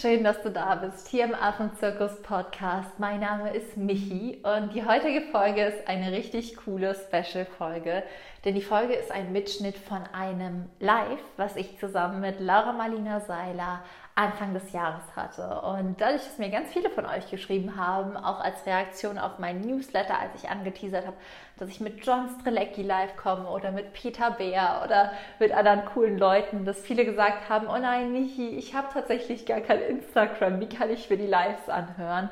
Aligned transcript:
schön, 0.00 0.24
dass 0.24 0.40
du 0.40 0.50
da 0.50 0.76
bist, 0.76 1.08
hier 1.08 1.24
im 1.24 1.34
Affenzirkus 1.34 2.22
Podcast. 2.22 2.98
Mein 2.98 3.20
Name 3.20 3.52
ist 3.52 3.76
Michi 3.76 4.42
und 4.42 4.72
die 4.74 4.86
heutige 4.86 5.20
Folge 5.30 5.62
ist 5.62 5.86
eine 5.88 6.10
richtig 6.12 6.56
coole 6.56 6.94
Special-Folge, 6.94 8.02
denn 8.46 8.54
die 8.54 8.62
Folge 8.62 8.94
ist 8.94 9.12
ein 9.12 9.30
Mitschnitt 9.30 9.76
von 9.76 10.00
einem 10.14 10.70
Live, 10.78 11.20
was 11.36 11.54
ich 11.56 11.78
zusammen 11.78 12.22
mit 12.22 12.40
Laura 12.40 12.72
Marlina 12.72 13.20
Seiler 13.20 13.84
Anfang 14.20 14.52
des 14.52 14.72
Jahres 14.72 15.04
hatte. 15.16 15.62
Und 15.62 16.00
dadurch, 16.00 16.24
dass 16.24 16.38
mir 16.38 16.50
ganz 16.50 16.70
viele 16.72 16.90
von 16.90 17.06
euch 17.06 17.30
geschrieben 17.30 17.76
haben, 17.76 18.16
auch 18.16 18.40
als 18.40 18.66
Reaktion 18.66 19.18
auf 19.18 19.38
meinen 19.38 19.62
Newsletter, 19.62 20.18
als 20.18 20.34
ich 20.36 20.50
angeteasert 20.50 21.06
habe, 21.06 21.16
dass 21.58 21.70
ich 21.70 21.80
mit 21.80 22.04
John 22.04 22.28
Strelecki 22.40 22.82
live 22.82 23.16
komme 23.16 23.48
oder 23.48 23.72
mit 23.72 23.92
Peter 23.94 24.30
Beer 24.30 24.82
oder 24.84 25.12
mit 25.38 25.52
anderen 25.52 25.84
coolen 25.86 26.18
Leuten, 26.18 26.64
dass 26.64 26.80
viele 26.80 27.04
gesagt 27.04 27.48
haben, 27.48 27.66
oh 27.68 27.78
nein, 27.78 28.12
Michi, 28.12 28.50
ich 28.50 28.74
habe 28.74 28.88
tatsächlich 28.92 29.46
gar 29.46 29.60
kein 29.60 29.80
Instagram, 29.80 30.60
wie 30.60 30.68
kann 30.68 30.90
ich 30.90 31.08
mir 31.08 31.16
die 31.16 31.26
Lives 31.26 31.68
anhören? 31.68 32.30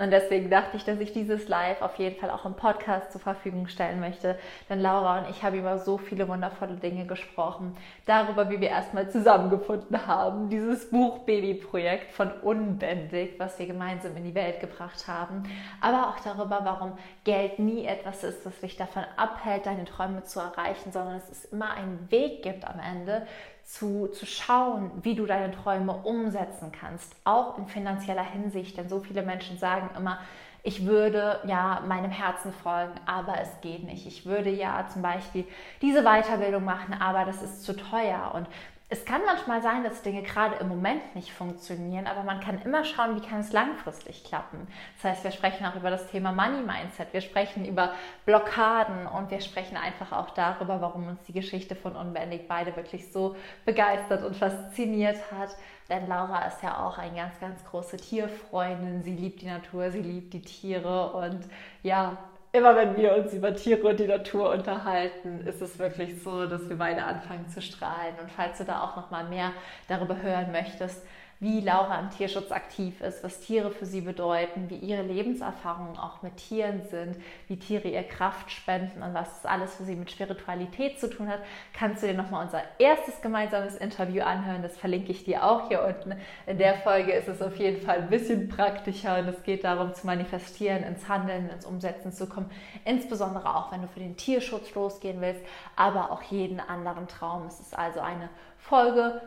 Und 0.00 0.12
deswegen 0.12 0.48
dachte 0.48 0.78
ich, 0.78 0.84
dass 0.84 0.98
ich 0.98 1.12
dieses 1.12 1.46
Live 1.46 1.82
auf 1.82 1.96
jeden 1.96 2.18
Fall 2.18 2.30
auch 2.30 2.46
im 2.46 2.54
Podcast 2.54 3.12
zur 3.12 3.20
Verfügung 3.20 3.68
stellen 3.68 4.00
möchte. 4.00 4.38
Denn 4.70 4.80
Laura 4.80 5.18
und 5.18 5.28
ich 5.28 5.42
haben 5.42 5.58
über 5.58 5.76
so 5.76 5.98
viele 5.98 6.26
wundervolle 6.26 6.76
Dinge 6.76 7.04
gesprochen. 7.04 7.76
Darüber, 8.06 8.48
wie 8.48 8.62
wir 8.62 8.70
erstmal 8.70 9.10
zusammengefunden 9.10 10.06
haben. 10.06 10.48
Dieses 10.48 10.88
Buch 10.88 11.18
Baby-Projekt 11.26 12.12
von 12.12 12.30
Unbändig, 12.40 13.38
was 13.38 13.58
wir 13.58 13.66
gemeinsam 13.66 14.16
in 14.16 14.24
die 14.24 14.34
Welt 14.34 14.60
gebracht 14.60 15.06
haben. 15.06 15.42
Aber 15.82 16.08
auch 16.08 16.20
darüber, 16.20 16.60
warum 16.64 16.92
Geld 17.24 17.58
nie 17.58 17.84
etwas 17.84 18.24
ist, 18.24 18.46
das 18.46 18.58
dich 18.60 18.78
davon 18.78 19.04
abhält, 19.18 19.66
deine 19.66 19.84
Träume 19.84 20.22
zu 20.24 20.40
erreichen, 20.40 20.92
sondern 20.92 21.16
es 21.16 21.28
ist 21.28 21.52
immer 21.52 21.72
einen 21.72 22.10
Weg 22.10 22.42
gibt 22.42 22.66
am 22.66 22.80
Ende, 22.80 23.26
zu, 23.70 24.08
zu 24.08 24.26
schauen, 24.26 24.90
wie 25.02 25.14
du 25.14 25.26
deine 25.26 25.52
Träume 25.52 25.92
umsetzen 25.92 26.72
kannst, 26.72 27.14
auch 27.24 27.56
in 27.56 27.68
finanzieller 27.68 28.24
Hinsicht. 28.24 28.76
Denn 28.76 28.88
so 28.88 28.98
viele 28.98 29.22
Menschen 29.22 29.58
sagen 29.58 29.90
immer, 29.96 30.18
ich 30.64 30.86
würde 30.86 31.38
ja 31.46 31.80
meinem 31.86 32.10
Herzen 32.10 32.52
folgen, 32.52 32.94
aber 33.06 33.40
es 33.40 33.48
geht 33.60 33.84
nicht. 33.84 34.06
Ich 34.06 34.26
würde 34.26 34.50
ja 34.50 34.86
zum 34.92 35.02
Beispiel 35.02 35.44
diese 35.80 36.02
Weiterbildung 36.02 36.64
machen, 36.64 36.94
aber 37.00 37.24
das 37.24 37.42
ist 37.42 37.62
zu 37.62 37.76
teuer. 37.76 38.32
Und 38.34 38.48
es 38.92 39.04
kann 39.04 39.22
manchmal 39.24 39.62
sein, 39.62 39.84
dass 39.84 40.02
Dinge 40.02 40.22
gerade 40.22 40.56
im 40.56 40.66
Moment 40.66 41.14
nicht 41.14 41.32
funktionieren, 41.32 42.08
aber 42.08 42.24
man 42.24 42.40
kann 42.40 42.60
immer 42.62 42.84
schauen, 42.84 43.14
wie 43.14 43.24
kann 43.24 43.38
es 43.38 43.52
langfristig 43.52 44.24
klappen. 44.24 44.66
Das 44.96 45.12
heißt, 45.12 45.24
wir 45.24 45.30
sprechen 45.30 45.64
auch 45.64 45.76
über 45.76 45.90
das 45.90 46.08
Thema 46.08 46.32
Money 46.32 46.62
Mindset, 46.62 47.12
wir 47.12 47.20
sprechen 47.20 47.64
über 47.64 47.94
Blockaden 48.26 49.06
und 49.06 49.30
wir 49.30 49.40
sprechen 49.40 49.76
einfach 49.76 50.10
auch 50.10 50.30
darüber, 50.30 50.80
warum 50.80 51.06
uns 51.06 51.22
die 51.22 51.32
Geschichte 51.32 51.76
von 51.76 51.94
Unbändig 51.94 52.48
beide 52.48 52.74
wirklich 52.74 53.12
so 53.12 53.36
begeistert 53.64 54.24
und 54.24 54.36
fasziniert 54.36 55.18
hat. 55.30 55.50
Denn 55.88 56.08
Laura 56.08 56.46
ist 56.46 56.60
ja 56.62 56.84
auch 56.84 56.98
eine 56.98 57.14
ganz, 57.14 57.38
ganz 57.38 57.64
große 57.64 57.96
Tierfreundin. 57.96 59.02
Sie 59.02 59.14
liebt 59.14 59.40
die 59.42 59.46
Natur, 59.46 59.92
sie 59.92 60.02
liebt 60.02 60.34
die 60.34 60.42
Tiere 60.42 61.12
und 61.12 61.48
ja, 61.84 62.18
immer 62.52 62.74
wenn 62.76 62.96
wir 62.96 63.14
uns 63.16 63.32
über 63.32 63.54
Tiere 63.54 63.88
und 63.88 64.00
die 64.00 64.06
Natur 64.06 64.50
unterhalten, 64.52 65.46
ist 65.46 65.62
es 65.62 65.78
wirklich 65.78 66.22
so, 66.22 66.46
dass 66.46 66.68
wir 66.68 66.76
beide 66.76 67.04
anfangen 67.04 67.48
zu 67.48 67.62
strahlen. 67.62 68.14
Und 68.20 68.30
falls 68.30 68.58
du 68.58 68.64
da 68.64 68.82
auch 68.82 68.96
noch 68.96 69.10
mal 69.10 69.24
mehr 69.24 69.52
darüber 69.88 70.20
hören 70.20 70.50
möchtest, 70.52 71.04
wie 71.40 71.60
Laura 71.60 71.98
im 71.98 72.10
Tierschutz 72.10 72.52
aktiv 72.52 73.00
ist, 73.00 73.24
was 73.24 73.40
Tiere 73.40 73.70
für 73.70 73.86
sie 73.86 74.02
bedeuten, 74.02 74.68
wie 74.68 74.76
ihre 74.76 75.02
Lebenserfahrungen 75.02 75.96
auch 75.96 76.20
mit 76.20 76.36
Tieren 76.36 76.82
sind, 76.90 77.16
wie 77.48 77.58
Tiere 77.58 77.88
ihr 77.88 78.02
Kraft 78.02 78.50
spenden 78.50 79.02
und 79.02 79.14
was 79.14 79.40
das 79.40 79.46
alles 79.46 79.74
für 79.74 79.84
sie 79.84 79.96
mit 79.96 80.10
Spiritualität 80.10 81.00
zu 81.00 81.08
tun 81.08 81.28
hat, 81.28 81.40
kannst 81.72 82.02
du 82.02 82.08
dir 82.08 82.14
nochmal 82.14 82.44
unser 82.44 82.60
erstes 82.78 83.22
gemeinsames 83.22 83.76
Interview 83.76 84.22
anhören. 84.22 84.62
Das 84.62 84.76
verlinke 84.76 85.12
ich 85.12 85.24
dir 85.24 85.42
auch 85.42 85.68
hier 85.68 85.82
unten. 85.82 86.20
In 86.46 86.58
der 86.58 86.74
Folge 86.74 87.12
ist 87.12 87.28
es 87.28 87.40
auf 87.40 87.56
jeden 87.56 87.80
Fall 87.80 88.02
ein 88.02 88.10
bisschen 88.10 88.48
praktischer 88.48 89.18
und 89.18 89.28
es 89.28 89.42
geht 89.42 89.64
darum 89.64 89.94
zu 89.94 90.06
manifestieren, 90.06 90.82
ins 90.82 91.08
Handeln, 91.08 91.48
ins 91.48 91.64
Umsetzen 91.64 92.12
zu 92.12 92.28
kommen. 92.28 92.50
Insbesondere 92.84 93.56
auch, 93.56 93.72
wenn 93.72 93.80
du 93.80 93.88
für 93.88 94.00
den 94.00 94.18
Tierschutz 94.18 94.74
losgehen 94.74 95.22
willst, 95.22 95.40
aber 95.74 96.10
auch 96.10 96.22
jeden 96.24 96.60
anderen 96.60 97.08
Traum. 97.08 97.46
Es 97.46 97.60
ist 97.60 97.76
also 97.76 98.00
eine 98.00 98.28
Folge 98.58 99.22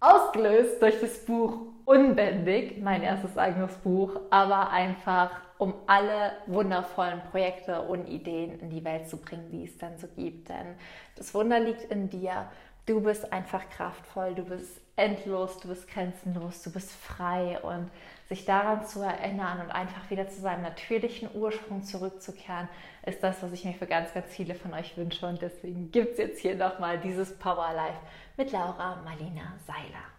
ausgelöst 0.00 0.80
durch 0.82 1.00
das 1.00 1.24
Buch 1.24 1.60
Unbändig, 1.84 2.78
mein 2.82 3.02
erstes 3.02 3.38
eigenes 3.38 3.72
Buch, 3.76 4.18
aber 4.30 4.70
einfach 4.70 5.30
um 5.58 5.72
alle 5.86 6.32
wundervollen 6.46 7.22
Projekte 7.30 7.80
und 7.82 8.08
Ideen 8.08 8.58
in 8.58 8.70
die 8.70 8.84
Welt 8.84 9.08
zu 9.08 9.18
bringen, 9.18 9.48
die 9.52 9.64
es 9.64 9.78
dann 9.78 9.96
so 9.96 10.08
gibt. 10.08 10.48
Denn 10.48 10.74
das 11.14 11.32
Wunder 11.32 11.60
liegt 11.60 11.84
in 11.84 12.10
dir. 12.10 12.50
Du 12.86 13.00
bist 13.00 13.32
einfach 13.32 13.68
kraftvoll, 13.70 14.34
du 14.34 14.42
bist 14.42 14.80
endlos, 14.96 15.58
du 15.60 15.68
bist 15.68 15.88
grenzenlos, 15.88 16.62
du 16.62 16.72
bist 16.72 16.90
frei 16.90 17.58
und 17.62 17.90
sich 18.28 18.44
daran 18.44 18.84
zu 18.84 19.00
erinnern 19.02 19.60
und 19.60 19.70
einfach 19.70 20.10
wieder 20.10 20.28
zu 20.28 20.40
seinem 20.40 20.62
natürlichen 20.62 21.28
Ursprung 21.34 21.84
zurückzukehren, 21.84 22.68
ist 23.04 23.22
das, 23.22 23.42
was 23.42 23.52
ich 23.52 23.64
mir 23.64 23.74
für 23.74 23.86
ganz, 23.86 24.12
ganz 24.14 24.26
viele 24.28 24.54
von 24.54 24.74
euch 24.74 24.96
wünsche. 24.96 25.26
Und 25.26 25.42
deswegen 25.42 25.92
gibt 25.92 26.12
es 26.12 26.18
jetzt 26.18 26.40
hier 26.40 26.56
nochmal 26.56 26.98
dieses 26.98 27.36
Power 27.38 27.72
Life 27.74 27.98
mit 28.36 28.52
Laura 28.52 28.96
Marlina 29.02 29.58
Seiler. 29.66 30.16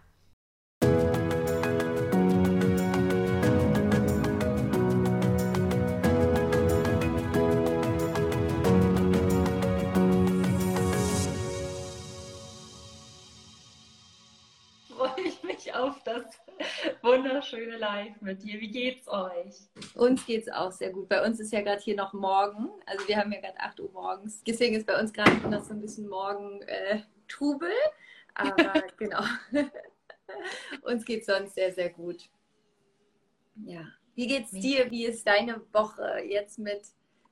auf 15.73 16.01
das 16.03 16.23
wunderschöne 17.01 17.77
Live 17.77 18.19
mit 18.21 18.41
dir. 18.41 18.59
Wie 18.59 18.69
geht's 18.71 19.07
euch? 19.07 19.69
Uns 19.95 20.25
geht's 20.25 20.49
auch 20.49 20.71
sehr 20.71 20.91
gut. 20.91 21.07
Bei 21.07 21.23
uns 21.25 21.39
ist 21.39 21.51
ja 21.51 21.61
gerade 21.61 21.81
hier 21.81 21.95
noch 21.95 22.13
morgen. 22.13 22.69
Also 22.85 23.07
wir 23.07 23.17
haben 23.17 23.31
ja 23.31 23.39
gerade 23.39 23.59
8 23.59 23.79
Uhr 23.81 23.91
morgens. 23.91 24.43
Deswegen 24.43 24.75
ist 24.75 24.87
bei 24.87 24.99
uns 24.99 25.13
gerade 25.13 25.31
noch 25.49 25.63
so 25.63 25.73
ein 25.73 25.81
bisschen 25.81 26.07
morgen 26.07 26.61
äh, 26.63 27.01
Trubel. 27.27 27.71
Aber 28.33 28.55
genau. 28.97 29.23
uns 30.83 31.05
geht's 31.05 31.27
sonst 31.27 31.55
sehr, 31.55 31.73
sehr 31.73 31.89
gut. 31.89 32.29
Ja. 33.65 33.85
Wie 34.15 34.27
geht's 34.27 34.51
dir? 34.51 34.89
Wie 34.89 35.05
ist 35.05 35.25
deine 35.27 35.61
Woche 35.73 36.21
jetzt 36.27 36.59
mit 36.59 36.81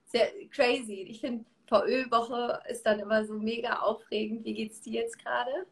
sehr 0.05 0.31
crazy? 0.49 1.05
Ich 1.09 1.21
finde, 1.21 1.45
VÖ-Woche 1.67 2.61
ist 2.69 2.85
dann 2.85 2.99
immer 2.99 3.25
so 3.25 3.33
mega 3.33 3.79
aufregend. 3.79 4.45
Wie 4.45 4.53
geht's 4.53 4.81
dir 4.81 5.01
jetzt 5.01 5.17
gerade? 5.17 5.65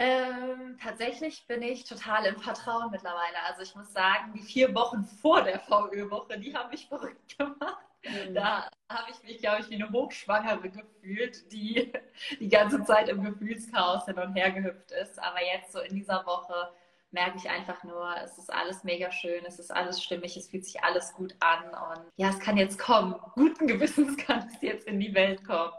Ähm, 0.00 0.78
tatsächlich 0.80 1.44
bin 1.48 1.60
ich 1.62 1.84
total 1.84 2.26
im 2.26 2.38
Vertrauen 2.38 2.90
mittlerweile. 2.92 3.42
Also 3.48 3.62
ich 3.62 3.74
muss 3.74 3.92
sagen, 3.92 4.32
die 4.32 4.42
vier 4.42 4.72
Wochen 4.74 5.04
vor 5.04 5.42
der 5.42 5.58
VÖ-Woche, 5.58 6.38
die 6.38 6.54
haben 6.54 6.70
mich 6.70 6.86
verrückt 6.86 7.36
gemacht. 7.36 7.87
Mhm. 8.08 8.34
Da 8.34 8.70
habe 8.88 9.10
ich 9.10 9.22
mich, 9.22 9.38
glaube 9.38 9.62
ich, 9.62 9.70
wie 9.70 9.74
eine 9.74 9.90
Hochschwangere 9.90 10.70
gefühlt, 10.70 11.50
die 11.52 11.92
die 12.40 12.48
ganze 12.48 12.82
Zeit 12.84 13.08
im 13.08 13.22
Gefühlschaos 13.22 14.06
hin 14.06 14.18
und 14.18 14.34
her 14.34 14.50
gehüpft 14.50 14.90
ist. 14.92 15.18
Aber 15.22 15.38
jetzt 15.44 15.72
so 15.72 15.80
in 15.80 15.94
dieser 15.94 16.24
Woche 16.26 16.72
merke 17.10 17.38
ich 17.38 17.48
einfach 17.48 17.82
nur, 17.84 18.14
es 18.22 18.36
ist 18.38 18.52
alles 18.52 18.84
mega 18.84 19.10
schön, 19.10 19.44
es 19.46 19.58
ist 19.58 19.70
alles 19.70 20.02
stimmig, 20.02 20.36
es 20.36 20.48
fühlt 20.48 20.64
sich 20.64 20.82
alles 20.82 21.12
gut 21.14 21.34
an 21.40 21.64
und 21.64 22.12
ja, 22.16 22.28
es 22.28 22.38
kann 22.38 22.56
jetzt 22.56 22.78
kommen. 22.78 23.14
Guten 23.34 23.66
Gewissens 23.66 24.16
kann 24.16 24.48
es 24.48 24.60
jetzt 24.60 24.86
in 24.86 25.00
die 25.00 25.14
Welt 25.14 25.44
kommen. 25.44 25.72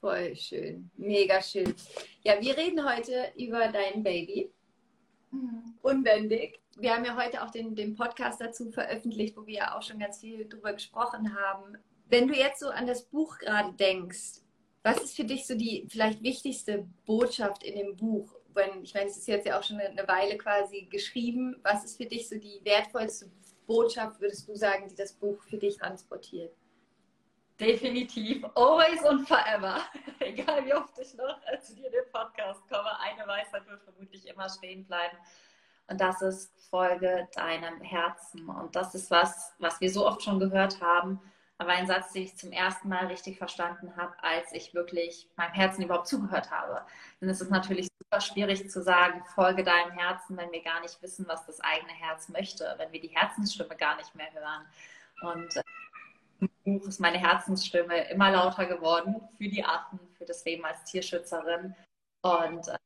Voll 0.00 0.34
schön. 0.34 0.90
Mega 0.96 1.42
schön. 1.42 1.74
Ja, 2.22 2.40
wir 2.40 2.56
reden 2.56 2.88
heute 2.88 3.32
über 3.36 3.68
dein 3.68 4.02
Baby. 4.02 4.52
Mhm. 5.30 5.78
Unbändig. 5.82 6.59
Wir 6.80 6.94
haben 6.94 7.04
ja 7.04 7.14
heute 7.14 7.42
auch 7.42 7.50
den, 7.50 7.74
den 7.74 7.94
Podcast 7.94 8.40
dazu 8.40 8.70
veröffentlicht, 8.70 9.36
wo 9.36 9.46
wir 9.46 9.54
ja 9.54 9.76
auch 9.76 9.82
schon 9.82 9.98
ganz 9.98 10.20
viel 10.20 10.48
drüber 10.48 10.72
gesprochen 10.72 11.36
haben. 11.38 11.76
Wenn 12.08 12.26
du 12.26 12.34
jetzt 12.34 12.60
so 12.60 12.70
an 12.70 12.86
das 12.86 13.04
Buch 13.04 13.36
gerade 13.38 13.74
denkst, 13.74 14.40
was 14.82 14.96
ist 15.02 15.14
für 15.14 15.24
dich 15.24 15.46
so 15.46 15.54
die 15.54 15.86
vielleicht 15.90 16.22
wichtigste 16.22 16.88
Botschaft 17.04 17.64
in 17.64 17.76
dem 17.76 17.96
Buch? 17.96 18.34
Wenn, 18.54 18.82
ich 18.82 18.94
meine, 18.94 19.10
es 19.10 19.18
ist 19.18 19.28
jetzt 19.28 19.46
ja 19.46 19.58
auch 19.58 19.62
schon 19.62 19.78
eine 19.78 20.08
Weile 20.08 20.38
quasi 20.38 20.86
geschrieben. 20.90 21.60
Was 21.62 21.84
ist 21.84 21.98
für 21.98 22.06
dich 22.06 22.30
so 22.30 22.38
die 22.38 22.62
wertvollste 22.64 23.30
Botschaft, 23.66 24.18
würdest 24.18 24.48
du 24.48 24.56
sagen, 24.56 24.88
die 24.88 24.96
das 24.96 25.12
Buch 25.12 25.42
für 25.42 25.58
dich 25.58 25.76
transportiert? 25.76 26.56
Definitiv, 27.60 28.42
always 28.54 29.02
und 29.06 29.28
forever. 29.28 29.82
Egal 30.18 30.64
wie 30.64 30.72
oft 30.72 30.98
ich 30.98 31.12
noch 31.12 31.38
zu 31.60 31.74
dir 31.74 31.88
in 31.88 31.92
den 31.92 32.10
Podcast 32.10 32.66
komme, 32.70 32.98
eine 33.00 33.26
Weisheit 33.28 33.66
wird 33.68 33.82
vermutlich 33.82 34.26
immer 34.26 34.48
stehen 34.48 34.86
bleiben. 34.86 35.18
Und 35.88 36.00
das 36.00 36.22
ist 36.22 36.52
Folge 36.70 37.28
deinem 37.34 37.80
Herzen. 37.80 38.48
Und 38.48 38.76
das 38.76 38.94
ist 38.94 39.10
was, 39.10 39.54
was 39.58 39.80
wir 39.80 39.90
so 39.90 40.06
oft 40.06 40.22
schon 40.22 40.38
gehört 40.38 40.80
haben, 40.80 41.20
aber 41.58 41.72
ein 41.72 41.86
Satz, 41.86 42.12
den 42.12 42.22
ich 42.22 42.36
zum 42.36 42.52
ersten 42.52 42.88
Mal 42.88 43.06
richtig 43.06 43.36
verstanden 43.36 43.94
habe, 43.96 44.14
als 44.22 44.52
ich 44.52 44.72
wirklich 44.72 45.28
meinem 45.36 45.52
Herzen 45.52 45.82
überhaupt 45.82 46.08
zugehört 46.08 46.50
habe. 46.50 46.80
Denn 47.20 47.28
es 47.28 47.42
ist 47.42 47.50
natürlich 47.50 47.88
super 47.98 48.20
schwierig 48.22 48.70
zu 48.70 48.82
sagen, 48.82 49.22
folge 49.34 49.62
deinem 49.62 49.90
Herzen, 49.90 50.38
wenn 50.38 50.50
wir 50.52 50.62
gar 50.62 50.80
nicht 50.80 51.02
wissen, 51.02 51.26
was 51.28 51.44
das 51.44 51.60
eigene 51.60 51.92
Herz 51.92 52.30
möchte, 52.30 52.74
wenn 52.78 52.92
wir 52.92 53.00
die 53.00 53.14
Herzensstimme 53.14 53.76
gar 53.76 53.96
nicht 53.96 54.14
mehr 54.14 54.32
hören. 54.32 54.66
Und 55.34 55.56
äh, 55.56 55.62
Buch 56.64 56.86
ist 56.86 57.00
meine 57.00 57.18
Herzensstimme 57.18 58.10
immer 58.10 58.30
lauter 58.30 58.64
geworden 58.66 59.16
für 59.36 59.48
die 59.48 59.64
Affen, 59.64 60.00
für 60.16 60.24
das 60.24 60.44
Leben 60.44 60.64
als 60.64 60.84
Tierschützerin. 60.84 61.74
Und 62.22 62.68
äh, 62.68 62.78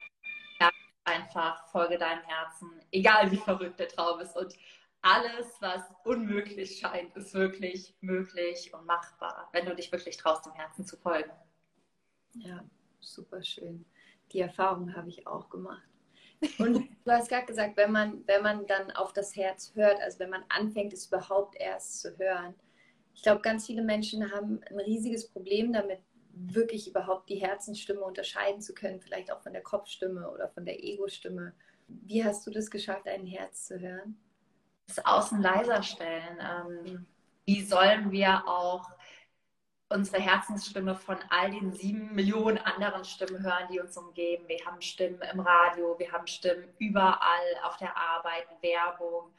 einfach 1.04 1.68
folge 1.68 1.98
deinem 1.98 2.22
Herzen, 2.24 2.70
egal 2.90 3.30
wie 3.30 3.36
verrückt 3.36 3.78
der 3.78 3.88
Traum 3.88 4.20
ist. 4.20 4.36
Und 4.36 4.54
alles, 5.02 5.60
was 5.60 5.82
unmöglich 6.04 6.78
scheint, 6.78 7.14
ist 7.16 7.34
wirklich 7.34 7.94
möglich 8.00 8.72
und 8.72 8.86
machbar, 8.86 9.48
wenn 9.52 9.66
du 9.66 9.74
dich 9.74 9.92
wirklich 9.92 10.16
traust, 10.16 10.46
dem 10.46 10.54
Herzen 10.54 10.86
zu 10.86 10.96
folgen. 10.96 11.30
Ja, 12.32 12.64
super 13.00 13.42
schön. 13.42 13.84
Die 14.32 14.40
Erfahrung 14.40 14.96
habe 14.96 15.08
ich 15.10 15.26
auch 15.26 15.50
gemacht. 15.50 15.86
Und 16.58 16.88
du 17.04 17.10
hast 17.10 17.28
gerade 17.28 17.46
gesagt, 17.46 17.76
wenn 17.76 17.92
man, 17.92 18.26
wenn 18.26 18.42
man 18.42 18.66
dann 18.66 18.90
auf 18.90 19.12
das 19.12 19.36
Herz 19.36 19.72
hört, 19.74 20.00
also 20.00 20.18
wenn 20.18 20.30
man 20.30 20.44
anfängt, 20.48 20.92
es 20.92 21.06
überhaupt 21.06 21.56
erst 21.58 22.00
zu 22.00 22.18
hören. 22.18 22.54
Ich 23.14 23.22
glaube, 23.22 23.40
ganz 23.42 23.66
viele 23.66 23.82
Menschen 23.82 24.32
haben 24.32 24.60
ein 24.68 24.80
riesiges 24.80 25.28
Problem 25.30 25.72
damit, 25.72 26.00
wirklich 26.36 26.88
überhaupt 26.88 27.28
die 27.28 27.36
Herzensstimme 27.36 28.00
unterscheiden 28.00 28.60
zu 28.60 28.74
können, 28.74 29.00
vielleicht 29.00 29.32
auch 29.32 29.40
von 29.40 29.52
der 29.52 29.62
Kopfstimme 29.62 30.30
oder 30.30 30.48
von 30.48 30.64
der 30.64 30.82
Ego-Stimme. 30.82 31.54
Wie 31.88 32.24
hast 32.24 32.46
du 32.46 32.50
das 32.50 32.70
geschafft, 32.70 33.06
ein 33.06 33.26
Herz 33.26 33.66
zu 33.66 33.78
hören? 33.78 34.16
Das 34.86 35.04
Außen 35.04 35.40
leiser 35.40 35.82
stellen. 35.82 36.38
Ähm, 36.40 37.06
wie 37.46 37.62
sollen 37.62 38.10
wir 38.10 38.46
auch 38.46 38.90
unsere 39.88 40.20
Herzensstimme 40.20 40.96
von 40.96 41.16
all 41.30 41.50
den 41.50 41.72
sieben 41.72 42.14
Millionen 42.14 42.58
anderen 42.58 43.04
Stimmen 43.04 43.42
hören, 43.42 43.68
die 43.70 43.80
uns 43.80 43.96
umgeben. 43.96 44.48
Wir 44.48 44.64
haben 44.66 44.80
Stimmen 44.80 45.20
im 45.32 45.40
Radio, 45.40 45.98
wir 45.98 46.10
haben 46.10 46.26
Stimmen 46.26 46.64
überall 46.78 47.54
auf 47.64 47.76
der 47.76 47.96
Arbeit, 47.96 48.46
Werbung, 48.60 49.30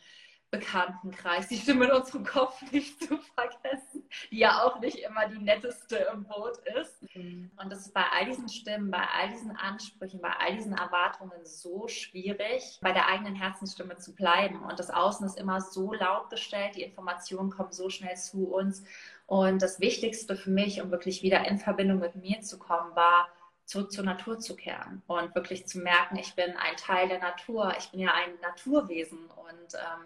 Bekanntenkreis, 0.52 1.48
die 1.48 1.58
Stimme 1.58 1.86
in 1.86 1.92
unserem 1.92 2.26
Kopf 2.26 2.62
nicht 2.72 3.04
zu 3.04 3.18
vergessen, 3.18 4.08
die 4.32 4.40
ja 4.40 4.64
auch 4.64 4.80
nicht 4.80 5.00
immer 5.00 5.28
die 5.28 5.40
netteste 5.40 5.98
im 6.14 6.24
Boot 6.24 6.58
ist. 6.80 7.16
Mhm. 7.16 7.52
Und 7.62 7.72
das 7.72 7.82
ist 7.82 7.94
bei 7.94 8.06
all 8.12 8.26
diesen 8.26 8.48
Stimmen, 8.48 8.92
bei 8.92 9.06
all 9.18 9.30
diesen 9.30 9.56
Ansprüchen, 9.56 10.22
bei 10.22 10.32
all 10.40 10.56
diesen 10.56 10.74
Erwartungen 10.74 11.46
so 11.46 11.88
schwierig, 11.88 12.80
bei 12.82 12.92
der 12.92 13.08
eigenen 13.08 13.36
Herzensstimme 13.36 13.98
zu 13.98 14.16
bleiben. 14.16 14.64
Und 14.64 14.80
das 14.80 14.90
Außen 14.90 15.26
ist 15.26 15.40
immer 15.40 15.62
so 15.62 15.94
laut 15.94 16.30
gestellt, 16.30 16.76
die 16.76 16.84
Informationen 16.84 17.50
kommen 17.50 17.72
so 17.72 17.90
schnell 17.90 18.16
zu 18.16 18.46
uns. 18.54 18.84
Und 19.28 19.62
das 19.62 19.80
Wichtigste 19.80 20.36
für 20.36 20.52
mich, 20.52 20.82
um 20.82 20.92
wirklich 20.92 21.24
wieder 21.24 21.46
in 21.48 21.58
Verbindung 21.58 22.00
mit 22.00 22.16
mir 22.16 22.42
zu 22.42 22.60
kommen, 22.60 22.96
war, 22.96 23.28
zurück 23.66 23.92
zur 23.92 24.04
Natur 24.04 24.40
zu 24.40 24.56
kehren 24.56 25.02
und 25.08 25.34
wirklich 25.34 25.66
zu 25.68 25.80
merken, 25.80 26.18
ich 26.18 26.36
bin 26.36 26.56
ein 26.56 26.76
Teil 26.78 27.08
der 27.08 27.20
Natur, 27.20 27.74
ich 27.78 27.90
bin 27.90 28.00
ja 28.00 28.14
ein 28.14 28.40
Naturwesen 28.42 29.26
und 29.26 29.74
ähm, 29.74 30.06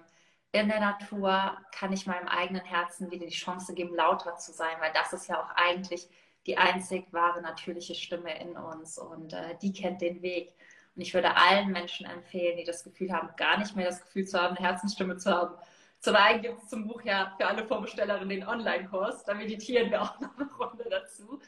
in 0.52 0.68
der 0.68 0.80
Natur 0.80 1.58
kann 1.72 1.94
ich 1.94 2.08
meinem 2.08 2.28
eigenen 2.28 2.64
Herzen 2.64 3.12
wieder 3.12 3.26
die 3.26 3.34
Chance 3.34 3.74
geben, 3.74 3.96
lauter 3.96 4.38
zu 4.38 4.52
sein, 4.52 4.76
weil 4.80 4.92
das 4.94 5.14
ist 5.14 5.28
ja 5.28 5.42
auch 5.42 5.52
eigentlich 5.56 6.08
die 6.48 6.58
einzig 6.58 7.06
wahre 7.12 7.42
natürliche 7.42 7.94
Stimme 7.94 8.40
in 8.40 8.58
uns 8.58 8.98
und 8.98 9.34
äh, 9.34 9.56
die 9.62 9.74
kennt 9.74 10.02
den 10.02 10.22
Weg. 10.22 10.56
Und 10.96 11.04
ich 11.04 11.14
würde 11.14 11.36
allen 11.36 11.72
Menschen 11.72 12.08
empfehlen, 12.08 12.58
die 12.58 12.64
das 12.64 12.84
Gefühl 12.84 13.12
haben, 13.12 13.30
gar 13.38 13.58
nicht 13.60 13.76
mehr 13.76 13.86
das 13.86 14.02
Gefühl 14.02 14.26
zu 14.26 14.42
haben, 14.42 14.58
eine 14.58 14.68
Herzensstimme 14.68 15.18
zu 15.18 15.32
haben. 15.32 15.56
Zum 16.00 16.16
einen 16.16 16.42
gibt 16.42 16.64
es 16.64 16.70
zum 16.70 16.88
Buch 16.88 17.04
ja 17.04 17.34
für 17.38 17.46
alle 17.46 17.66
Vorbestellerinnen 17.66 18.30
den 18.30 18.48
Online-Kurs, 18.48 19.26
da 19.26 19.34
meditieren 19.36 19.92
wir 19.92 20.02
auch 20.02 20.20
noch 20.20 20.36
eine 20.38 20.52
Runde 20.54 20.88
dazu. 20.90 21.40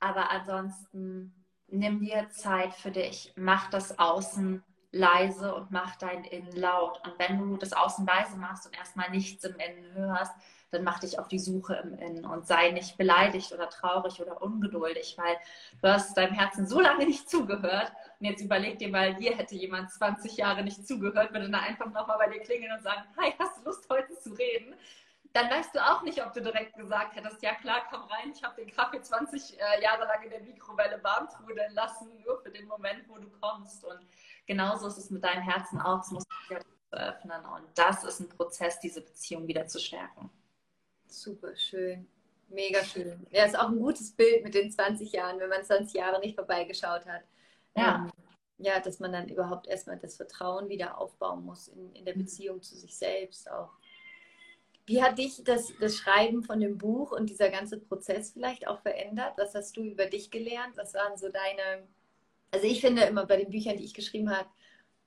Aber 0.00 0.30
ansonsten 0.30 1.34
nimm 1.68 2.00
dir 2.00 2.28
Zeit 2.30 2.74
für 2.74 2.90
dich, 2.90 3.32
mach 3.36 3.70
das 3.70 3.98
Außen 3.98 4.64
leise 4.92 5.54
und 5.54 5.70
mach 5.70 5.96
dein 5.96 6.24
Innen 6.24 6.54
laut. 6.56 7.00
Und 7.04 7.18
wenn 7.18 7.38
du 7.38 7.56
das 7.56 7.72
Außen 7.72 8.06
leise 8.06 8.36
machst 8.36 8.66
und 8.66 8.76
erstmal 8.76 9.10
nichts 9.10 9.44
im 9.44 9.56
Innen 9.56 9.94
hörst, 9.94 10.32
dann 10.70 10.84
mach 10.84 11.00
dich 11.00 11.18
auf 11.18 11.26
die 11.28 11.38
Suche 11.38 11.74
im 11.76 11.98
Innen 11.98 12.24
und 12.24 12.46
sei 12.46 12.70
nicht 12.70 12.96
beleidigt 12.96 13.52
oder 13.52 13.68
traurig 13.68 14.20
oder 14.20 14.40
ungeduldig, 14.40 15.16
weil 15.18 15.36
du 15.82 15.88
hast 15.88 16.16
deinem 16.16 16.34
Herzen 16.34 16.66
so 16.66 16.80
lange 16.80 17.06
nicht 17.06 17.28
zugehört. 17.28 17.92
Und 18.20 18.26
jetzt 18.26 18.42
überleg 18.42 18.78
dir 18.78 18.88
mal, 18.88 19.14
dir 19.14 19.36
hätte 19.36 19.56
jemand 19.56 19.90
20 19.90 20.36
Jahre 20.36 20.62
nicht 20.62 20.86
zugehört, 20.86 21.32
würde 21.32 21.50
dann 21.50 21.60
einfach 21.60 21.86
nochmal 21.86 22.18
bei 22.18 22.28
dir 22.28 22.40
klingeln 22.40 22.72
und 22.72 22.82
sagen, 22.82 23.02
hi, 23.16 23.32
hast 23.38 23.58
du 23.58 23.64
Lust 23.64 23.88
heute 23.90 24.16
zu 24.18 24.32
reden? 24.32 24.74
dann 25.32 25.48
weißt 25.48 25.74
du 25.74 25.78
auch 25.78 26.02
nicht, 26.02 26.24
ob 26.24 26.32
du 26.32 26.42
direkt 26.42 26.76
gesagt 26.76 27.14
hättest, 27.14 27.42
ja 27.42 27.54
klar, 27.54 27.86
komm 27.88 28.02
rein, 28.02 28.32
ich 28.34 28.42
habe 28.42 28.60
den 28.60 28.74
Kaffee 28.74 29.00
20 29.00 29.60
äh, 29.60 29.82
Jahre 29.82 30.04
lang 30.04 30.22
in 30.24 30.30
der 30.30 30.40
Mikrowelle 30.40 31.02
warm 31.04 31.28
trudeln 31.28 31.72
lassen, 31.72 32.08
nur 32.24 32.42
für 32.42 32.50
den 32.50 32.66
Moment, 32.66 33.08
wo 33.08 33.16
du 33.16 33.30
kommst. 33.40 33.84
Und 33.84 34.00
genauso 34.50 34.88
ist 34.88 34.98
es 34.98 35.10
mit 35.10 35.22
deinem 35.22 35.42
Herzen 35.42 35.80
auch, 35.80 36.02
es 36.02 36.10
muss 36.10 36.24
sich 36.24 36.58
öffnen. 36.90 37.44
Und 37.44 37.66
das 37.76 38.02
ist 38.02 38.18
ein 38.18 38.28
Prozess, 38.28 38.80
diese 38.80 39.00
Beziehung 39.00 39.46
wieder 39.46 39.68
zu 39.68 39.78
stärken. 39.78 40.28
Super 41.06 41.54
schön. 41.54 42.08
Mega 42.48 42.82
schön. 42.82 43.24
Ja, 43.30 43.44
ist 43.44 43.56
auch 43.56 43.68
ein 43.68 43.78
gutes 43.78 44.10
Bild 44.10 44.42
mit 44.42 44.54
den 44.54 44.72
20 44.72 45.12
Jahren, 45.12 45.38
wenn 45.38 45.50
man 45.50 45.62
20 45.62 45.94
Jahre 45.94 46.18
nicht 46.18 46.34
vorbeigeschaut 46.34 47.06
hat. 47.06 47.22
Ja. 47.76 47.94
Ähm, 47.94 48.10
ja, 48.58 48.80
dass 48.80 48.98
man 48.98 49.12
dann 49.12 49.28
überhaupt 49.28 49.68
erstmal 49.68 49.98
das 49.98 50.16
Vertrauen 50.16 50.68
wieder 50.68 50.98
aufbauen 50.98 51.44
muss 51.44 51.68
in, 51.68 51.92
in 51.94 52.04
der 52.04 52.14
Beziehung 52.14 52.60
zu 52.60 52.74
sich 52.74 52.98
selbst 52.98 53.48
auch. 53.48 53.70
Wie 54.84 55.00
hat 55.00 55.18
dich 55.18 55.44
das, 55.44 55.72
das 55.80 55.96
Schreiben 55.96 56.42
von 56.42 56.58
dem 56.58 56.76
Buch 56.76 57.12
und 57.12 57.30
dieser 57.30 57.50
ganze 57.50 57.78
Prozess 57.78 58.32
vielleicht 58.32 58.66
auch 58.66 58.80
verändert? 58.80 59.34
Was 59.36 59.54
hast 59.54 59.76
du 59.76 59.84
über 59.84 60.06
dich 60.06 60.32
gelernt? 60.32 60.76
Was 60.76 60.94
waren 60.94 61.16
so 61.16 61.28
deine, 61.28 61.86
also 62.50 62.66
ich 62.66 62.80
finde 62.80 63.02
immer 63.02 63.26
bei 63.26 63.36
den 63.36 63.50
Büchern, 63.50 63.76
die 63.76 63.84
ich 63.84 63.94
geschrieben 63.94 64.30
habe, 64.30 64.48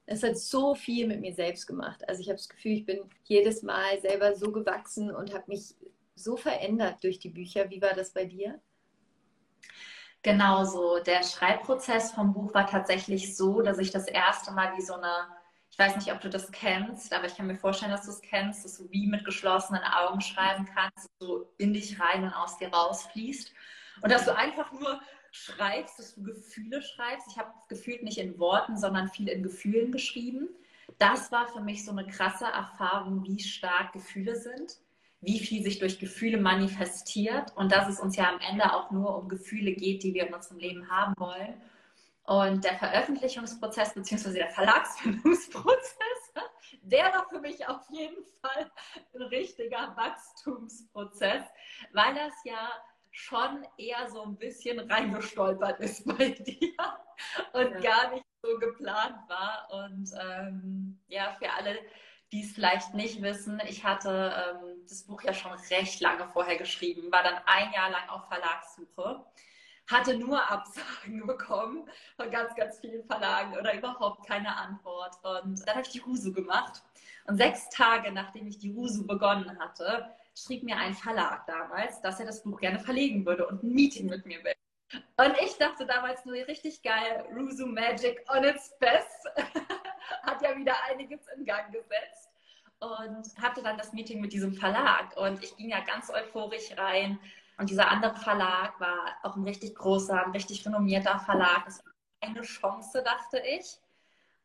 es 0.06 0.24
hat 0.24 0.38
so 0.38 0.75
viel 0.75 1.07
mit 1.07 1.22
mir 1.22 1.34
selbst 1.34 1.66
gemacht. 1.66 2.07
Also 2.07 2.22
ich 2.22 2.28
habe 2.28 2.38
das 2.38 2.50
Gefühl, 2.50 2.74
ich 2.74 2.86
bin 2.86 3.01
jedes 3.24 3.63
Mal 3.63 4.01
selber 4.01 4.36
so 4.36 4.51
gewachsen 4.51 5.13
und 5.13 5.34
habe 5.34 5.45
mich 5.48 5.75
so 6.16 6.36
verändert 6.36 7.04
durch 7.04 7.19
die 7.19 7.30
Bücher. 7.30 7.69
Wie 7.69 7.81
war 7.81 7.94
das 7.94 8.12
bei 8.12 8.25
dir? 8.25 8.60
Genauso. 10.22 11.00
Der 11.00 11.24
Schreibprozess 11.24 12.12
vom 12.12 12.34
Buch 12.34 12.54
war 12.54 12.68
tatsächlich 12.68 13.36
so, 13.36 13.62
dass 13.62 13.78
ich 13.78 13.92
das 13.92 14.07
erste 14.07 14.51
Mal 14.51 14.75
wie 14.78 14.81
so 14.81 14.94
eine 14.94 15.28
ich 15.74 15.80
weiß 15.80 15.95
nicht, 15.95 16.13
ob 16.13 16.22
du 16.22 16.30
das 16.30 16.51
kennst, 16.51 17.12
aber 17.13 17.25
ich 17.25 17.36
kann 17.36 17.48
mir 17.48 17.57
vorstellen, 17.57 17.90
dass 17.90 18.06
du 18.06 18.12
es 18.12 18.22
kennst, 18.22 18.63
dass 18.63 18.78
du 18.78 18.88
wie 18.92 19.07
mit 19.07 19.25
geschlossenen 19.25 19.81
Augen 19.81 20.22
schreiben 20.22 20.69
kannst, 20.72 21.10
du 21.19 21.48
in 21.57 21.74
dich 21.74 22.00
rein 22.00 22.24
und 22.24 22.31
aus 22.31 22.60
dir 22.60 22.72
rausfließt. 22.72 23.51
Und 24.04 24.12
dass 24.12 24.25
du 24.25 24.36
einfach 24.36 24.72
nur 24.72 25.01
schreibst, 25.33 26.00
dass 26.00 26.15
du 26.15 26.24
Gefühle 26.24 26.81
schreibst. 26.81 27.27
Ich 27.30 27.38
habe 27.38 27.51
gefühlt 27.68 28.03
nicht 28.03 28.19
in 28.19 28.39
Worten, 28.39 28.77
sondern 28.77 29.09
viel 29.09 29.27
in 29.27 29.44
Gefühlen 29.44 29.91
geschrieben. 29.91 30.47
Das 31.00 31.31
war 31.31 31.47
für 31.47 31.59
mich 31.59 31.83
so 31.83 31.91
eine 31.91 32.06
krasse 32.06 32.45
Erfahrung, 32.45 33.24
wie 33.25 33.39
stark 33.39 33.94
Gefühle 33.94 34.35
sind, 34.35 34.77
wie 35.21 35.40
viel 35.40 35.63
sich 35.63 35.80
durch 35.80 35.99
Gefühle 35.99 36.37
manifestiert 36.37 37.52
und 37.56 37.71
dass 37.71 37.90
es 37.90 37.99
uns 37.99 38.16
ja 38.16 38.30
am 38.31 38.40
Ende 38.40 38.73
auch 38.73 38.92
nur 38.92 39.18
um 39.18 39.28
Gefühle 39.28 39.73
geht, 39.73 40.04
die 40.04 40.13
wir 40.13 40.28
in 40.28 40.33
unserem 40.33 40.59
Leben 40.59 40.90
haben 40.90 41.13
wollen 41.18 41.56
und 42.25 42.63
der 42.63 42.78
Veröffentlichungsprozess 42.78 43.94
bzw. 43.95 44.33
der 44.33 44.49
Verlagsfindungsprozess, 44.49 46.33
der 46.83 47.06
war 47.06 47.28
für 47.28 47.40
mich 47.40 47.68
auf 47.68 47.81
jeden 47.90 48.23
Fall 48.42 48.71
ein 49.13 49.21
richtiger 49.23 49.95
Wachstumsprozess, 49.97 51.44
weil 51.92 52.13
das 52.13 52.33
ja 52.45 52.71
schon 53.13 53.65
eher 53.77 54.09
so 54.09 54.23
ein 54.23 54.35
bisschen 54.35 54.79
reingestolpert 54.79 55.79
ist 55.79 56.05
bei 56.17 56.29
dir 56.29 56.73
und 57.53 57.71
ja. 57.71 57.79
gar 57.79 58.11
nicht 58.11 58.25
so 58.41 58.57
geplant 58.59 59.17
war. 59.29 59.69
Und 59.71 60.11
ähm, 60.19 60.99
ja, 61.07 61.35
für 61.39 61.49
alle, 61.53 61.77
die 62.31 62.41
es 62.41 62.51
vielleicht 62.53 62.93
nicht 62.95 63.21
wissen, 63.21 63.61
ich 63.67 63.85
hatte 63.85 64.33
ähm, 64.35 64.83
das 64.89 65.03
Buch 65.03 65.21
ja 65.21 65.33
schon 65.33 65.53
recht 65.69 66.01
lange 66.01 66.27
vorher 66.33 66.57
geschrieben, 66.57 67.11
war 67.11 67.23
dann 67.23 67.39
ein 67.45 67.71
Jahr 67.71 67.91
lang 67.91 68.09
auf 68.09 68.27
Verlagssuche 68.27 69.23
hatte 69.87 70.17
nur 70.17 70.49
Absagen 70.49 71.27
bekommen 71.27 71.89
von 72.15 72.31
ganz, 72.31 72.55
ganz 72.55 72.79
vielen 72.79 73.03
Verlagen 73.03 73.57
oder 73.57 73.75
überhaupt 73.75 74.25
keine 74.27 74.55
Antwort. 74.55 75.15
Und 75.23 75.59
dann 75.67 75.75
habe 75.75 75.81
ich 75.81 75.91
die 75.91 76.01
Husu 76.01 76.31
gemacht. 76.31 76.81
Und 77.25 77.37
sechs 77.37 77.69
Tage 77.69 78.11
nachdem 78.11 78.47
ich 78.47 78.59
die 78.59 78.73
Husu 78.73 79.05
begonnen 79.05 79.59
hatte, 79.59 80.09
schrieb 80.35 80.63
mir 80.63 80.78
ein 80.78 80.94
Verlag 80.94 81.45
damals, 81.47 82.02
dass 82.02 82.19
er 82.19 82.25
das 82.25 82.44
Buch 82.44 82.59
gerne 82.59 82.80
verlegen 82.80 83.25
würde 83.25 83.47
und 83.47 83.63
ein 83.63 83.73
Meeting 83.73 84.07
mit 84.07 84.25
mir 84.25 84.44
will. 84.44 84.54
Und 85.18 85.35
ich 85.42 85.57
dachte 85.57 85.85
damals 85.85 86.23
nur 86.25 86.35
richtig 86.35 86.81
geil, 86.83 87.25
Rusu 87.35 87.66
Magic 87.66 88.23
on 88.30 88.44
its 88.44 88.78
best. 88.80 89.28
Hat 90.23 90.42
ja 90.42 90.56
wieder 90.56 90.75
einiges 90.90 91.21
in 91.35 91.45
Gang 91.45 91.71
gesetzt. 91.71 92.30
Und 92.80 93.42
hatte 93.42 93.63
dann 93.63 93.78
das 93.78 93.94
Meeting 93.94 94.19
mit 94.19 94.33
diesem 94.33 94.54
Verlag. 94.54 95.16
Und 95.16 95.42
ich 95.42 95.56
ging 95.56 95.69
ja 95.69 95.80
ganz 95.85 96.09
euphorisch 96.09 96.78
rein 96.78 97.18
und 97.57 97.69
dieser 97.69 97.90
andere 97.90 98.16
Verlag 98.16 98.80
war 98.80 99.16
auch 99.21 99.35
ein 99.35 99.44
richtig 99.44 99.75
großer, 99.75 100.25
ein 100.25 100.31
richtig 100.31 100.66
renommierter 100.66 101.19
Verlag. 101.19 101.66
Das 101.66 101.85
war 101.85 101.94
eine 102.21 102.42
Chance, 102.42 103.04
dachte 103.04 103.40
ich. 103.40 103.78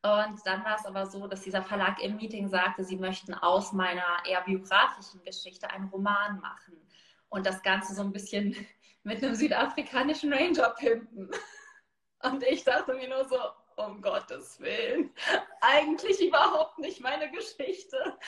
Und 0.03 0.41
dann 0.45 0.65
war 0.65 0.77
es 0.77 0.87
aber 0.87 1.07
so, 1.07 1.27
dass 1.27 1.43
dieser 1.43 1.63
Verlag 1.63 2.01
im 2.01 2.17
Meeting 2.17 2.49
sagte, 2.49 2.85
sie 2.85 2.97
möchten 2.97 3.35
aus 3.35 3.73
meiner 3.73 4.05
eher 4.25 4.43
biografischen 4.43 5.23
Geschichte 5.25 5.69
einen 5.71 5.89
Roman 5.89 6.39
machen 6.41 6.77
und 7.29 7.45
das 7.45 7.63
Ganze 7.63 7.95
so 7.95 8.03
ein 8.03 8.13
bisschen 8.13 8.55
mit 9.03 9.23
einem 9.23 9.35
südafrikanischen 9.35 10.33
Ranger 10.33 10.71
pimpen. 10.71 11.31
Und 12.25 12.43
ich 12.43 12.65
dachte 12.65 12.95
mir 12.95 13.09
nur 13.09 13.25
so, 13.27 13.39
um 13.77 14.03
Gottes 14.03 14.59
Willen, 14.59 15.15
eigentlich 15.61 16.21
überhaupt 16.21 16.79
nicht 16.79 17.01
meine 17.01 17.31
Geschichte 17.31 18.19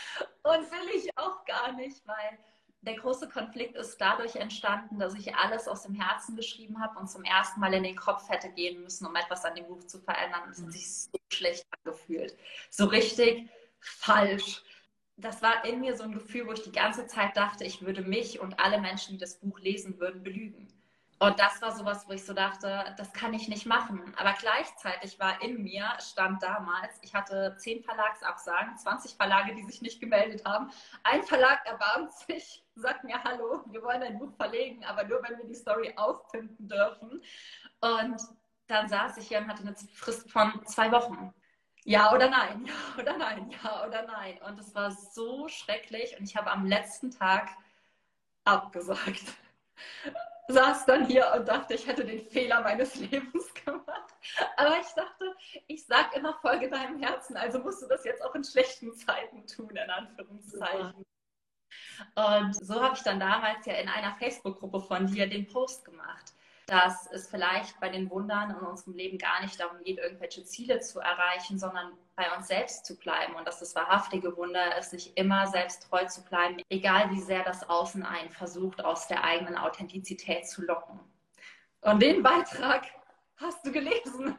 und 0.44 0.70
will 0.70 0.94
ich 0.94 1.10
auch 1.18 1.44
gar 1.44 1.72
nicht, 1.72 2.06
weil 2.06 2.38
der 2.82 2.94
große 2.94 3.28
Konflikt 3.28 3.76
ist 3.76 4.00
dadurch 4.00 4.36
entstanden, 4.36 4.98
dass 4.98 5.14
ich 5.14 5.34
alles 5.34 5.68
aus 5.68 5.82
dem 5.82 5.94
Herzen 5.94 6.36
geschrieben 6.36 6.80
habe 6.80 6.98
und 6.98 7.10
zum 7.10 7.24
ersten 7.24 7.60
Mal 7.60 7.74
in 7.74 7.82
den 7.82 7.96
Kopf 7.96 8.28
hätte 8.28 8.48
gehen 8.50 8.80
müssen, 8.82 9.06
um 9.06 9.16
etwas 9.16 9.44
an 9.44 9.54
dem 9.54 9.66
Buch 9.66 9.84
zu 9.84 9.98
verändern. 9.98 10.48
Es 10.50 10.62
hat 10.62 10.72
sich 10.72 10.88
so 10.88 11.19
schlecht 11.32 11.66
angefühlt. 11.84 12.36
So 12.70 12.86
richtig 12.86 13.48
falsch. 13.80 14.62
Das 15.16 15.42
war 15.42 15.64
in 15.64 15.80
mir 15.80 15.96
so 15.96 16.04
ein 16.04 16.12
Gefühl, 16.12 16.46
wo 16.46 16.52
ich 16.52 16.62
die 16.62 16.72
ganze 16.72 17.06
Zeit 17.06 17.36
dachte, 17.36 17.64
ich 17.64 17.82
würde 17.82 18.02
mich 18.02 18.40
und 18.40 18.58
alle 18.58 18.80
Menschen, 18.80 19.12
die 19.12 19.18
das 19.18 19.38
Buch 19.38 19.58
lesen 19.58 19.98
würden, 19.98 20.22
belügen. 20.22 20.68
Und 21.22 21.38
das 21.38 21.60
war 21.60 21.76
sowas, 21.76 22.08
wo 22.08 22.12
ich 22.12 22.24
so 22.24 22.32
dachte, 22.32 22.94
das 22.96 23.12
kann 23.12 23.34
ich 23.34 23.46
nicht 23.46 23.66
machen. 23.66 24.14
Aber 24.16 24.32
gleichzeitig 24.40 25.20
war 25.20 25.42
in 25.42 25.62
mir, 25.62 25.84
stand 26.00 26.42
damals, 26.42 26.98
ich 27.02 27.14
hatte 27.14 27.54
zehn 27.58 27.82
Verlagsabsagen, 27.82 28.78
20 28.78 29.16
Verlage, 29.16 29.54
die 29.54 29.62
sich 29.64 29.82
nicht 29.82 30.00
gemeldet 30.00 30.46
haben. 30.46 30.70
Ein 31.02 31.22
Verlag 31.22 31.60
erbarmt 31.66 32.14
sich, 32.14 32.64
sagt 32.74 33.04
mir, 33.04 33.22
hallo, 33.22 33.62
wir 33.66 33.82
wollen 33.82 34.02
ein 34.02 34.18
Buch 34.18 34.32
verlegen, 34.36 34.82
aber 34.86 35.04
nur, 35.04 35.22
wenn 35.22 35.36
wir 35.36 35.44
die 35.44 35.54
Story 35.54 35.92
aufpimpen 35.94 36.66
dürfen. 36.66 37.22
Und 37.82 38.18
dann 38.70 38.88
saß 38.88 39.16
ich 39.18 39.28
hier 39.28 39.38
und 39.38 39.48
hatte 39.48 39.62
eine 39.62 39.74
Frist 39.94 40.30
von 40.30 40.64
zwei 40.66 40.90
Wochen. 40.92 41.34
Ja 41.84 42.12
oder 42.14 42.28
nein, 42.28 42.66
ja 42.96 43.02
oder 43.02 43.16
nein, 43.16 43.50
ja 43.62 43.86
oder 43.86 44.06
nein. 44.06 44.38
Und 44.42 44.58
es 44.58 44.74
war 44.74 44.90
so 44.90 45.48
schrecklich 45.48 46.16
und 46.18 46.24
ich 46.24 46.36
habe 46.36 46.50
am 46.50 46.66
letzten 46.66 47.10
Tag 47.10 47.50
abgesagt 48.44 49.24
saß 50.48 50.86
dann 50.86 51.06
hier 51.06 51.32
und 51.36 51.48
dachte, 51.48 51.74
ich 51.74 51.86
hätte 51.86 52.04
den 52.04 52.20
Fehler 52.28 52.60
meines 52.62 52.94
Lebens 52.96 53.52
gemacht. 53.54 54.14
Aber 54.56 54.78
ich 54.80 54.88
dachte, 54.88 55.36
ich 55.66 55.86
sag 55.86 56.14
immer, 56.16 56.34
folge 56.40 56.68
deinem 56.68 57.00
Herzen, 57.02 57.36
also 57.36 57.60
musst 57.60 57.82
du 57.82 57.86
das 57.86 58.04
jetzt 58.04 58.22
auch 58.22 58.34
in 58.34 58.44
schlechten 58.44 58.94
Zeiten 58.94 59.46
tun, 59.46 59.70
in 59.70 59.90
Anführungszeichen. 59.90 61.04
Und 62.14 62.54
so 62.54 62.82
habe 62.82 62.96
ich 62.96 63.02
dann 63.02 63.20
damals 63.20 63.64
ja 63.66 63.74
in 63.74 63.88
einer 63.88 64.14
Facebook-Gruppe 64.16 64.80
von 64.80 65.06
dir 65.06 65.28
den 65.28 65.46
Post 65.46 65.84
gemacht 65.84 66.34
dass 66.70 67.10
es 67.10 67.28
vielleicht 67.28 67.80
bei 67.80 67.88
den 67.88 68.08
Wundern 68.10 68.50
in 68.50 68.64
unserem 68.64 68.94
Leben 68.94 69.18
gar 69.18 69.42
nicht 69.42 69.58
darum 69.58 69.82
geht, 69.82 69.98
irgendwelche 69.98 70.44
Ziele 70.44 70.78
zu 70.78 71.00
erreichen, 71.00 71.58
sondern 71.58 71.92
bei 72.14 72.30
uns 72.36 72.46
selbst 72.46 72.86
zu 72.86 72.96
bleiben 72.96 73.34
und 73.34 73.44
dass 73.48 73.58
das 73.58 73.74
wahrhaftige 73.74 74.36
Wunder 74.36 74.78
ist, 74.78 74.90
sich 74.90 75.16
immer 75.16 75.48
selbst 75.48 75.88
treu 75.88 76.04
zu 76.04 76.22
bleiben, 76.22 76.62
egal 76.68 77.10
wie 77.10 77.20
sehr 77.20 77.42
das 77.42 77.68
Außen 77.68 78.04
einen 78.04 78.30
versucht, 78.30 78.84
aus 78.84 79.08
der 79.08 79.24
eigenen 79.24 79.56
Authentizität 79.56 80.48
zu 80.48 80.62
locken. 80.62 81.00
Und 81.80 82.00
den 82.00 82.22
Beitrag 82.22 82.84
hast 83.36 83.66
du 83.66 83.72
gelesen. 83.72 84.38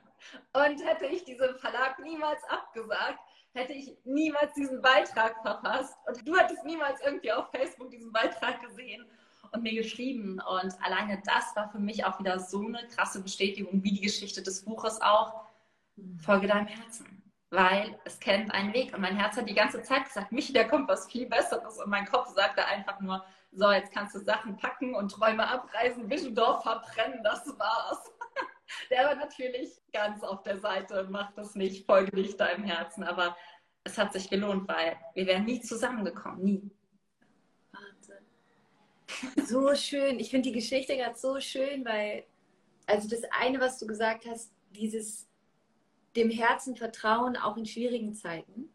Und 0.54 0.86
hätte 0.86 1.08
ich 1.08 1.26
diesem 1.26 1.58
Verlag 1.58 2.00
niemals 2.00 2.42
abgesagt, 2.46 3.20
hätte 3.54 3.74
ich 3.74 3.98
niemals 4.06 4.54
diesen 4.54 4.82
Beitrag 4.82 5.36
verfasst. 5.42 5.98
Und 6.08 6.26
du 6.26 6.38
hättest 6.38 6.64
niemals 6.64 7.02
irgendwie 7.02 7.34
auf 7.34 7.52
Facebook 7.52 7.90
diesen 7.90 8.14
Beitrag 8.14 8.62
gesehen 8.62 9.06
und 9.52 9.64
mir 9.64 9.74
geschrieben. 9.74 10.40
Und 10.40 10.74
alleine 10.82 11.22
das 11.26 11.56
war 11.56 11.70
für 11.70 11.80
mich 11.80 12.06
auch 12.06 12.20
wieder 12.20 12.40
so 12.40 12.66
eine 12.66 12.88
krasse 12.88 13.22
Bestätigung, 13.22 13.84
wie 13.84 13.92
die 13.92 14.02
Geschichte 14.02 14.42
des 14.42 14.64
Buches 14.64 15.02
auch. 15.02 15.46
Folge 16.20 16.48
deinem 16.48 16.68
Herzen. 16.68 17.22
Weil 17.50 18.00
es 18.06 18.20
kennt 18.20 18.54
einen 18.54 18.74
Weg. 18.74 18.94
Und 18.94 19.02
mein 19.02 19.18
Herz 19.18 19.36
hat 19.36 19.50
die 19.50 19.54
ganze 19.54 19.84
Zeit 19.84 20.06
gesagt, 20.06 20.32
Michi, 20.32 20.54
da 20.54 20.64
kommt 20.64 20.88
was 20.88 21.12
viel 21.12 21.28
Besseres. 21.28 21.78
Und 21.78 21.90
mein 21.90 22.06
Kopf 22.06 22.30
sagte 22.34 22.66
einfach 22.66 23.00
nur, 23.02 23.24
so, 23.52 23.70
jetzt 23.72 23.92
kannst 23.92 24.16
du 24.16 24.20
Sachen 24.20 24.56
packen 24.56 24.96
und 24.96 25.12
Träume 25.12 25.46
abreisen, 25.46 26.10
Wischendorf 26.10 26.64
verbrennen, 26.64 27.22
das 27.24 27.46
war's. 27.60 28.12
Der 28.90 29.06
war 29.06 29.16
natürlich 29.16 29.82
ganz 29.92 30.24
auf 30.24 30.44
der 30.44 30.58
Seite, 30.60 31.04
macht 31.10 31.38
das 31.38 31.56
nicht, 31.56 31.86
folge 31.86 32.12
dich 32.12 32.38
deinem 32.38 32.64
Herzen. 32.64 33.04
Aber 33.04 33.36
es 33.84 33.98
hat 33.98 34.14
sich 34.14 34.30
gelohnt, 34.30 34.70
weil 34.70 34.96
wir 35.14 35.26
wären 35.28 35.44
nie 35.44 35.60
zusammengekommen, 35.60 36.42
nie. 36.42 36.72
So 39.46 39.76
schön. 39.76 40.20
Ich 40.20 40.30
finde 40.30 40.50
die 40.50 40.56
Geschichte 40.56 40.96
gerade 40.96 41.18
so 41.18 41.40
schön, 41.40 41.86
weil, 41.86 42.24
also 42.86 43.10
das 43.10 43.22
eine, 43.32 43.60
was 43.60 43.80
du 43.80 43.88
gesagt 43.88 44.26
hast, 44.26 44.52
dieses 44.72 45.28
dem 46.16 46.30
Herzen 46.30 46.76
vertrauen, 46.76 47.38
auch 47.38 47.58
in 47.58 47.66
schwierigen 47.66 48.14
Zeiten, 48.14 48.74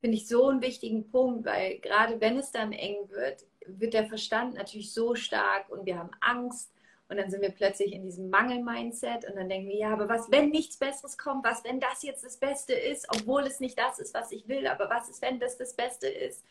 finde 0.00 0.16
ich 0.16 0.26
so 0.26 0.48
einen 0.48 0.62
wichtigen 0.62 1.10
Punkt, 1.10 1.44
weil 1.44 1.78
gerade 1.78 2.20
wenn 2.20 2.38
es 2.38 2.50
dann 2.50 2.72
eng 2.72 3.08
wird, 3.10 3.44
wird 3.66 3.94
der 3.94 4.06
Verstand 4.06 4.54
natürlich 4.54 4.92
so 4.92 5.14
stark 5.14 5.68
und 5.70 5.86
wir 5.86 5.98
haben 5.98 6.10
Angst 6.20 6.72
und 7.08 7.16
dann 7.16 7.30
sind 7.30 7.42
wir 7.42 7.50
plötzlich 7.50 7.92
in 7.92 8.02
diesem 8.02 8.30
Mangel-Mindset 8.30 9.24
und 9.28 9.36
dann 9.36 9.48
denken 9.48 9.68
wir, 9.68 9.76
ja, 9.76 9.92
aber 9.92 10.08
was, 10.08 10.30
wenn 10.30 10.50
nichts 10.50 10.76
Besseres 10.76 11.16
kommt, 11.16 11.44
was, 11.44 11.64
wenn 11.64 11.80
das 11.80 12.02
jetzt 12.02 12.24
das 12.24 12.36
Beste 12.36 12.74
ist, 12.74 13.06
obwohl 13.10 13.42
es 13.42 13.60
nicht 13.60 13.78
das 13.78 13.98
ist, 13.98 14.14
was 14.14 14.32
ich 14.32 14.46
will, 14.48 14.66
aber 14.66 14.90
was 14.90 15.08
ist, 15.08 15.22
wenn 15.22 15.38
das 15.38 15.56
das 15.56 15.74
Beste 15.74 16.08
ist? 16.08 16.44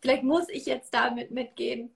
Vielleicht 0.00 0.22
muss 0.22 0.48
ich 0.48 0.66
jetzt 0.66 0.94
damit 0.94 1.30
mitgehen 1.30 1.94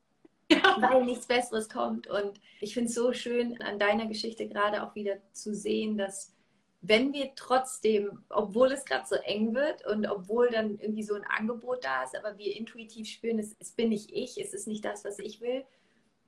weil 0.81 1.05
nichts 1.05 1.27
Besseres 1.27 1.69
kommt. 1.69 2.07
Und 2.07 2.41
ich 2.61 2.75
finde 2.75 2.89
es 2.89 2.95
so 2.95 3.13
schön, 3.13 3.61
an 3.63 3.79
deiner 3.79 4.07
Geschichte 4.07 4.49
gerade 4.49 4.83
auch 4.83 4.95
wieder 4.95 5.17
zu 5.33 5.55
sehen, 5.55 5.99
dass 5.99 6.35
wenn 6.83 7.13
wir 7.13 7.33
trotzdem, 7.35 8.25
obwohl 8.29 8.71
es 8.71 8.85
gerade 8.85 9.07
so 9.07 9.17
eng 9.17 9.55
wird 9.55 9.85
und 9.87 10.07
obwohl 10.07 10.51
dann 10.51 10.79
irgendwie 10.79 11.03
so 11.03 11.15
ein 11.15 11.25
Angebot 11.25 11.85
da 11.85 12.05
ist, 12.05 12.17
aber 12.17 12.39
wir 12.39 12.55
intuitiv 12.57 13.09
spüren, 13.09 13.39
es, 13.39 13.57
es 13.59 13.73
bin 13.73 13.89
nicht 13.89 14.13
ich, 14.13 14.39
es 14.41 14.55
ist 14.55 14.69
nicht 14.69 14.85
das, 14.85 15.05
was 15.05 15.19
ich 15.19 15.41
will. 15.41 15.65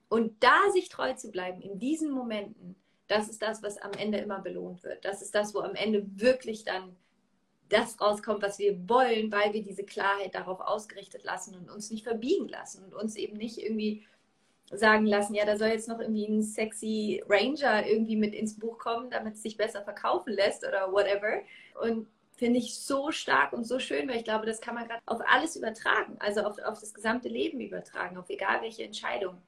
Und 0.08 0.42
da 0.42 0.70
sich 0.72 0.88
treu 0.88 1.14
zu 1.14 1.30
bleiben, 1.30 1.60
in 1.60 1.78
diesen 1.78 2.10
Momenten, 2.10 2.76
das 3.06 3.28
ist 3.28 3.42
das, 3.42 3.62
was 3.62 3.78
am 3.78 3.92
Ende 3.92 4.18
immer 4.18 4.40
belohnt 4.40 4.82
wird. 4.82 5.04
Das 5.04 5.22
ist 5.22 5.34
das, 5.34 5.54
wo 5.54 5.60
am 5.60 5.74
Ende 5.74 6.04
wirklich 6.16 6.64
dann 6.64 6.96
das 7.68 8.00
rauskommt, 8.00 8.42
was 8.42 8.58
wir 8.58 8.88
wollen, 8.88 9.30
weil 9.30 9.52
wir 9.52 9.62
diese 9.62 9.84
Klarheit 9.84 10.34
darauf 10.34 10.60
ausgerichtet 10.60 11.24
lassen 11.24 11.54
und 11.54 11.70
uns 11.70 11.90
nicht 11.90 12.04
verbiegen 12.04 12.48
lassen 12.48 12.84
und 12.84 12.94
uns 12.94 13.16
eben 13.16 13.36
nicht 13.36 13.58
irgendwie 13.58 14.06
sagen 14.70 15.06
lassen, 15.06 15.34
ja, 15.34 15.46
da 15.46 15.56
soll 15.56 15.68
jetzt 15.68 15.88
noch 15.88 16.00
irgendwie 16.00 16.26
ein 16.26 16.42
sexy 16.42 17.22
Ranger 17.28 17.86
irgendwie 17.86 18.16
mit 18.16 18.34
ins 18.34 18.58
Buch 18.58 18.78
kommen, 18.78 19.10
damit 19.10 19.34
es 19.34 19.42
sich 19.42 19.56
besser 19.56 19.82
verkaufen 19.82 20.32
lässt 20.32 20.66
oder 20.66 20.92
whatever. 20.92 21.40
Und 21.80 22.06
finde 22.36 22.58
ich 22.58 22.78
so 22.78 23.10
stark 23.10 23.52
und 23.52 23.64
so 23.64 23.78
schön, 23.78 24.08
weil 24.08 24.18
ich 24.18 24.24
glaube, 24.24 24.46
das 24.46 24.60
kann 24.60 24.74
man 24.74 24.86
gerade 24.86 25.00
auf 25.06 25.20
alles 25.26 25.56
übertragen, 25.56 26.16
also 26.20 26.42
auf, 26.42 26.58
auf 26.58 26.80
das 26.80 26.94
gesamte 26.94 27.28
Leben 27.28 27.60
übertragen, 27.60 28.16
auf 28.16 28.28
egal 28.28 28.62
welche 28.62 28.84
Entscheidung, 28.84 29.38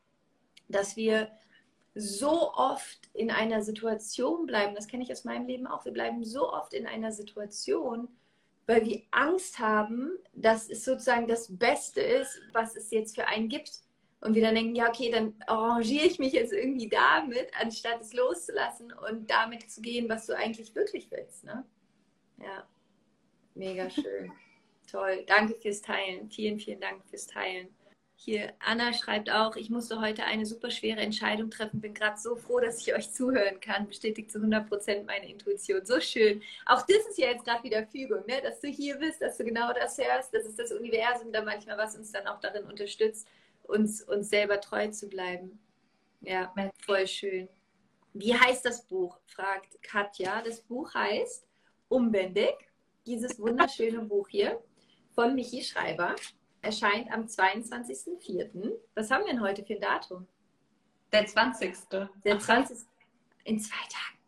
dass 0.68 0.96
wir 0.96 1.30
so 1.94 2.52
oft 2.54 3.10
in 3.14 3.30
einer 3.30 3.62
Situation 3.62 4.46
bleiben, 4.46 4.74
das 4.74 4.86
kenne 4.86 5.02
ich 5.02 5.12
aus 5.12 5.24
meinem 5.24 5.46
Leben 5.46 5.66
auch, 5.66 5.84
wir 5.84 5.92
bleiben 5.92 6.24
so 6.24 6.52
oft 6.52 6.72
in 6.72 6.86
einer 6.86 7.12
Situation, 7.12 8.08
weil 8.66 8.84
wir 8.86 9.02
Angst 9.10 9.58
haben, 9.58 10.12
dass 10.32 10.68
es 10.70 10.84
sozusagen 10.84 11.26
das 11.26 11.58
Beste 11.58 12.00
ist, 12.00 12.40
was 12.52 12.76
es 12.76 12.90
jetzt 12.90 13.16
für 13.16 13.26
einen 13.26 13.48
gibt. 13.48 13.72
Und 14.20 14.34
wir 14.34 14.42
dann 14.42 14.54
denken, 14.54 14.74
ja, 14.74 14.88
okay, 14.88 15.10
dann 15.10 15.34
arrangiere 15.46 16.04
ich 16.04 16.18
mich 16.18 16.34
jetzt 16.34 16.52
irgendwie 16.52 16.88
damit, 16.88 17.50
anstatt 17.58 18.02
es 18.02 18.12
loszulassen 18.12 18.92
und 18.92 19.30
damit 19.30 19.70
zu 19.70 19.80
gehen, 19.80 20.08
was 20.08 20.26
du 20.26 20.36
eigentlich 20.36 20.74
wirklich 20.74 21.10
willst. 21.10 21.42
Ne? 21.42 21.64
Ja, 22.38 22.68
mega 23.54 23.88
schön. 23.88 24.30
Toll. 24.90 25.24
Danke 25.26 25.54
fürs 25.54 25.80
Teilen. 25.80 26.28
Vielen, 26.30 26.58
vielen 26.58 26.80
Dank 26.80 27.02
fürs 27.06 27.26
Teilen. 27.26 27.68
Hier, 28.22 28.52
Anna 28.58 28.92
schreibt 28.92 29.30
auch, 29.30 29.56
ich 29.56 29.70
musste 29.70 29.98
heute 29.98 30.24
eine 30.24 30.44
super 30.44 30.70
schwere 30.70 31.00
Entscheidung 31.00 31.50
treffen. 31.50 31.80
Bin 31.80 31.94
gerade 31.94 32.20
so 32.20 32.36
froh, 32.36 32.60
dass 32.60 32.78
ich 32.78 32.94
euch 32.94 33.10
zuhören 33.10 33.60
kann. 33.60 33.86
Bestätigt 33.86 34.30
zu 34.30 34.36
100 34.36 34.68
Prozent 34.68 35.06
meine 35.06 35.26
Intuition. 35.26 35.86
So 35.86 36.00
schön. 36.00 36.42
Auch 36.66 36.82
das 36.82 36.98
ist 37.08 37.16
ja 37.16 37.28
jetzt 37.28 37.46
gerade 37.46 37.64
wieder 37.64 37.86
Fügung, 37.86 38.26
ne? 38.26 38.42
dass 38.42 38.60
du 38.60 38.68
hier 38.68 38.96
bist, 38.96 39.22
dass 39.22 39.38
du 39.38 39.44
genau 39.44 39.72
das 39.72 39.96
hörst. 39.96 40.34
Das 40.34 40.44
ist 40.44 40.58
das 40.58 40.70
Universum 40.70 41.32
da 41.32 41.42
manchmal, 41.42 41.78
was 41.78 41.96
uns 41.96 42.12
dann 42.12 42.26
auch 42.26 42.38
darin 42.40 42.64
unterstützt, 42.64 43.26
uns, 43.62 44.02
uns 44.02 44.28
selber 44.28 44.60
treu 44.60 44.88
zu 44.88 45.08
bleiben. 45.08 45.58
Ja, 46.20 46.52
voll 46.84 47.06
schön. 47.06 47.48
Wie 48.12 48.34
heißt 48.34 48.66
das 48.66 48.84
Buch? 48.86 49.18
fragt 49.28 49.82
Katja. 49.82 50.42
Das 50.42 50.60
Buch 50.60 50.92
heißt 50.92 51.46
Unbändig. 51.88 52.52
Dieses 53.06 53.40
wunderschöne 53.40 54.00
Buch 54.00 54.28
hier 54.28 54.62
von 55.14 55.34
Michi 55.34 55.64
Schreiber 55.64 56.16
erscheint 56.62 57.10
am 57.12 57.24
22.04. 57.24 58.72
Was 58.94 59.10
haben 59.10 59.24
wir 59.24 59.32
denn 59.32 59.42
heute 59.42 59.64
für 59.64 59.74
ein 59.74 59.80
Datum? 59.80 60.26
Der 61.12 61.26
20. 61.26 61.76
Der 62.24 62.38
20. 62.38 62.86
In 63.44 63.58
zwei 63.58 63.76
Tagen. 63.88 64.18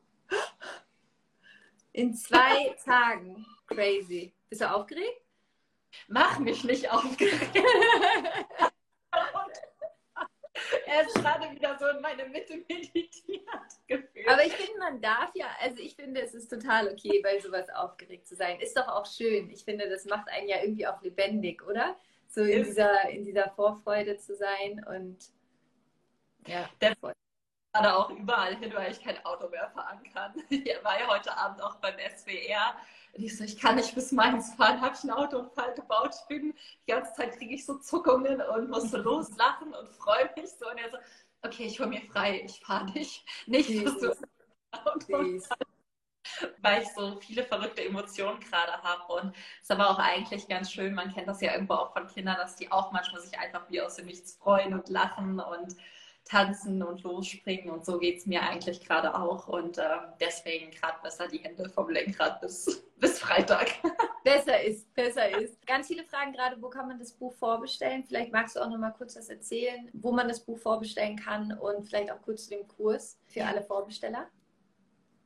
In 1.92 2.14
zwei 2.14 2.74
Tagen. 2.84 3.46
Crazy. 3.66 4.32
Bist 4.48 4.62
du 4.62 4.70
aufgeregt? 4.70 5.20
Mach 6.08 6.38
mich 6.38 6.64
nicht 6.64 6.90
aufgeregt. 6.90 7.54
er 10.86 11.02
ist 11.02 11.14
gerade 11.14 11.50
wieder 11.54 11.78
so 11.78 11.86
in 11.88 12.00
meine 12.00 12.26
Mitte 12.28 12.56
meditiert 12.68 13.48
gefühlt. 13.86 14.28
Aber 14.28 14.44
ich 14.44 14.52
finde, 14.54 14.78
man 14.78 15.00
darf 15.00 15.34
ja, 15.34 15.46
also 15.60 15.78
ich 15.78 15.94
finde, 15.94 16.22
es 16.22 16.34
ist 16.34 16.48
total 16.48 16.88
okay, 16.88 17.20
bei 17.22 17.38
sowas 17.38 17.68
aufgeregt 17.70 18.26
zu 18.26 18.34
sein. 18.34 18.58
Ist 18.60 18.76
doch 18.76 18.88
auch 18.88 19.06
schön. 19.06 19.50
Ich 19.50 19.64
finde, 19.64 19.88
das 19.88 20.04
macht 20.06 20.28
einen 20.28 20.48
ja 20.48 20.62
irgendwie 20.62 20.86
auch 20.86 21.00
lebendig, 21.02 21.62
oder? 21.66 21.96
So 22.32 22.42
in 22.42 22.64
dieser, 22.64 23.08
in 23.10 23.24
dieser 23.24 23.50
Vorfreude 23.50 24.16
zu 24.16 24.34
sein 24.34 24.84
und 24.88 25.30
ja, 26.46 26.68
der 26.80 26.96
gerade 27.72 27.96
auch 27.96 28.10
überall 28.10 28.56
hin, 28.56 28.72
weil 28.74 28.92
ich 28.92 29.02
kein 29.02 29.24
Auto 29.24 29.48
mehr 29.48 29.70
fahren 29.70 30.00
kann. 30.12 30.34
Ich 30.50 30.84
war 30.84 30.98
ja 30.98 31.08
heute 31.08 31.34
Abend 31.36 31.62
auch 31.62 31.76
beim 31.76 31.94
SWR. 31.94 32.74
Und 33.14 33.24
ich 33.24 33.36
so, 33.36 33.44
ich 33.44 33.58
kann 33.58 33.76
nicht 33.76 33.94
bis 33.94 34.12
Mainz 34.12 34.54
fahren, 34.54 34.80
habe 34.80 34.94
ich 34.94 35.02
einen 35.02 35.12
Autounfall 35.12 35.74
gebaut. 35.74 36.14
Ich 36.14 36.26
bin, 36.28 36.54
die 36.86 36.90
ganze 36.90 37.12
Zeit 37.14 37.36
kriege 37.36 37.54
ich 37.54 37.64
so 37.64 37.78
Zuckungen 37.78 38.40
und 38.40 38.70
muss 38.70 38.90
so 38.90 38.96
loslachen 38.98 39.74
und 39.74 39.88
freue 39.90 40.30
mich 40.36 40.50
so. 40.50 40.68
Und 40.68 40.78
er 40.78 40.90
so, 40.90 40.98
okay, 41.42 41.64
ich 41.64 41.78
hole 41.80 41.88
mir 41.88 42.02
frei, 42.02 42.42
ich 42.44 42.60
fahre 42.60 42.86
dich. 42.92 43.24
Nicht, 43.46 43.86
dass 43.86 43.98
du 43.98 44.14
weil 46.62 46.82
ich 46.82 46.88
so 46.88 47.16
viele 47.20 47.44
verrückte 47.44 47.84
Emotionen 47.84 48.40
gerade 48.40 48.72
habe. 48.82 49.12
Und 49.12 49.36
es 49.56 49.62
ist 49.62 49.70
aber 49.70 49.90
auch 49.90 49.98
eigentlich 49.98 50.48
ganz 50.48 50.70
schön, 50.70 50.94
man 50.94 51.12
kennt 51.12 51.28
das 51.28 51.40
ja 51.40 51.52
irgendwo 51.52 51.74
auch 51.74 51.92
von 51.92 52.06
Kindern, 52.06 52.36
dass 52.36 52.56
die 52.56 52.70
auch 52.70 52.92
manchmal 52.92 53.20
sich 53.20 53.38
einfach 53.38 53.62
wie 53.70 53.80
aus 53.80 53.96
dem 53.96 54.06
Nichts 54.06 54.34
freuen 54.34 54.74
und 54.74 54.88
lachen 54.88 55.40
und 55.40 55.76
tanzen 56.24 56.82
und 56.82 57.02
losspringen. 57.02 57.70
Und 57.70 57.84
so 57.84 57.98
geht 57.98 58.18
es 58.18 58.26
mir 58.26 58.42
eigentlich 58.42 58.80
gerade 58.80 59.14
auch. 59.14 59.48
Und 59.48 59.78
äh, 59.78 59.84
deswegen 60.20 60.70
gerade 60.70 60.98
besser 61.02 61.28
die 61.28 61.38
Hände 61.38 61.68
vom 61.68 61.90
Lenkrad 61.90 62.40
bis, 62.40 62.84
bis 62.96 63.18
Freitag. 63.18 63.68
Besser 64.24 64.62
ist, 64.62 64.94
besser 64.94 65.36
ist. 65.36 65.66
Ganz 65.66 65.88
viele 65.88 66.04
Fragen 66.04 66.32
gerade, 66.32 66.62
wo 66.62 66.68
kann 66.68 66.86
man 66.86 66.96
das 66.96 67.10
Buch 67.10 67.34
vorbestellen? 67.34 68.04
Vielleicht 68.04 68.30
magst 68.30 68.54
du 68.54 68.60
auch 68.60 68.68
noch 68.68 68.78
mal 68.78 68.92
kurz 68.92 69.16
was 69.16 69.28
erzählen, 69.28 69.90
wo 69.94 70.12
man 70.12 70.28
das 70.28 70.38
Buch 70.38 70.58
vorbestellen 70.60 71.16
kann 71.16 71.58
und 71.58 71.84
vielleicht 71.84 72.12
auch 72.12 72.22
kurz 72.22 72.44
zu 72.44 72.50
dem 72.50 72.68
Kurs 72.68 73.18
für 73.26 73.44
alle 73.44 73.62
Vorbesteller. 73.62 74.28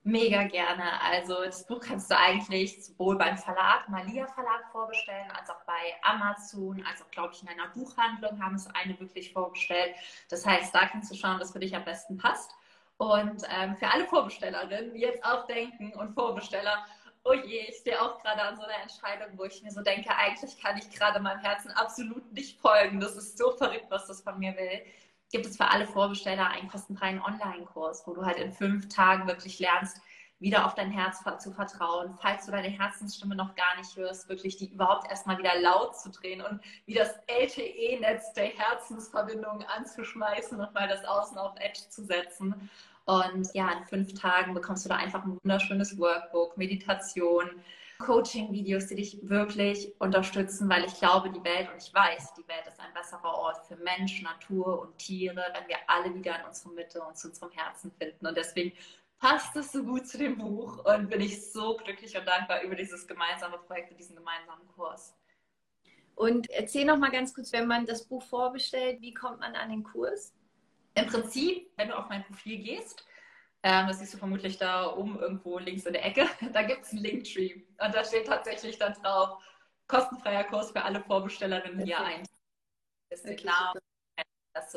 Mega 0.07 0.45
gerne. 0.45 1.01
Also 1.03 1.35
das 1.45 1.67
Buch 1.67 1.81
kannst 1.81 2.09
du 2.13 2.17
eigentlich 2.17 2.85
sowohl 2.85 3.19
beim 3.19 3.37
Verlag, 3.37 3.89
Malia 3.89 4.29
Verlag 4.29 4.71
vorbestellen, 4.71 5.29
als 5.33 5.51
auch 5.51 5.65
bei 5.67 5.97
Amazon, 6.03 6.81
als 6.89 7.03
auch, 7.03 7.11
glaube 7.11 7.35
ich, 7.35 7.43
in 7.43 7.49
einer 7.49 7.67
Buchhandlung 7.71 8.41
haben 8.41 8.55
es 8.55 8.69
eine 8.69 8.97
wirklich 9.01 9.33
vorbestellt. 9.33 9.97
Das 10.29 10.47
heißt, 10.47 10.73
da 10.73 10.87
kannst 10.87 11.11
du 11.11 11.17
schauen, 11.17 11.41
was 11.41 11.51
für 11.51 11.59
dich 11.59 11.75
am 11.75 11.85
besten 11.85 12.19
passt. 12.19 12.53
Und 12.99 13.43
ähm, 13.51 13.77
für 13.79 13.89
alle 13.89 14.05
Vorbestellerinnen, 14.05 14.95
die 14.95 15.01
jetzt 15.01 15.25
auch 15.25 15.45
denken 15.49 15.93
und 15.95 16.15
Vorbesteller, 16.15 16.87
oh 17.25 17.33
je, 17.33 17.67
ich 17.69 17.79
stehe 17.79 18.01
auch 18.01 18.23
gerade 18.23 18.43
an 18.43 18.57
so 18.57 18.63
einer 18.63 18.81
Entscheidung, 18.81 19.37
wo 19.37 19.43
ich 19.43 19.61
mir 19.65 19.73
so 19.73 19.83
denke, 19.83 20.11
eigentlich 20.17 20.57
kann 20.63 20.79
ich 20.79 20.89
gerade 20.89 21.19
meinem 21.19 21.41
Herzen 21.41 21.73
absolut 21.73 22.33
nicht 22.33 22.61
folgen. 22.61 23.01
Das 23.01 23.17
ist 23.17 23.37
so 23.39 23.51
verrückt, 23.57 23.87
was 23.89 24.07
das 24.07 24.21
von 24.21 24.39
mir 24.39 24.57
will 24.57 24.83
gibt 25.31 25.47
es 25.47 25.57
für 25.57 25.69
alle 25.69 25.87
Vorbesteller 25.87 26.49
einen 26.49 26.69
kostenfreien 26.69 27.21
Online-Kurs, 27.21 28.07
wo 28.07 28.15
du 28.15 28.25
halt 28.25 28.39
in 28.39 28.53
fünf 28.53 28.89
Tagen 28.89 29.27
wirklich 29.27 29.59
lernst, 29.59 30.01
wieder 30.39 30.67
auf 30.67 30.75
dein 30.75 30.91
Herz 30.91 31.23
zu 31.43 31.51
vertrauen, 31.51 32.15
falls 32.21 32.45
du 32.45 32.53
deine 32.53 32.69
Herzensstimme 32.69 33.35
noch 33.35 33.55
gar 33.55 33.77
nicht 33.79 33.97
hörst, 33.97 34.29
wirklich 34.29 34.57
die 34.59 34.71
überhaupt 34.71 35.11
erstmal 35.11 35.39
wieder 35.39 35.59
laut 35.61 35.99
zu 35.99 36.11
drehen 36.11 36.43
und 36.43 36.61
wie 36.85 36.95
das 36.95 37.15
LTE-Netz 37.27 38.35
der 38.35 38.49
Herzensverbindungen 38.49 39.67
anzuschmeißen 39.67 40.61
und 40.61 40.75
mal 40.75 40.89
das 40.89 41.05
Außen 41.05 41.39
auf 41.39 41.57
Edge 41.59 41.89
zu 41.89 42.05
setzen. 42.05 42.71
Und 43.07 43.49
ja, 43.55 43.71
in 43.73 43.85
fünf 43.87 44.15
Tagen 44.15 44.53
bekommst 44.53 44.85
du 44.85 44.89
da 44.89 44.97
einfach 44.97 45.25
ein 45.25 45.39
wunderschönes 45.43 45.97
Workbook, 45.97 46.59
Meditation, 46.59 47.49
Coaching-Videos, 47.99 48.87
die 48.87 48.97
dich 48.97 49.19
wirklich 49.29 49.95
unterstützen, 49.99 50.69
weil 50.69 50.85
ich 50.85 50.95
glaube, 50.99 51.31
die 51.31 51.43
Welt 51.43 51.69
und 51.73 51.83
ich 51.83 51.93
weiß, 51.93 52.35
die 52.35 52.47
Welt 52.49 52.67
ist 52.67 52.81
ein 52.81 52.93
besserer 52.95 53.35
Ort 53.35 53.67
für 53.67 53.77
Mensch, 53.77 54.23
Natur 54.23 54.81
und 54.81 54.99
Tiere, 54.99 55.45
wenn 55.55 55.69
wir 55.69 55.77
alle 55.87 56.15
wieder 56.15 56.39
in 56.39 56.47
unsere 56.47 56.75
Mitte 56.75 57.03
und 57.03 57.17
zu 57.17 57.29
unserem 57.29 57.51
Herzen 57.53 57.91
finden. 57.93 58.27
Und 58.27 58.37
deswegen 58.37 58.73
passt 59.19 59.57
es 59.57 59.73
so 59.73 59.83
gut 59.83 60.07
zu 60.07 60.19
dem 60.19 60.37
Buch 60.39 60.85
und 60.85 61.09
bin 61.09 61.21
ich 61.21 61.51
so 61.53 61.77
glücklich 61.77 62.17
und 62.17 62.27
dankbar 62.27 62.63
über 62.63 62.75
dieses 62.75 63.07
gemeinsame 63.07 63.59
Projekt 63.59 63.91
und 63.91 63.99
diesen 63.99 64.17
gemeinsamen 64.17 64.67
Kurs. 64.75 65.15
Und 66.15 66.49
erzähl 66.51 66.85
noch 66.85 66.99
mal 66.99 67.11
ganz 67.11 67.35
kurz, 67.35 67.53
wenn 67.53 67.67
man 67.67 67.87
das 67.87 68.07
Buch 68.07 68.23
vorbestellt, 68.23 69.01
wie 69.01 69.13
kommt 69.13 69.41
man 69.41 69.55
an 69.55 69.71
den 69.71 69.83
Kurs? 69.83 70.33
Im 70.95 71.07
Prinzip, 71.07 71.71
wenn 71.77 71.89
du 71.89 71.99
auf 71.99 72.09
mein 72.09 72.25
Profil 72.25 72.59
gehst, 72.59 73.05
ähm, 73.69 73.89
das 73.89 73.99
siehst 73.99 74.15
du 74.15 74.19
vermutlich 74.19 74.59
da 74.59 74.95
oben 74.95 75.19
irgendwo 75.19 75.59
links 75.59 75.87
in 75.87 75.95
der 75.95 76.05
Ecke. 76.05 76.29
Da 76.53 76.63
gibt 76.63 76.85
es 76.85 76.93
einen 76.93 77.03
Linktree. 77.03 77.63
Und 77.85 77.93
da 77.93 78.05
steht 78.05 78.29
tatsächlich 78.29 78.79
dann 78.79 78.93
drauf, 78.93 79.43
kostenfreier 79.89 80.45
Kurs 80.45 80.71
für 80.71 80.83
alle 80.83 81.01
Vorbestellerinnen 81.01 81.85
hier 81.85 82.01
ein. 82.01 82.23
Das 83.11 83.25
ist 83.25 83.39
klar. 83.39 83.75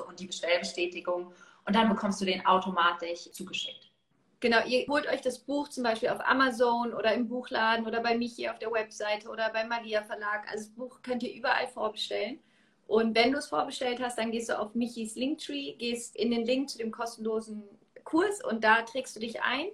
Und 0.08 0.20
die 0.20 0.26
Bestellbestätigung. 0.26 1.32
Und 1.66 1.76
dann 1.76 1.88
bekommst 1.88 2.20
du 2.20 2.26
den 2.26 2.44
automatisch 2.48 3.32
zugeschickt. 3.32 3.92
Genau, 4.40 4.66
ihr 4.66 4.88
holt 4.88 5.08
euch 5.08 5.22
das 5.22 5.38
Buch 5.38 5.68
zum 5.68 5.84
Beispiel 5.84 6.10
auf 6.10 6.26
Amazon 6.26 6.94
oder 6.94 7.14
im 7.14 7.28
Buchladen 7.28 7.86
oder 7.86 8.02
bei 8.02 8.18
Michi 8.18 8.50
auf 8.50 8.58
der 8.58 8.72
Webseite 8.72 9.30
oder 9.30 9.52
beim 9.52 9.68
Malia 9.68 10.02
Verlag. 10.02 10.50
Also 10.50 10.66
das 10.66 10.76
Buch 10.76 11.02
könnt 11.04 11.22
ihr 11.22 11.34
überall 11.34 11.68
vorbestellen. 11.68 12.40
Und 12.88 13.16
wenn 13.16 13.34
du 13.34 13.38
es 13.38 13.50
vorbestellt 13.50 14.02
hast, 14.02 14.18
dann 14.18 14.32
gehst 14.32 14.50
du 14.50 14.58
auf 14.58 14.74
Michis 14.74 15.16
Linktree, 15.16 15.76
gehst 15.76 16.16
in 16.16 16.32
den 16.32 16.44
Link 16.44 16.72
zu 16.72 16.80
dem 16.80 16.90
kostenlosen 16.90 17.64
Kurs 18.10 18.44
und 18.44 18.64
da 18.64 18.82
trägst 18.82 19.16
du 19.16 19.20
dich 19.20 19.42
ein 19.44 19.68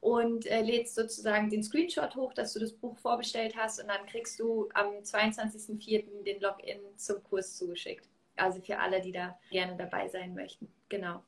und 0.00 0.46
äh, 0.46 0.60
lädst 0.60 0.94
sozusagen 0.94 1.48
den 1.48 1.62
Screenshot 1.62 2.14
hoch, 2.16 2.34
dass 2.34 2.52
du 2.52 2.60
das 2.60 2.72
Buch 2.72 2.98
vorbestellt 2.98 3.56
hast 3.56 3.80
und 3.80 3.88
dann 3.88 4.04
kriegst 4.06 4.38
du 4.38 4.68
am 4.74 4.88
22.04. 5.02 6.22
den 6.22 6.40
Login 6.40 6.80
zum 6.96 7.22
Kurs 7.24 7.56
zugeschickt. 7.56 8.06
Also 8.36 8.60
für 8.60 8.78
alle, 8.78 9.00
die 9.00 9.12
da 9.12 9.38
gerne 9.50 9.76
dabei 9.76 10.06
sein 10.08 10.34
möchten. 10.34 10.70
Genau. 10.88 11.22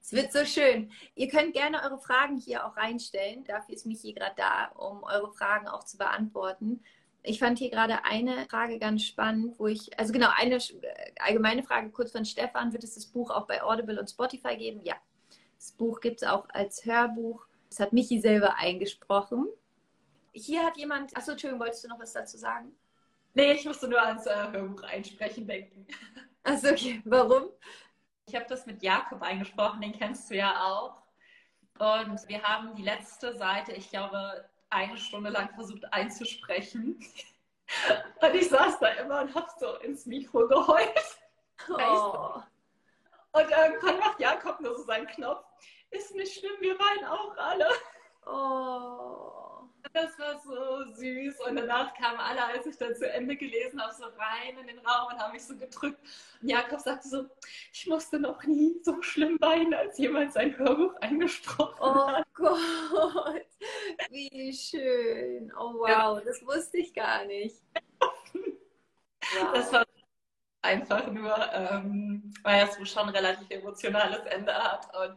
Es 0.00 0.12
wird 0.12 0.32
so 0.32 0.44
schön. 0.44 0.92
Ihr 1.16 1.28
könnt 1.28 1.52
gerne 1.52 1.82
eure 1.82 1.98
Fragen 1.98 2.38
hier 2.38 2.64
auch 2.64 2.76
reinstellen. 2.76 3.42
Dafür 3.44 3.74
ist 3.74 3.86
Michi 3.86 4.12
gerade 4.12 4.36
da, 4.36 4.66
um 4.76 5.02
eure 5.02 5.32
Fragen 5.32 5.66
auch 5.66 5.82
zu 5.82 5.98
beantworten. 5.98 6.84
Ich 7.24 7.40
fand 7.40 7.58
hier 7.58 7.70
gerade 7.70 8.04
eine 8.04 8.46
Frage 8.48 8.78
ganz 8.78 9.02
spannend, 9.02 9.58
wo 9.58 9.66
ich, 9.66 9.98
also 9.98 10.12
genau, 10.12 10.28
eine 10.36 10.54
äh, 10.54 10.60
allgemeine 11.18 11.64
Frage 11.64 11.90
kurz 11.90 12.12
von 12.12 12.24
Stefan. 12.24 12.72
Wird 12.72 12.84
es 12.84 12.94
das 12.94 13.06
Buch 13.06 13.32
auch 13.32 13.48
bei 13.48 13.60
Audible 13.64 13.98
und 13.98 14.08
Spotify 14.08 14.56
geben? 14.56 14.80
Ja, 14.84 14.94
das 15.66 15.72
Buch 15.72 16.00
gibt 16.00 16.22
es 16.22 16.28
auch 16.28 16.48
als 16.50 16.84
Hörbuch. 16.84 17.44
Das 17.68 17.80
hat 17.80 17.92
Michi 17.92 18.20
selber 18.20 18.54
eingesprochen. 18.56 19.48
Hier 20.32 20.64
hat 20.64 20.76
jemand, 20.76 21.16
achso, 21.16 21.32
Entschuldigung, 21.32 21.60
wolltest 21.60 21.82
du 21.82 21.88
noch 21.88 21.98
was 21.98 22.12
dazu 22.12 22.38
sagen? 22.38 22.70
Nee, 23.34 23.52
ich 23.52 23.64
musste 23.64 23.88
nur 23.88 24.00
ans 24.00 24.26
äh, 24.26 24.52
Hörbuch 24.52 24.82
einsprechen 24.84 25.44
denken. 25.46 25.86
Achso, 26.44 26.68
okay. 26.68 27.02
Warum? 27.04 27.50
Ich 28.26 28.36
habe 28.36 28.46
das 28.48 28.64
mit 28.66 28.80
Jakob 28.80 29.22
eingesprochen, 29.22 29.80
den 29.80 29.92
kennst 29.92 30.30
du 30.30 30.36
ja 30.36 30.62
auch. 30.64 31.02
Und 31.78 32.28
wir 32.28 32.42
haben 32.42 32.76
die 32.76 32.84
letzte 32.84 33.36
Seite, 33.36 33.72
ich 33.72 33.90
glaube, 33.90 34.48
eine 34.70 34.96
Stunde 34.96 35.30
lang 35.30 35.52
versucht 35.54 35.92
einzusprechen. 35.92 37.00
Und 38.20 38.34
ich 38.34 38.48
saß 38.48 38.78
da 38.78 38.86
immer 38.90 39.22
und 39.22 39.34
habe 39.34 39.48
so 39.58 39.74
ins 39.78 40.06
Mikro 40.06 40.46
geheult. 40.46 41.18
Oh. 41.68 42.40
Und 43.32 43.50
irgendwann 43.50 43.98
macht 43.98 44.20
Jakob 44.20 44.60
nur 44.60 44.76
so 44.76 44.84
seinen 44.84 45.08
Knopf. 45.08 45.45
Ist 45.96 46.14
nicht 46.14 46.38
schlimm, 46.38 46.56
wir 46.60 46.78
weinen 46.78 47.04
auch 47.06 47.36
alle. 47.36 47.68
Oh. 48.26 49.36
Das 49.92 50.18
war 50.18 50.38
so 50.40 50.92
süß. 50.94 51.40
Und 51.48 51.56
danach 51.56 51.94
kamen 51.94 52.18
alle, 52.18 52.44
als 52.44 52.66
ich 52.66 52.76
dann 52.76 52.94
zu 52.94 53.08
Ende 53.10 53.36
gelesen 53.36 53.80
habe, 53.80 53.94
so 53.94 54.04
rein 54.04 54.58
in 54.60 54.66
den 54.66 54.78
Raum 54.80 55.12
und 55.12 55.18
haben 55.18 55.32
mich 55.32 55.44
so 55.44 55.56
gedrückt. 55.56 55.98
Und 56.42 56.48
Jakob 56.48 56.80
sagte 56.80 57.08
so, 57.08 57.24
ich 57.72 57.86
musste 57.86 58.18
noch 58.18 58.42
nie 58.44 58.78
so 58.82 59.00
schlimm 59.00 59.38
weinen, 59.40 59.72
als 59.72 59.96
jemand 59.96 60.32
sein 60.32 60.56
Hörbuch 60.58 60.94
eingesprochen 61.00 61.78
oh 61.80 62.08
hat. 62.08 62.26
Oh 62.26 62.34
Gott, 62.34 63.46
wie 64.10 64.52
schön. 64.52 65.52
Oh 65.56 65.74
wow, 65.74 65.88
ja. 65.88 66.20
das 66.20 66.44
wusste 66.44 66.78
ich 66.78 66.92
gar 66.92 67.24
nicht. 67.24 67.62
Wow. 68.00 69.52
Das 69.54 69.72
war 69.72 69.86
einfach 70.66 71.06
nur, 71.10 71.34
ähm, 71.52 72.32
weil 72.42 72.68
es 72.68 72.90
schon 72.90 73.04
ein 73.04 73.14
relativ 73.14 73.48
emotionales 73.50 74.24
Ende 74.26 74.52
hat 74.52 74.88
und 75.04 75.16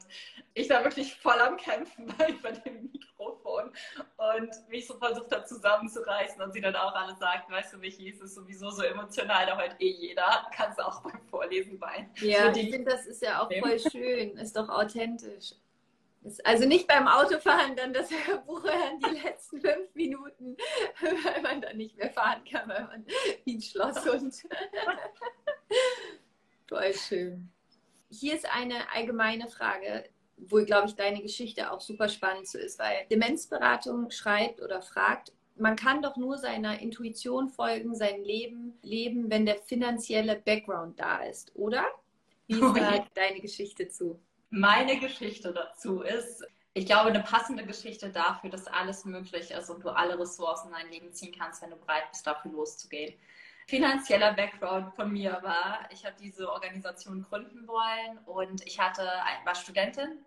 ich 0.53 0.67
da 0.67 0.83
wirklich 0.83 1.15
voll 1.15 1.39
am 1.39 1.57
Kämpfen 1.57 2.07
war 2.19 2.29
über 2.29 2.51
dem 2.51 2.91
Mikrofon 2.91 3.71
und 4.17 4.69
mich 4.69 4.87
so 4.87 4.95
versucht 4.95 5.33
habe 5.33 5.45
zusammenzureißen 5.45 6.41
und 6.41 6.53
sie 6.53 6.61
dann 6.61 6.75
auch 6.75 6.93
alle 6.93 7.15
sagt, 7.15 7.49
weißt 7.49 7.73
du, 7.73 7.77
Michi, 7.77 8.09
es 8.09 8.21
ist 8.21 8.35
sowieso 8.35 8.69
so 8.69 8.83
emotional, 8.83 9.45
da 9.45 9.57
heute 9.57 9.75
eh 9.79 9.91
jeder, 9.91 10.47
kannst 10.55 10.79
du 10.79 10.85
auch 10.85 11.01
beim 11.01 11.21
Vorlesen 11.29 11.79
weinen. 11.81 12.09
Ja, 12.21 12.53
so 12.53 12.59
ich 12.59 12.69
finde, 12.69 12.91
das 12.91 13.05
ist 13.05 13.21
ja 13.21 13.41
auch 13.41 13.51
voll 13.51 13.79
schön, 13.79 14.37
ist 14.37 14.55
doch 14.55 14.69
authentisch. 14.69 15.53
Also 16.43 16.67
nicht 16.67 16.87
beim 16.87 17.07
Autofahren 17.07 17.75
dann 17.75 17.93
das 17.93 18.09
Hörbuch 18.27 18.63
hören, 18.63 18.99
die 18.99 19.19
letzten 19.19 19.61
fünf 19.61 19.93
Minuten, 19.93 20.57
weil 21.01 21.41
man 21.41 21.61
dann 21.61 21.77
nicht 21.77 21.97
mehr 21.97 22.11
fahren 22.11 22.43
kann, 22.49 22.67
weil 22.67 22.83
man 22.83 23.05
wie 23.45 23.55
ein 23.55 23.61
Schlosshund. 23.61 24.35
Voll 26.67 26.93
schön. 26.93 27.49
Hier 28.09 28.35
ist 28.35 28.51
eine 28.53 28.91
allgemeine 28.93 29.49
Frage, 29.49 30.03
wo, 30.37 30.63
glaube 30.63 30.87
ich, 30.87 30.95
deine 30.95 31.21
Geschichte 31.21 31.71
auch 31.71 31.81
super 31.81 32.09
spannend 32.09 32.47
so 32.47 32.57
ist, 32.57 32.79
weil 32.79 33.05
Demenzberatung 33.09 34.11
schreibt 34.11 34.61
oder 34.61 34.81
fragt, 34.81 35.31
man 35.55 35.75
kann 35.75 36.01
doch 36.01 36.15
nur 36.15 36.37
seiner 36.37 36.79
Intuition 36.79 37.49
folgen, 37.49 37.93
sein 37.93 38.23
Leben 38.23 38.77
leben, 38.81 39.29
wenn 39.29 39.45
der 39.45 39.57
finanzielle 39.57 40.37
Background 40.37 40.99
da 40.99 41.23
ist, 41.23 41.55
oder? 41.55 41.85
Wie 42.47 42.53
ist 42.53 42.75
da 42.75 43.05
deine 43.13 43.41
Geschichte 43.41 43.89
zu? 43.89 44.19
Meine 44.49 44.99
Geschichte 44.99 45.53
dazu 45.53 46.01
ist, 46.01 46.43
ich 46.73 46.85
glaube, 46.85 47.09
eine 47.09 47.21
passende 47.21 47.65
Geschichte 47.65 48.09
dafür, 48.09 48.49
dass 48.49 48.67
alles 48.67 49.05
möglich 49.05 49.51
ist 49.51 49.69
und 49.69 49.83
du 49.83 49.89
alle 49.89 50.17
Ressourcen 50.19 50.67
in 50.67 50.73
dein 50.73 50.89
Leben 50.89 51.13
ziehen 51.13 51.35
kannst, 51.37 51.61
wenn 51.61 51.71
du 51.71 51.75
bereit 51.75 52.09
bist, 52.11 52.25
dafür 52.25 52.51
loszugehen. 52.51 53.13
Finanzieller 53.67 54.33
Background 54.33 54.95
von 54.95 55.11
mir 55.11 55.39
war, 55.43 55.87
ich 55.91 56.05
habe 56.05 56.15
diese 56.19 56.51
Organisation 56.51 57.21
gründen 57.21 57.67
wollen 57.67 58.17
und 58.25 58.65
ich 58.65 58.79
hatte, 58.79 59.07
war 59.45 59.55
Studentin 59.55 60.25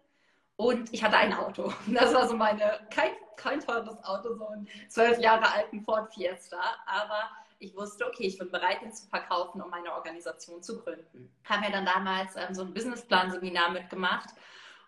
und 0.56 0.92
ich 0.92 1.02
hatte 1.02 1.16
ein 1.16 1.32
Auto. 1.32 1.72
Das 1.88 2.14
war 2.14 2.28
so 2.28 2.36
meine, 2.36 2.86
kein, 2.90 3.12
kein 3.36 3.58
teures 3.58 4.02
Auto, 4.04 4.34
so 4.36 4.46
einen 4.46 4.68
zwölf 4.88 5.18
Jahre 5.18 5.52
alten 5.52 5.82
Ford 5.82 6.12
Fiesta, 6.14 6.60
aber 6.86 7.30
ich 7.62 7.76
wusste, 7.76 8.06
okay, 8.06 8.24
ich 8.24 8.38
bin 8.38 8.50
bereit, 8.50 8.82
ihn 8.82 8.92
zu 8.92 9.06
verkaufen, 9.06 9.62
um 9.62 9.70
meine 9.70 9.92
Organisation 9.94 10.62
zu 10.62 10.82
gründen. 10.82 11.32
Haben 11.44 11.60
mir 11.60 11.70
dann 11.70 11.86
damals 11.86 12.34
ähm, 12.36 12.54
so 12.54 12.62
ein 12.62 12.74
Businessplan-Seminar 12.74 13.70
mitgemacht 13.70 14.30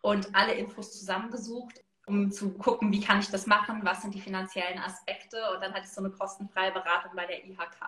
und 0.03 0.35
alle 0.35 0.55
Infos 0.55 0.99
zusammengesucht. 0.99 1.81
um 2.07 2.31
zu 2.31 2.53
gucken, 2.59 2.93
wie 2.93 3.01
kann 3.01 3.21
ich 3.21 3.31
das 3.31 3.47
machen, 3.47 3.81
was 3.83 4.03
sind 4.03 4.15
die 4.15 4.21
finanziellen 4.21 4.79
Aspekte. 4.79 5.39
Und 5.55 5.63
dann 5.63 5.73
hatte 5.73 5.85
ich 5.87 5.93
so 5.93 6.03
eine 6.03 6.11
kostenfreie 6.11 6.71
Beratung 6.73 7.13
bei 7.17 7.25
der 7.25 7.45
IHK. 7.47 7.81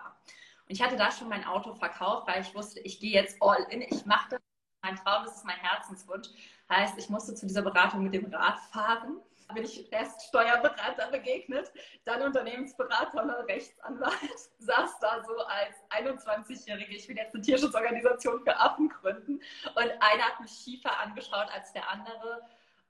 Und 0.67 0.75
ich 0.75 0.81
hatte 0.81 0.97
da 0.97 1.11
schon 1.11 1.29
mein 1.29 1.45
Auto 1.45 1.75
verkauft, 1.75 2.27
weil 2.27 2.41
ich 2.41 2.55
wusste, 2.55 2.79
ich 2.79 2.99
gehe 2.99 3.11
jetzt 3.11 3.37
all 3.41 3.63
in, 3.69 3.81
ich 3.81 4.05
mache 4.05 4.31
das. 4.31 4.39
Mein 4.81 4.95
Traum, 4.95 5.23
das 5.25 5.37
ist 5.37 5.45
mein 5.45 5.57
Herzenswunsch. 5.57 6.29
Heißt, 6.69 6.97
ich 6.97 7.09
musste 7.09 7.35
zu 7.35 7.45
dieser 7.45 7.61
Beratung 7.61 8.03
mit 8.03 8.13
dem 8.13 8.33
Rad 8.33 8.59
fahren. 8.71 9.19
Bin 9.53 9.63
ich 9.63 9.91
erst 9.93 10.27
Steuerberater 10.27 11.09
begegnet, 11.09 11.71
dann 12.03 12.21
Unternehmensberater 12.21 13.23
und 13.23 13.29
Rechtsanwalt. 13.29 14.13
Saß 14.59 14.99
da 14.99 15.23
so 15.23 15.37
als 15.45 15.75
21-Jährige, 15.89 16.93
ich 16.93 17.07
will 17.07 17.15
jetzt 17.15 17.33
eine 17.33 17.43
Tierschutzorganisation 17.43 18.43
für 18.43 18.57
Affen 18.57 18.89
gründen. 18.89 19.35
Und 19.75 19.77
einer 19.77 20.23
hat 20.23 20.41
mich 20.41 20.51
schiefer 20.51 20.99
angeschaut 20.99 21.47
als 21.53 21.71
der 21.71 21.89
andere. 21.89 22.41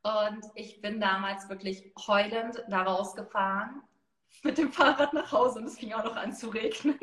Und 0.01 0.45
ich 0.55 0.81
bin 0.81 0.99
damals 0.99 1.47
wirklich 1.47 1.91
heulend 2.07 2.63
da 2.69 2.83
rausgefahren 2.83 3.83
mit 4.43 4.57
dem 4.57 4.71
Fahrrad 4.71 5.13
nach 5.13 5.31
Hause 5.31 5.59
und 5.59 5.65
es 5.65 5.77
fing 5.77 5.93
auch 5.93 6.03
noch 6.03 6.15
an 6.15 6.33
zu 6.33 6.49
regnen 6.49 6.99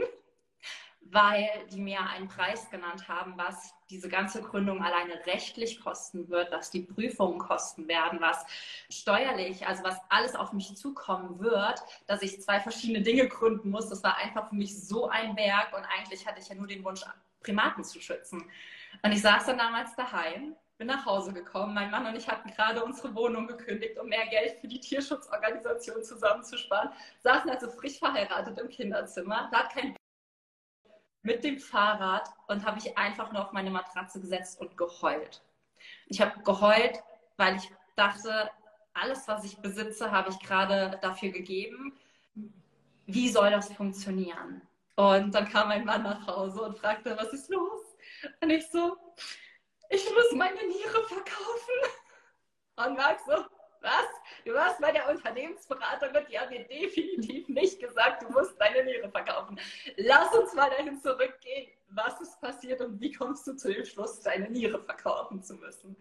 weil 1.15 1.49
die 1.71 1.81
mir 1.81 2.01
einen 2.01 2.27
Preis 2.27 2.69
genannt 2.71 3.07
haben, 3.09 3.35
was 3.37 3.73
diese 3.89 4.09
ganze 4.09 4.43
Gründung 4.43 4.83
alleine 4.83 5.25
rechtlich 5.27 5.81
kosten 5.81 6.29
wird, 6.29 6.51
was 6.51 6.71
die 6.71 6.83
Prüfungen 6.83 7.39
kosten 7.39 7.87
werden, 7.87 8.21
was 8.21 8.45
steuerlich, 8.91 9.67
also 9.67 9.85
was 9.85 9.97
alles 10.09 10.35
auf 10.35 10.53
mich 10.53 10.77
zukommen 10.77 11.39
wird, 11.39 11.81
dass 12.09 12.23
ich 12.23 12.43
zwei 12.43 12.59
verschiedene 12.59 13.03
Dinge 13.03 13.29
gründen 13.29 13.71
muss. 13.71 13.89
Das 13.89 14.03
war 14.03 14.17
einfach 14.17 14.49
für 14.49 14.57
mich 14.57 14.87
so 14.87 15.09
ein 15.09 15.37
Berg 15.37 15.73
und 15.77 15.85
eigentlich 15.85 16.27
hatte 16.27 16.41
ich 16.41 16.49
ja 16.49 16.57
nur 16.57 16.67
den 16.67 16.85
Wunsch, 16.85 17.03
Primaten 17.41 17.85
zu 17.85 18.01
schützen. 18.01 18.51
Und 19.03 19.13
ich 19.13 19.23
saß 19.23 19.47
dann 19.47 19.59
damals 19.59 19.95
daheim, 19.95 20.57
bin 20.79 20.89
nach 20.89 21.07
Hause 21.07 21.33
gekommen. 21.33 21.75
Mein 21.75 21.91
Mann 21.91 22.07
und 22.07 22.17
ich 22.17 22.29
hatten 22.29 22.51
gerade 22.51 22.83
unsere 22.83 23.15
Wohnung 23.15 23.47
gekündigt, 23.47 23.99
um 24.01 24.09
mehr 24.09 24.27
Geld 24.27 24.59
für 24.61 24.67
die 24.67 24.81
Tierschutzorganisation 24.81 26.03
zusammenzusparen, 26.03 26.91
saßen 27.21 27.51
also 27.51 27.71
frisch 27.71 27.99
verheiratet 28.01 28.59
im 28.59 28.69
Kinderzimmer. 28.69 29.49
Da 29.53 29.59
hat 29.61 29.73
kein 29.73 29.95
mit 31.25 31.43
dem 31.43 31.59
Fahrrad 31.59 32.29
und 32.47 32.65
habe 32.65 32.79
ich 32.79 32.97
einfach 32.97 33.33
nur 33.33 33.45
auf 33.45 33.53
meine 33.53 33.71
Matratze 33.71 34.21
gesetzt 34.21 34.61
und 34.61 34.77
geheult. 34.77 35.43
Ich 36.07 36.21
habe 36.21 36.41
geheult, 36.43 37.03
weil 37.37 37.57
ich 37.57 37.71
dachte, 37.97 38.51
alles, 38.93 39.27
was 39.27 39.45
ich 39.45 39.57
besitze, 39.57 40.13
habe 40.13 40.31
ich 40.31 40.39
gerade 40.39 40.99
dafür 41.03 41.31
gegeben. 41.31 41.99
Wie 43.07 43.29
soll 43.31 43.51
das 43.51 43.73
funktionieren? 43.73 44.63
Und 44.97 45.35
dann 45.35 45.49
kam 45.49 45.69
mein 45.69 45.85
Mann 45.85 46.03
nach 46.03 46.27
Hause 46.27 46.63
und 46.63 46.79
fragte, 46.79 47.17
was 47.17 47.33
ist 47.33 47.51
los? 47.51 47.81
Und 48.41 48.51
ich 48.51 48.69
so, 48.69 48.97
ich 49.89 50.05
muss 50.11 50.33
meine 50.33 50.63
Niere 50.67 51.03
verkaufen. 51.09 51.75
Und 52.77 52.97
Max 52.97 53.25
so, 53.25 53.45
was? 53.85 54.07
Du 54.45 54.53
warst 54.53 54.81
bei 54.81 54.93
der 54.93 55.09
Unternehmensberatung 55.09 56.09
und 56.09 56.29
die 56.29 56.39
haben 56.39 56.51
mir 56.51 56.65
definitiv 56.65 57.49
nicht 57.49 57.81
gesagt, 57.81 58.23
du 58.23 58.31
musst 58.31 58.61
deine 58.61 58.85
Niere 58.85 59.11
verkaufen. 59.11 59.61
Lass 59.97 60.35
uns 60.35 60.55
mal 60.55 60.71
dahin 60.71 61.01
zurückgehen. 61.01 61.71
Was 61.95 62.21
ist 62.21 62.41
passiert 62.41 62.81
und 62.81 63.01
wie 63.01 63.13
kommst 63.13 63.47
du 63.47 63.55
zu 63.55 63.73
dem 63.73 63.85
Schluss, 63.85 64.21
deine 64.21 64.51
Niere 64.51 64.83
verkaufen 64.83 65.43
zu 65.43 65.55
müssen? 65.55 65.97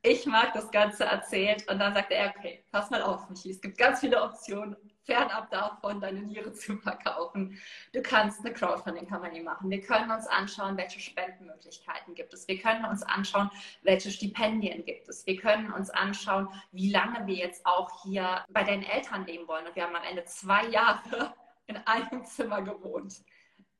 Ich 0.00 0.24
mag 0.26 0.54
das 0.54 0.70
Ganze 0.70 1.04
erzählt 1.04 1.68
und 1.70 1.78
dann 1.78 1.92
sagt 1.92 2.10
er, 2.12 2.32
okay, 2.36 2.64
pass 2.72 2.88
mal 2.88 3.02
auf, 3.02 3.28
Michi, 3.28 3.50
es 3.50 3.60
gibt 3.60 3.76
ganz 3.76 4.00
viele 4.00 4.22
Optionen 4.22 4.76
fernab 5.08 5.50
davon, 5.50 6.00
deine 6.00 6.22
Niere 6.22 6.52
zu 6.54 6.76
verkaufen. 6.76 7.58
Du 7.92 8.00
kannst 8.02 8.40
eine 8.40 8.54
Crowdfunding-Kampagne 8.54 9.42
machen. 9.42 9.70
Wir 9.70 9.80
können 9.80 10.10
uns 10.10 10.26
anschauen, 10.26 10.76
welche 10.76 11.00
Spendenmöglichkeiten 11.00 12.14
gibt 12.14 12.32
es. 12.32 12.46
Wir 12.46 12.58
können 12.58 12.84
uns 12.84 13.02
anschauen, 13.02 13.50
welche 13.82 14.10
Stipendien 14.10 14.84
gibt 14.84 15.08
es. 15.08 15.26
Wir 15.26 15.36
können 15.36 15.72
uns 15.72 15.90
anschauen, 15.90 16.48
wie 16.72 16.90
lange 16.90 17.26
wir 17.26 17.34
jetzt 17.34 17.64
auch 17.66 18.02
hier 18.02 18.44
bei 18.50 18.62
deinen 18.62 18.82
Eltern 18.82 19.26
leben 19.26 19.48
wollen. 19.48 19.66
Und 19.66 19.74
wir 19.74 19.82
haben 19.82 19.96
am 19.96 20.04
Ende 20.04 20.24
zwei 20.24 20.66
Jahre 20.68 21.34
in 21.66 21.76
einem 21.78 22.24
Zimmer 22.24 22.62
gewohnt. 22.62 23.22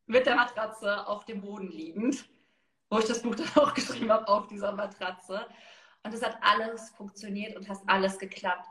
Mit 0.09 0.27
der 0.27 0.35
Matratze 0.35 1.07
auf 1.07 1.25
dem 1.25 1.41
Boden 1.41 1.69
liegend, 1.69 2.29
wo 2.91 2.99
ich 2.99 3.05
das 3.05 3.23
Buch 3.23 3.37
dann 3.37 3.49
auch 3.55 3.75
geschrieben 3.75 4.11
habe, 4.11 4.27
auf 4.27 4.49
dieser 4.49 4.73
Matratze. 4.73 5.47
Und 6.03 6.13
es 6.13 6.25
hat 6.25 6.39
alles 6.41 6.91
funktioniert 6.91 7.57
und 7.57 7.69
hat 7.69 7.79
alles 7.87 8.19
geklappt 8.19 8.67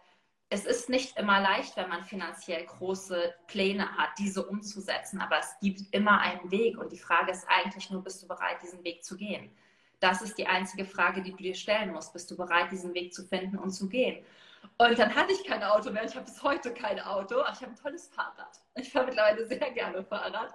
es 0.49 0.65
ist 0.65 0.89
nicht 0.89 1.17
immer 1.17 1.41
leicht, 1.41 1.75
wenn 1.75 1.89
man 1.89 2.05
finanziell 2.05 2.65
große 2.65 3.33
Pläne 3.47 3.97
hat, 3.97 4.11
diese 4.17 4.45
umzusetzen, 4.45 5.19
aber 5.19 5.39
es 5.39 5.57
gibt 5.61 5.93
immer 5.93 6.21
einen 6.21 6.49
Weg 6.51 6.77
und 6.77 6.91
die 6.91 6.97
Frage 6.97 7.31
ist 7.31 7.45
eigentlich 7.49 7.89
nur, 7.89 8.03
bist 8.03 8.23
du 8.23 8.27
bereit, 8.27 8.61
diesen 8.61 8.83
Weg 8.83 9.03
zu 9.03 9.17
gehen? 9.17 9.53
Das 9.99 10.21
ist 10.21 10.37
die 10.37 10.47
einzige 10.47 10.85
Frage, 10.85 11.21
die 11.21 11.31
du 11.31 11.37
dir 11.37 11.55
stellen 11.55 11.91
musst. 11.91 12.13
Bist 12.13 12.29
du 12.29 12.37
bereit, 12.37 12.71
diesen 12.71 12.93
Weg 12.93 13.13
zu 13.13 13.23
finden 13.23 13.57
und 13.57 13.71
zu 13.71 13.89
gehen? 13.89 14.23
Und 14.77 14.99
dann 14.99 15.15
hatte 15.15 15.33
ich 15.33 15.43
kein 15.43 15.63
Auto 15.63 15.91
mehr. 15.91 16.03
Ich 16.03 16.15
habe 16.15 16.25
bis 16.25 16.41
heute 16.43 16.73
kein 16.73 16.99
Auto, 16.99 17.39
aber 17.39 17.51
ich 17.51 17.61
habe 17.61 17.71
ein 17.71 17.75
tolles 17.75 18.07
Fahrrad. 18.09 18.59
Ich 18.75 18.91
fahre 18.91 19.07
mittlerweile 19.07 19.45
sehr 19.47 19.71
gerne 19.71 20.03
Fahrrad. 20.03 20.53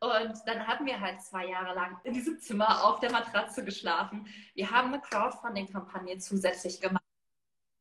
Und 0.00 0.34
dann 0.46 0.66
hatten 0.66 0.84
wir 0.84 1.00
halt 1.00 1.22
zwei 1.22 1.46
Jahre 1.46 1.74
lang 1.74 1.98
in 2.04 2.12
diesem 2.12 2.38
Zimmer 2.38 2.84
auf 2.84 3.00
der 3.00 3.12
Matratze 3.12 3.64
geschlafen. 3.64 4.26
Wir 4.54 4.70
haben 4.70 4.88
eine 4.88 5.00
Crowdfunding-Kampagne 5.00 6.18
zusätzlich 6.18 6.80
gemacht 6.80 7.02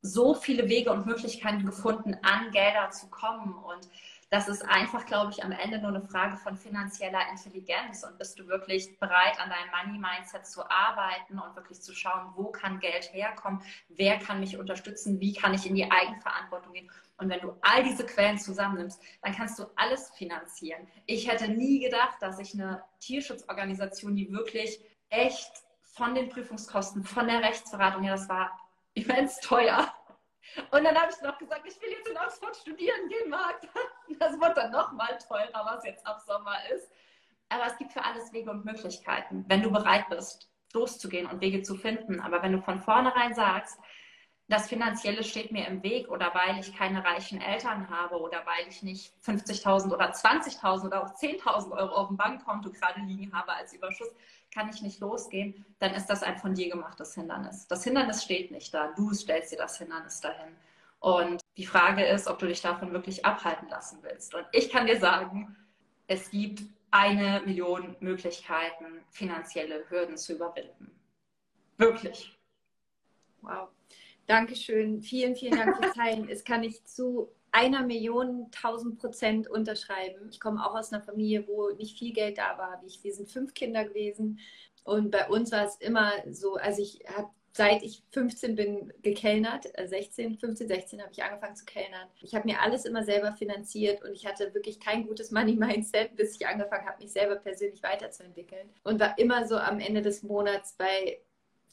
so 0.02 0.34
viele 0.34 0.68
Wege 0.68 0.92
und 0.92 1.06
Möglichkeiten 1.06 1.66
gefunden, 1.66 2.18
an 2.24 2.52
Gelder 2.52 2.90
zu 2.90 3.08
kommen. 3.10 3.54
Und 3.54 3.88
das 4.32 4.48
ist 4.48 4.64
einfach, 4.64 5.06
glaube 5.06 5.32
ich, 5.32 5.44
am 5.44 5.52
Ende 5.52 5.78
nur 5.78 5.90
eine 5.90 6.02
Frage 6.02 6.38
von 6.38 6.56
finanzieller 6.56 7.20
Intelligenz. 7.30 8.06
Und 8.06 8.18
bist 8.18 8.40
du 8.40 8.48
wirklich 8.48 8.98
bereit, 8.98 9.38
an 9.42 9.50
deinem 9.50 9.92
Money-Mindset 9.92 10.48
zu 10.48 10.64
arbeiten 10.70 11.38
und 11.38 11.54
wirklich 11.58 11.82
zu 11.82 11.94
schauen, 11.94 12.32
wo 12.36 12.46
kann 12.46 12.80
Geld 12.80 13.14
herkommen? 13.14 13.62
Wer 13.90 14.20
kann 14.20 14.40
mich 14.40 14.58
unterstützen? 14.58 15.20
Wie 15.20 15.34
kann 15.34 15.54
ich 15.54 15.66
in 15.66 15.76
die 15.76 15.92
Eigenverantwortung 15.92 16.72
gehen? 16.72 16.90
Und 17.18 17.28
wenn 17.28 17.42
du 17.42 17.58
all 17.62 17.84
diese 17.84 18.06
Quellen 18.06 18.40
zusammennimmst, 18.40 19.02
dann 19.22 19.36
kannst 19.36 19.60
du 19.60 19.66
alles 19.76 20.10
finanzieren. 20.12 20.88
Ich 21.08 21.30
hätte 21.30 21.50
nie 21.50 21.82
gedacht, 21.82 22.16
dass 22.22 22.40
ich 22.40 22.54
eine 22.54 22.82
Tierschutzorganisation, 23.02 24.16
die 24.16 24.32
wirklich 24.32 24.80
echt 25.10 25.52
von 25.84 26.16
den 26.16 26.30
Prüfungskosten, 26.30 27.04
von 27.04 27.28
der 27.28 27.44
Rechtsberatung 27.44 28.04
her, 28.04 28.14
das 28.14 28.30
war 28.30 28.58
immens 28.94 29.42
teuer. 29.42 29.94
Und 30.72 30.84
dann 30.84 30.96
habe 30.96 31.12
ich 31.12 31.22
noch 31.22 31.38
gesagt, 31.38 31.62
ich 31.66 31.82
will 31.82 31.92
jetzt 31.92 32.08
in 32.08 32.18
Oxford 32.18 32.56
studieren 32.56 33.08
gehen, 33.10 33.30
Marc. 33.30 33.62
Das 34.20 34.40
wird 34.40 34.58
dann 34.58 34.72
nochmal 34.72 35.18
teurer, 35.18 35.66
was 35.66 35.86
jetzt 35.86 36.06
ab 36.06 36.20
Sommer 36.20 36.56
ist. 36.76 36.92
Aber 37.50 37.66
es 37.66 37.78
gibt 37.78 37.92
für 37.92 38.04
alles 38.04 38.32
Wege 38.34 38.52
und 38.52 38.66
Möglichkeiten, 38.66 39.46
wenn 39.48 39.64
du 39.64 39.72
bereit 39.72 40.08
bist, 40.10 40.52
loszugehen 40.74 41.28
und 41.28 41.42
Wege 41.42 41.62
zu 41.64 41.76
finden. 41.76 42.20
Aber 42.20 42.44
wenn 42.44 42.52
du 42.52 42.62
von 42.62 42.80
vornherein 42.80 43.34
sagst, 43.34 43.80
das 44.52 44.68
Finanzielle 44.68 45.24
steht 45.24 45.52
mir 45.52 45.66
im 45.66 45.82
Weg 45.82 46.10
oder 46.10 46.34
weil 46.34 46.60
ich 46.60 46.76
keine 46.76 47.04
reichen 47.06 47.40
Eltern 47.40 47.90
habe 47.90 48.20
oder 48.20 48.46
weil 48.46 48.68
ich 48.68 48.84
nicht 48.84 49.14
50.000 49.26 49.94
oder 49.94 50.12
20.000 50.12 50.88
oder 50.88 51.04
auch 51.04 51.16
10.000 51.16 51.72
Euro 51.72 51.96
auf 51.96 52.08
dem 52.10 52.18
Bankkonto 52.18 52.70
gerade 52.72 53.00
liegen 53.02 53.34
habe 53.34 53.54
als 53.54 53.74
Überschuss, 53.74 54.14
kann 54.54 54.70
ich 54.70 54.82
nicht 54.82 55.00
losgehen, 55.00 55.66
dann 55.80 55.94
ist 55.94 56.08
das 56.08 56.24
ein 56.24 56.38
von 56.38 56.54
dir 56.54 56.70
gemachtes 56.70 57.16
Hindernis. 57.16 57.68
Das 57.68 57.84
Hindernis 57.84 58.24
steht 58.24 58.52
nicht 58.52 58.74
da, 58.74 58.92
du 58.94 59.14
stellst 59.14 59.52
dir 59.52 59.58
das 59.58 59.78
Hindernis 59.78 60.20
dahin. 60.22 60.56
Und 61.00 61.42
die 61.58 61.66
Frage 61.66 62.06
ist, 62.06 62.28
ob 62.28 62.40
du 62.40 62.48
dich 62.48 62.62
davon 62.62 62.94
wirklich 62.94 63.26
abhalten 63.26 63.70
lassen 63.70 64.00
willst. 64.02 64.36
Und 64.36 64.46
ich 64.52 64.70
kann 64.70 64.86
dir 64.86 65.00
sagen, 65.00 65.56
es 66.08 66.30
gibt 66.30 66.62
eine 66.92 67.42
Million 67.46 67.96
Möglichkeiten, 68.02 69.02
finanzielle 69.10 69.90
Hürden 69.90 70.18
zu 70.18 70.34
überwinden. 70.34 70.92
Wirklich. 71.78 72.38
Wow. 73.42 73.70
Dankeschön. 74.28 75.02
Vielen, 75.02 75.36
vielen 75.36 75.58
Dank 75.58 75.78
fürs 75.78 75.94
Teilen. 75.96 76.30
Es 76.30 76.44
kann 76.44 76.64
ich 76.64 76.84
zu 76.86 77.32
einer 77.52 77.84
Million, 77.84 78.50
tausend 78.52 79.00
Prozent 79.00 79.48
unterschreiben. 79.50 80.30
Ich 80.30 80.40
komme 80.40 80.66
auch 80.66 80.76
aus 80.76 80.92
einer 80.92 81.04
Familie, 81.04 81.48
wo 81.48 81.70
nicht 81.72 81.98
viel 81.98 82.14
Geld 82.14 82.38
da 82.38 82.58
war. 82.58 82.82
Wir 83.02 83.14
sind 83.14 83.30
fünf 83.30 83.54
Kinder 83.54 83.86
gewesen 83.86 84.40
und 84.84 85.12
bei 85.12 85.28
uns 85.28 85.52
war 85.52 85.66
es 85.66 85.76
immer 85.76 86.12
so, 86.32 86.56
also 86.56 86.82
ich 86.82 87.00
habe 87.08 87.30
seit 87.54 87.84
ich 87.84 88.04
15 88.12 88.56
bin 88.56 88.94
gekellnert, 89.02 89.66
16, 89.66 90.38
15, 90.38 90.68
16 90.68 91.02
habe 91.02 91.12
ich 91.12 91.24
angefangen 91.24 91.56
zu 91.56 91.66
kellnern. 91.66 92.08
Ich 92.22 92.34
habe 92.34 92.48
mir 92.48 92.62
alles 92.62 92.86
immer 92.86 93.04
selber 93.04 93.34
finanziert 93.34 94.02
und 94.04 94.14
ich 94.14 94.26
hatte 94.26 94.54
wirklich 94.54 94.80
kein 94.80 95.06
gutes 95.06 95.32
Money-Mindset, 95.32 96.16
bis 96.16 96.36
ich 96.36 96.48
angefangen 96.48 96.88
habe, 96.88 97.04
mich 97.04 97.12
selber 97.12 97.36
persönlich 97.36 97.84
weiterzuentwickeln 97.84 98.70
und 98.84 99.00
war 99.00 99.18
immer 99.18 99.48
so 99.48 99.58
am 99.58 99.80
Ende 99.80 100.02
des 100.02 100.24
Monats 100.24 100.76
bei 100.78 101.22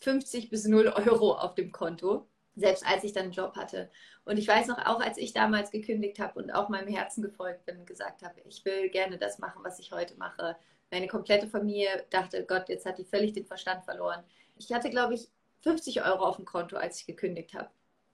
50 0.01 0.51
bis 0.51 0.67
0 0.67 0.89
Euro 0.89 1.35
auf 1.35 1.55
dem 1.55 1.71
Konto 1.71 2.27
selbst 2.59 2.87
als 2.87 3.05
ich 3.05 3.13
dann 3.13 3.25
einen 3.25 3.33
Job 3.33 3.57
hatte. 3.57 3.91
Und 4.25 4.37
ich 4.37 4.49
weiß 4.49 4.67
noch, 4.67 4.79
auch 4.87 5.01
als 5.01 5.19
ich 5.19 5.33
damals 5.33 5.71
gekündigt 5.71 6.19
habe 6.19 6.39
und 6.39 6.51
auch 6.51 6.69
meinem 6.69 6.89
Herzen 6.89 7.23
gefolgt 7.23 7.65
bin 7.67 7.79
und 7.79 7.87
gesagt 7.87 8.23
habe, 8.23 8.41
ich 8.45 8.65
will 8.65 8.89
gerne 8.91 9.19
das 9.19 9.39
machen, 9.39 9.63
was 9.65 9.79
ich 9.79 9.93
heute 9.93 10.17
mache. 10.17 10.57
Meine 10.91 11.09
komplette 11.09 11.47
Familie 11.47 12.05
dachte, 12.11 12.45
Gott, 12.45 12.69
jetzt 12.69 12.87
hat 12.87 12.99
die 12.99 13.05
völlig 13.05 13.33
den 13.33 13.47
Verstand 13.47 13.85
verloren. 13.85 14.25
Ich 14.57 14.73
hatte, 14.73 14.91
glaube 14.91 15.15
ich, 15.15 15.29
50 15.63 16.05
Euro 16.05 16.25
auf 16.25 16.37
dem 16.37 16.45
Konto, 16.45 16.77
als 16.77 17.01
ich 17.01 17.07
gekündigt 17.07 17.55
habe. 17.55 17.71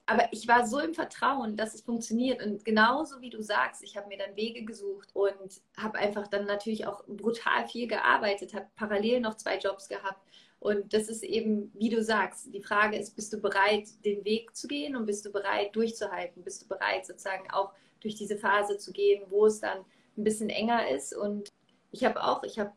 Aber 0.06 0.28
ich 0.32 0.46
war 0.46 0.66
so 0.66 0.80
im 0.80 0.92
Vertrauen, 0.92 1.56
dass 1.56 1.74
es 1.74 1.80
funktioniert. 1.80 2.44
Und 2.44 2.64
genauso 2.64 3.22
wie 3.22 3.30
du 3.30 3.42
sagst, 3.42 3.82
ich 3.82 3.96
habe 3.96 4.08
mir 4.08 4.18
dann 4.18 4.36
Wege 4.36 4.64
gesucht 4.64 5.08
und 5.14 5.62
habe 5.78 5.98
einfach 5.98 6.26
dann 6.28 6.44
natürlich 6.44 6.86
auch 6.86 7.04
brutal 7.06 7.66
viel 7.68 7.88
gearbeitet, 7.88 8.52
habe 8.52 8.66
parallel 8.76 9.20
noch 9.20 9.34
zwei 9.34 9.56
Jobs 9.56 9.88
gehabt 9.88 10.20
Und 10.64 10.94
das 10.94 11.10
ist 11.10 11.22
eben, 11.22 11.70
wie 11.74 11.90
du 11.90 12.02
sagst, 12.02 12.48
die 12.54 12.62
Frage 12.62 12.96
ist, 12.96 13.14
bist 13.14 13.30
du 13.34 13.36
bereit, 13.36 13.86
den 14.02 14.24
Weg 14.24 14.56
zu 14.56 14.66
gehen 14.66 14.96
und 14.96 15.04
bist 15.04 15.22
du 15.26 15.30
bereit, 15.30 15.76
durchzuhalten? 15.76 16.42
Bist 16.42 16.62
du 16.62 16.68
bereit, 16.68 17.04
sozusagen 17.04 17.50
auch 17.50 17.74
durch 18.00 18.14
diese 18.14 18.38
Phase 18.38 18.78
zu 18.78 18.90
gehen, 18.90 19.24
wo 19.28 19.44
es 19.44 19.60
dann 19.60 19.84
ein 20.16 20.24
bisschen 20.24 20.48
enger 20.48 20.88
ist? 20.88 21.14
Und 21.14 21.52
ich 21.90 22.02
habe 22.02 22.24
auch, 22.24 22.44
ich 22.44 22.58
habe 22.58 22.72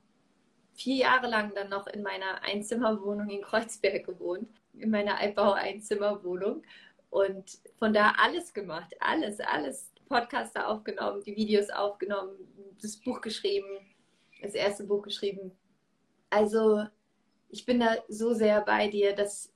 vier 0.73 0.97
Jahre 0.97 1.27
lang 1.29 1.53
dann 1.55 1.69
noch 1.69 1.87
in 1.87 2.03
meiner 2.03 2.43
Einzimmerwohnung 2.43 3.29
in 3.29 3.41
Kreuzberg 3.41 4.05
gewohnt, 4.05 4.49
in 4.73 4.89
meiner 4.89 5.17
Altbau-Einzimmerwohnung 5.19 6.63
und 7.09 7.57
von 7.79 7.93
da 7.93 8.15
alles 8.17 8.53
gemacht, 8.53 8.93
alles, 8.99 9.39
alles. 9.39 9.93
Podcaster 10.09 10.67
aufgenommen, 10.67 11.23
die 11.23 11.37
Videos 11.37 11.69
aufgenommen, 11.69 12.35
das 12.81 12.97
Buch 12.97 13.21
geschrieben, 13.21 13.67
das 14.41 14.55
erste 14.55 14.83
Buch 14.83 15.03
geschrieben. 15.03 15.51
Also 16.29 16.85
ich 17.49 17.65
bin 17.65 17.79
da 17.79 17.95
so 18.07 18.33
sehr 18.33 18.61
bei 18.61 18.87
dir, 18.87 19.15
dass, 19.15 19.53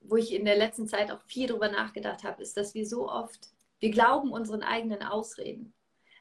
wo 0.00 0.16
ich 0.16 0.34
in 0.34 0.44
der 0.44 0.56
letzten 0.56 0.88
Zeit 0.88 1.10
auch 1.10 1.22
viel 1.22 1.46
drüber 1.46 1.70
nachgedacht 1.70 2.24
habe, 2.24 2.42
ist, 2.42 2.56
dass 2.56 2.74
wir 2.74 2.86
so 2.86 3.08
oft, 3.08 3.50
wir 3.80 3.90
glauben 3.90 4.32
unseren 4.32 4.62
eigenen 4.62 5.02
Ausreden. 5.02 5.72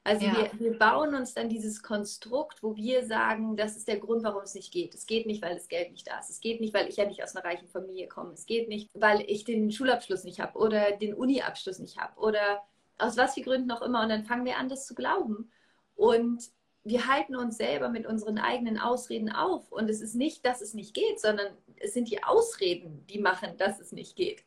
Also 0.03 0.25
ja. 0.25 0.37
wir, 0.37 0.51
wir, 0.59 0.79
bauen 0.79 1.15
uns 1.15 1.33
dann 1.33 1.49
dieses 1.49 1.83
Konstrukt, 1.83 2.63
wo 2.63 2.77
wir 2.77 3.05
sagen, 3.05 3.57
das 3.57 3.75
ist 3.75 3.89
der 3.89 3.99
Grund, 3.99 4.23
warum 4.23 4.43
es 4.43 4.53
nicht 4.53 4.71
geht. 4.71 4.95
Es 4.95 5.05
geht 5.05 5.25
nicht, 5.25 5.41
weil 5.41 5.55
das 5.55 5.67
Geld 5.67 5.91
nicht 5.91 6.07
da 6.07 6.17
ist. 6.17 6.29
Es 6.29 6.39
geht 6.39 6.61
nicht, 6.61 6.73
weil 6.73 6.87
ich 6.87 6.95
ja 6.95 7.05
nicht 7.05 7.21
aus 7.23 7.35
einer 7.35 7.43
reichen 7.43 7.67
Familie 7.67 8.07
komme. 8.07 8.31
Es 8.31 8.45
geht 8.45 8.69
nicht, 8.69 8.89
weil 8.93 9.21
ich 9.27 9.43
den 9.43 9.69
Schulabschluss 9.69 10.23
nicht 10.23 10.39
habe 10.39 10.57
oder 10.57 10.93
den 10.93 11.13
Uni-Abschluss 11.13 11.79
nicht 11.79 11.97
habe 11.97 12.17
oder 12.21 12.63
aus 12.97 13.17
was 13.17 13.33
für 13.33 13.41
Gründen 13.41 13.69
auch 13.69 13.81
immer. 13.81 14.01
Und 14.01 14.07
dann 14.07 14.23
fangen 14.23 14.45
wir 14.45 14.55
an, 14.55 14.69
das 14.69 14.87
zu 14.87 14.95
glauben. 14.95 15.51
Und 15.97 16.41
wir 16.87 17.07
halten 17.07 17.35
uns 17.35 17.57
selber 17.57 17.89
mit 17.89 18.05
unseren 18.05 18.37
eigenen 18.37 18.79
Ausreden 18.79 19.31
auf. 19.31 19.71
Und 19.71 19.89
es 19.89 20.01
ist 20.01 20.15
nicht, 20.15 20.45
dass 20.45 20.61
es 20.61 20.73
nicht 20.73 20.93
geht, 20.93 21.19
sondern 21.19 21.47
es 21.77 21.93
sind 21.93 22.09
die 22.09 22.23
Ausreden, 22.23 23.05
die 23.07 23.19
machen, 23.19 23.57
dass 23.57 23.79
es 23.79 23.91
nicht 23.91 24.15
geht. 24.15 24.43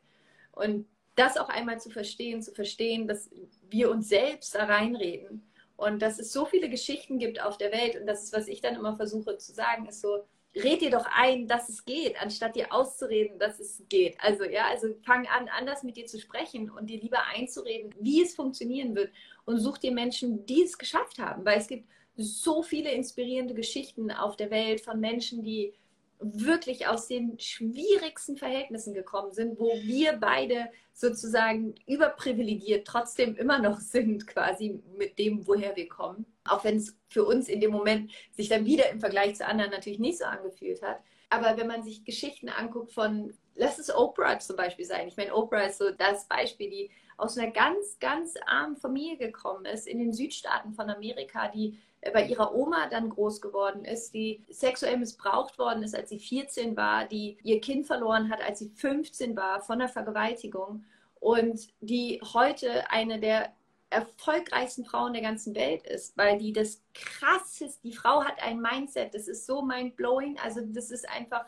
Und 0.51 0.87
das 1.15 1.37
auch 1.37 1.49
einmal 1.49 1.79
zu 1.79 1.89
verstehen, 1.89 2.41
zu 2.41 2.51
verstehen, 2.51 3.07
dass 3.07 3.29
wir 3.69 3.91
uns 3.91 4.09
selbst 4.09 4.55
da 4.55 4.65
reinreden 4.65 5.47
und 5.75 6.01
dass 6.01 6.19
es 6.19 6.31
so 6.31 6.45
viele 6.45 6.69
Geschichten 6.69 7.19
gibt 7.19 7.41
auf 7.41 7.57
der 7.57 7.71
Welt 7.71 7.95
und 7.99 8.07
das 8.07 8.23
ist, 8.23 8.33
was 8.33 8.47
ich 8.47 8.61
dann 8.61 8.75
immer 8.75 8.95
versuche 8.95 9.37
zu 9.37 9.53
sagen, 9.53 9.85
ist 9.87 10.01
so, 10.01 10.23
red 10.55 10.81
dir 10.81 10.89
doch 10.89 11.05
ein, 11.13 11.47
dass 11.47 11.69
es 11.69 11.85
geht, 11.85 12.21
anstatt 12.21 12.55
dir 12.55 12.73
auszureden, 12.73 13.39
dass 13.39 13.59
es 13.59 13.83
geht. 13.89 14.17
Also 14.19 14.43
ja, 14.43 14.65
also 14.67 14.87
fang 15.05 15.27
an, 15.27 15.47
anders 15.49 15.83
mit 15.83 15.95
dir 15.95 16.05
zu 16.05 16.19
sprechen 16.19 16.69
und 16.69 16.87
dir 16.89 16.99
lieber 16.99 17.23
einzureden, 17.33 17.93
wie 17.99 18.21
es 18.21 18.35
funktionieren 18.35 18.95
wird 18.95 19.11
und 19.45 19.59
such 19.59 19.77
dir 19.77 19.91
Menschen, 19.91 20.45
die 20.45 20.63
es 20.63 20.77
geschafft 20.77 21.19
haben, 21.19 21.45
weil 21.45 21.57
es 21.57 21.67
gibt 21.67 21.87
so 22.17 22.61
viele 22.63 22.91
inspirierende 22.91 23.53
Geschichten 23.53 24.11
auf 24.11 24.35
der 24.35 24.51
Welt 24.51 24.81
von 24.81 24.99
Menschen, 24.99 25.43
die 25.43 25.73
wirklich 26.21 26.87
aus 26.87 27.07
den 27.07 27.39
schwierigsten 27.39 28.37
Verhältnissen 28.37 28.93
gekommen 28.93 29.31
sind, 29.31 29.59
wo 29.59 29.71
wir 29.81 30.13
beide 30.13 30.69
sozusagen 30.93 31.73
überprivilegiert 31.87 32.87
trotzdem 32.87 33.35
immer 33.35 33.59
noch 33.59 33.79
sind, 33.79 34.27
quasi 34.27 34.81
mit 34.97 35.17
dem, 35.17 35.47
woher 35.47 35.75
wir 35.75 35.89
kommen. 35.89 36.25
Auch 36.43 36.63
wenn 36.63 36.77
es 36.77 36.95
für 37.09 37.25
uns 37.25 37.49
in 37.49 37.59
dem 37.59 37.71
Moment 37.71 38.11
sich 38.31 38.49
dann 38.49 38.65
wieder 38.65 38.89
im 38.89 38.99
Vergleich 38.99 39.35
zu 39.35 39.45
anderen 39.45 39.71
natürlich 39.71 39.99
nicht 39.99 40.19
so 40.19 40.25
angefühlt 40.25 40.81
hat. 40.81 40.99
Aber 41.29 41.57
wenn 41.57 41.67
man 41.67 41.83
sich 41.83 42.03
Geschichten 42.03 42.49
anguckt 42.49 42.91
von, 42.91 43.33
lass 43.55 43.79
es 43.79 43.93
Oprah 43.93 44.37
zum 44.39 44.57
Beispiel 44.57 44.85
sein. 44.85 45.07
Ich 45.07 45.17
meine, 45.17 45.33
Oprah 45.33 45.61
ist 45.61 45.77
so 45.77 45.89
das 45.91 46.27
Beispiel, 46.27 46.69
die 46.69 46.91
aus 47.17 47.37
einer 47.37 47.51
ganz, 47.51 47.97
ganz 47.99 48.33
armen 48.45 48.75
Familie 48.75 49.17
gekommen 49.17 49.65
ist, 49.65 49.87
in 49.87 49.99
den 49.99 50.11
Südstaaten 50.11 50.73
von 50.73 50.89
Amerika, 50.89 51.47
die 51.47 51.79
bei 52.13 52.25
ihrer 52.25 52.55
Oma 52.55 52.87
dann 52.89 53.09
groß 53.09 53.41
geworden 53.41 53.85
ist, 53.85 54.13
die 54.13 54.43
sexuell 54.49 54.97
missbraucht 54.97 55.59
worden 55.59 55.83
ist, 55.83 55.95
als 55.95 56.09
sie 56.09 56.19
14 56.19 56.75
war, 56.75 57.05
die 57.05 57.37
ihr 57.43 57.61
Kind 57.61 57.85
verloren 57.85 58.29
hat, 58.29 58.41
als 58.41 58.59
sie 58.59 58.69
15 58.69 59.35
war, 59.35 59.61
von 59.61 59.79
der 59.79 59.87
Vergewaltigung 59.87 60.83
und 61.19 61.69
die 61.79 62.19
heute 62.33 62.89
eine 62.89 63.19
der 63.19 63.53
erfolgreichsten 63.91 64.85
Frauen 64.85 65.13
der 65.13 65.21
ganzen 65.21 65.53
Welt 65.53 65.85
ist, 65.85 66.17
weil 66.17 66.39
die 66.39 66.53
das 66.53 66.81
krasseste, 66.93 67.81
die 67.83 67.93
Frau 67.93 68.23
hat 68.23 68.41
ein 68.41 68.61
Mindset, 68.61 69.13
das 69.13 69.27
ist 69.27 69.45
so 69.45 69.61
mind-blowing, 69.61 70.39
also 70.39 70.61
das 70.61 70.91
ist 70.91 71.07
einfach, 71.09 71.45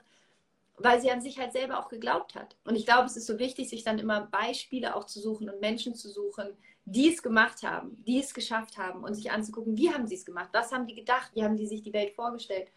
weil 0.77 1.01
sie 1.01 1.09
an 1.09 1.21
sich 1.21 1.39
halt 1.39 1.53
selber 1.53 1.79
auch 1.79 1.89
geglaubt 1.89 2.35
hat. 2.35 2.55
Und 2.65 2.75
ich 2.75 2.85
glaube, 2.85 3.05
es 3.05 3.15
ist 3.15 3.27
so 3.27 3.39
wichtig, 3.39 3.69
sich 3.69 3.83
dann 3.83 3.97
immer 3.97 4.27
Beispiele 4.27 4.95
auch 4.95 5.05
zu 5.05 5.19
suchen 5.19 5.49
und 5.49 5.61
Menschen 5.61 5.95
zu 5.95 6.09
suchen, 6.09 6.49
die 6.85 7.13
es 7.13 7.23
gemacht 7.23 7.63
haben, 7.63 8.03
die 8.05 8.19
es 8.19 8.33
geschafft 8.33 8.77
haben 8.77 9.03
und 9.03 9.15
sich 9.15 9.31
anzugucken, 9.31 9.77
wie 9.77 9.91
haben 9.91 10.07
sie 10.07 10.15
es 10.15 10.25
gemacht, 10.25 10.49
was 10.51 10.71
haben 10.71 10.87
die 10.87 10.95
gedacht, 10.95 11.31
wie 11.33 11.43
haben 11.43 11.55
die 11.55 11.67
sich 11.67 11.81
die 11.81 11.93
Welt 11.93 12.13
vorgestellt. 12.13 12.69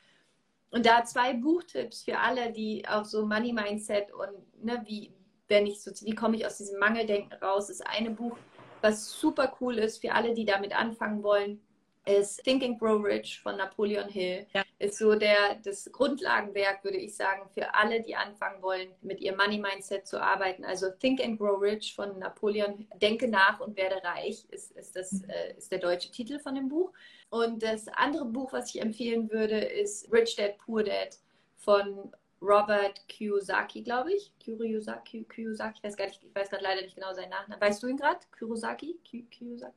Und 0.71 0.87
da 0.87 1.05
zwei 1.05 1.35
Buchtipps 1.35 2.03
für 2.05 2.19
alle, 2.19 2.53
die 2.53 2.87
auch 2.88 3.05
so 3.05 3.27
Money 3.27 3.53
Mindset 3.53 4.12
und 4.12 4.64
ne, 4.64 4.83
wie, 4.87 5.12
wenn 5.49 5.66
ich 5.66 5.81
so, 5.83 5.90
wie 6.05 6.14
komme 6.14 6.37
ich 6.37 6.47
aus 6.47 6.59
diesem 6.59 6.79
Mangeldenken 6.79 7.33
raus, 7.38 7.71
ist 7.71 7.87
eine 7.87 8.11
Buch, 8.11 8.37
was 8.81 9.11
super 9.11 9.57
cool 9.61 9.79
ist 9.79 10.01
für 10.01 10.12
alle, 10.12 10.35
die 10.35 10.45
damit 10.45 10.77
anfangen 10.77 11.23
wollen 11.23 11.61
ist 12.07 12.42
Think 12.45 12.62
and 12.62 12.79
Grow 12.79 13.03
Rich 13.03 13.40
von 13.40 13.57
Napoleon 13.57 14.09
Hill. 14.09 14.47
Ja. 14.55 14.64
Ist 14.79 14.99
so 14.99 15.14
der, 15.14 15.57
das 15.64 15.90
Grundlagenwerk, 15.90 16.85
würde 16.85 16.99
ich 16.99 17.16
sagen, 17.16 17.49
für 17.53 17.75
alle, 17.75 18.01
die 18.01 18.14
anfangen 18.14 18.62
wollen, 18.62 18.88
mit 19.03 19.21
ihrem 19.21 19.37
Money 19.37 19.59
Mindset 19.59 20.07
zu 20.07 20.23
arbeiten. 20.23 20.64
Also 20.64 20.90
Think 20.90 21.21
and 21.23 21.38
Grow 21.38 21.61
Rich 21.61 21.95
von 21.95 22.19
Napoleon, 22.19 22.87
Denke 23.03 23.29
nach 23.29 23.61
und 23.61 23.77
werde 23.77 24.03
reich, 24.05 24.45
ist, 24.51 24.73
ist, 24.73 24.95
das, 24.95 25.23
äh, 25.25 25.55
ist 25.57 25.73
der 25.73 25.81
deutsche 25.81 26.11
Titel 26.11 26.38
von 26.38 26.55
dem 26.55 26.69
Buch. 26.69 26.92
Und 27.31 27.62
das 27.62 27.88
andere 27.88 28.25
Buch, 28.25 28.53
was 28.53 28.75
ich 28.75 28.81
empfehlen 28.81 29.31
würde, 29.31 29.59
ist 29.59 30.11
Rich 30.12 30.37
Dad 30.37 30.57
Poor 30.59 30.85
Dad 30.85 31.19
von 31.57 32.12
Robert 32.40 33.09
Kiyosaki, 33.09 33.83
glaube 33.83 34.12
ich. 34.12 34.33
Kiyosaki, 34.38 35.25
Kiyosaki, 35.25 35.79
ich 35.79 35.85
weiß 35.85 35.97
gar 35.97 36.07
nicht, 36.07 36.23
ich 36.23 36.35
weiß 36.35 36.51
gerade 36.51 36.62
leider 36.62 36.83
nicht 36.83 36.95
genau 36.95 37.12
seinen 37.14 37.31
Nachnamen. 37.31 37.61
Weißt 37.61 37.83
du 37.83 37.88
ihn 37.88 37.97
gerade? 37.97 38.21
Kiyosaki? 38.38 39.01
Kiyosaki? 39.03 39.75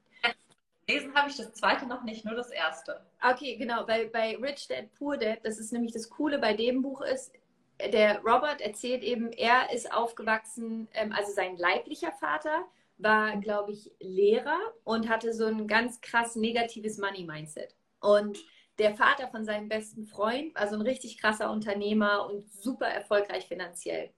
Gelesen 0.89 1.13
habe 1.13 1.29
ich 1.29 1.37
das 1.37 1.53
zweite 1.53 1.85
noch 1.85 2.01
nicht, 2.03 2.25
nur 2.25 2.33
das 2.33 2.49
erste. 2.49 2.99
Okay, 3.21 3.57
genau. 3.57 3.85
Bei, 3.85 4.07
bei 4.07 4.35
Rich 4.37 4.67
Dad 4.69 4.91
Poor 4.95 5.17
Dad, 5.17 5.37
das 5.43 5.59
ist 5.59 5.71
nämlich 5.71 5.93
das 5.93 6.09
Coole 6.09 6.39
bei 6.39 6.55
dem 6.55 6.81
Buch 6.81 7.01
ist, 7.01 7.31
der 7.79 8.19
Robert 8.21 8.59
erzählt 8.59 9.03
eben, 9.03 9.31
er 9.31 9.71
ist 9.71 9.93
aufgewachsen, 9.93 10.87
ähm, 10.93 11.13
also 11.13 11.31
sein 11.31 11.57
leiblicher 11.57 12.11
Vater 12.13 12.65
war, 12.97 13.37
glaube 13.37 13.71
ich, 13.71 13.91
Lehrer 13.99 14.57
und 14.83 15.07
hatte 15.09 15.31
so 15.31 15.45
ein 15.45 15.67
ganz 15.67 16.01
krass 16.01 16.35
negatives 16.35 16.97
Money-Mindset. 16.97 17.75
Und 18.01 18.39
der 18.79 18.95
Vater 18.95 19.27
von 19.27 19.45
seinem 19.45 19.69
besten 19.69 20.07
Freund 20.07 20.55
war 20.55 20.67
so 20.67 20.75
ein 20.75 20.81
richtig 20.81 21.19
krasser 21.21 21.51
Unternehmer 21.51 22.25
und 22.25 22.51
super 22.51 22.87
erfolgreich 22.87 23.45
finanziell. 23.45 24.09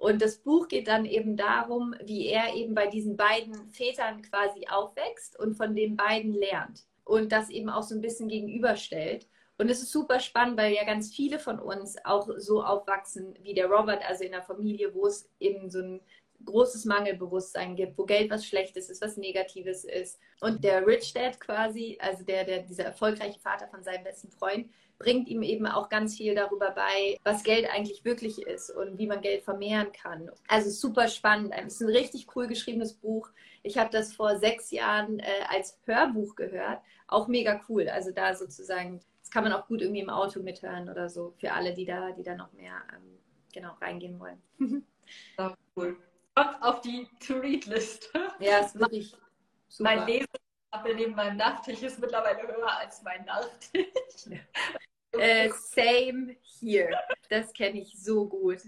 Und 0.00 0.22
das 0.22 0.38
Buch 0.38 0.68
geht 0.68 0.88
dann 0.88 1.04
eben 1.04 1.36
darum, 1.36 1.94
wie 2.02 2.28
er 2.28 2.54
eben 2.54 2.74
bei 2.74 2.86
diesen 2.86 3.18
beiden 3.18 3.68
Vätern 3.68 4.22
quasi 4.22 4.66
aufwächst 4.66 5.38
und 5.38 5.56
von 5.56 5.76
den 5.76 5.94
beiden 5.94 6.32
lernt 6.32 6.86
und 7.04 7.30
das 7.32 7.50
eben 7.50 7.68
auch 7.68 7.82
so 7.82 7.94
ein 7.94 8.00
bisschen 8.00 8.26
gegenüberstellt. 8.26 9.28
Und 9.58 9.68
es 9.68 9.82
ist 9.82 9.92
super 9.92 10.18
spannend, 10.18 10.56
weil 10.56 10.72
ja 10.72 10.84
ganz 10.84 11.14
viele 11.14 11.38
von 11.38 11.58
uns 11.58 12.02
auch 12.02 12.30
so 12.38 12.64
aufwachsen 12.64 13.34
wie 13.42 13.52
der 13.52 13.66
Robert, 13.66 14.02
also 14.08 14.24
in 14.24 14.32
einer 14.32 14.42
Familie, 14.42 14.94
wo 14.94 15.06
es 15.06 15.28
eben 15.38 15.68
so 15.68 15.80
ein 15.80 16.00
großes 16.46 16.86
Mangelbewusstsein 16.86 17.76
gibt, 17.76 17.98
wo 17.98 18.06
Geld 18.06 18.30
was 18.30 18.46
Schlechtes 18.46 18.88
ist, 18.88 19.02
was 19.02 19.18
Negatives 19.18 19.84
ist. 19.84 20.18
Und 20.40 20.64
der 20.64 20.86
Rich 20.86 21.12
Dad 21.12 21.38
quasi, 21.38 21.98
also 22.00 22.24
der, 22.24 22.44
der, 22.44 22.60
dieser 22.62 22.84
erfolgreiche 22.84 23.38
Vater 23.38 23.68
von 23.68 23.82
seinem 23.82 24.04
besten 24.04 24.30
Freund, 24.30 24.70
bringt 25.00 25.28
ihm 25.28 25.42
eben 25.42 25.66
auch 25.66 25.88
ganz 25.88 26.18
viel 26.18 26.34
darüber 26.34 26.70
bei, 26.72 27.18
was 27.24 27.42
Geld 27.42 27.68
eigentlich 27.72 28.04
wirklich 28.04 28.42
ist 28.42 28.70
und 28.70 28.98
wie 28.98 29.06
man 29.06 29.22
Geld 29.22 29.42
vermehren 29.42 29.90
kann. 29.92 30.30
Also 30.46 30.68
super 30.68 31.08
spannend. 31.08 31.52
Es 31.56 31.74
ist 31.74 31.80
ein 31.80 31.88
richtig 31.88 32.28
cool 32.36 32.46
geschriebenes 32.46 32.92
Buch. 32.92 33.30
Ich 33.62 33.78
habe 33.78 33.88
das 33.90 34.12
vor 34.12 34.36
sechs 34.38 34.70
Jahren 34.70 35.18
äh, 35.18 35.24
als 35.48 35.78
Hörbuch 35.86 36.36
gehört. 36.36 36.80
Auch 37.08 37.28
mega 37.28 37.60
cool. 37.68 37.88
Also 37.88 38.12
da 38.12 38.34
sozusagen, 38.34 39.00
das 39.22 39.30
kann 39.30 39.42
man 39.42 39.54
auch 39.54 39.66
gut 39.66 39.80
irgendwie 39.80 40.02
im 40.02 40.10
Auto 40.10 40.40
mithören 40.40 40.90
oder 40.90 41.08
so, 41.08 41.32
für 41.38 41.52
alle, 41.52 41.72
die 41.72 41.86
da, 41.86 42.12
die 42.12 42.22
da 42.22 42.34
noch 42.34 42.52
mehr 42.52 42.74
ähm, 42.94 43.18
genau 43.52 43.72
reingehen 43.80 44.20
wollen. 44.20 44.42
Auch 45.38 45.56
cool. 45.76 45.96
Kommt 46.34 46.62
auf 46.62 46.82
die 46.82 47.08
To-Read-List. 47.26 48.12
Ja, 48.38 48.58
ist 48.58 48.78
wirklich 48.78 49.14
super. 49.68 49.96
Mein 49.96 50.06
Lesestapel 50.06 50.94
neben 50.94 51.14
meinem 51.14 51.36
Nachttisch 51.36 51.82
ist 51.82 51.98
mittlerweile 51.98 52.46
höher 52.46 52.78
als 52.78 53.02
mein 53.02 53.24
Nachttisch. 53.24 53.84
Äh, 55.12 55.50
same 55.50 56.36
here. 56.60 56.96
Das 57.28 57.52
kenne 57.52 57.80
ich 57.80 57.98
so 57.98 58.26
gut. 58.26 58.60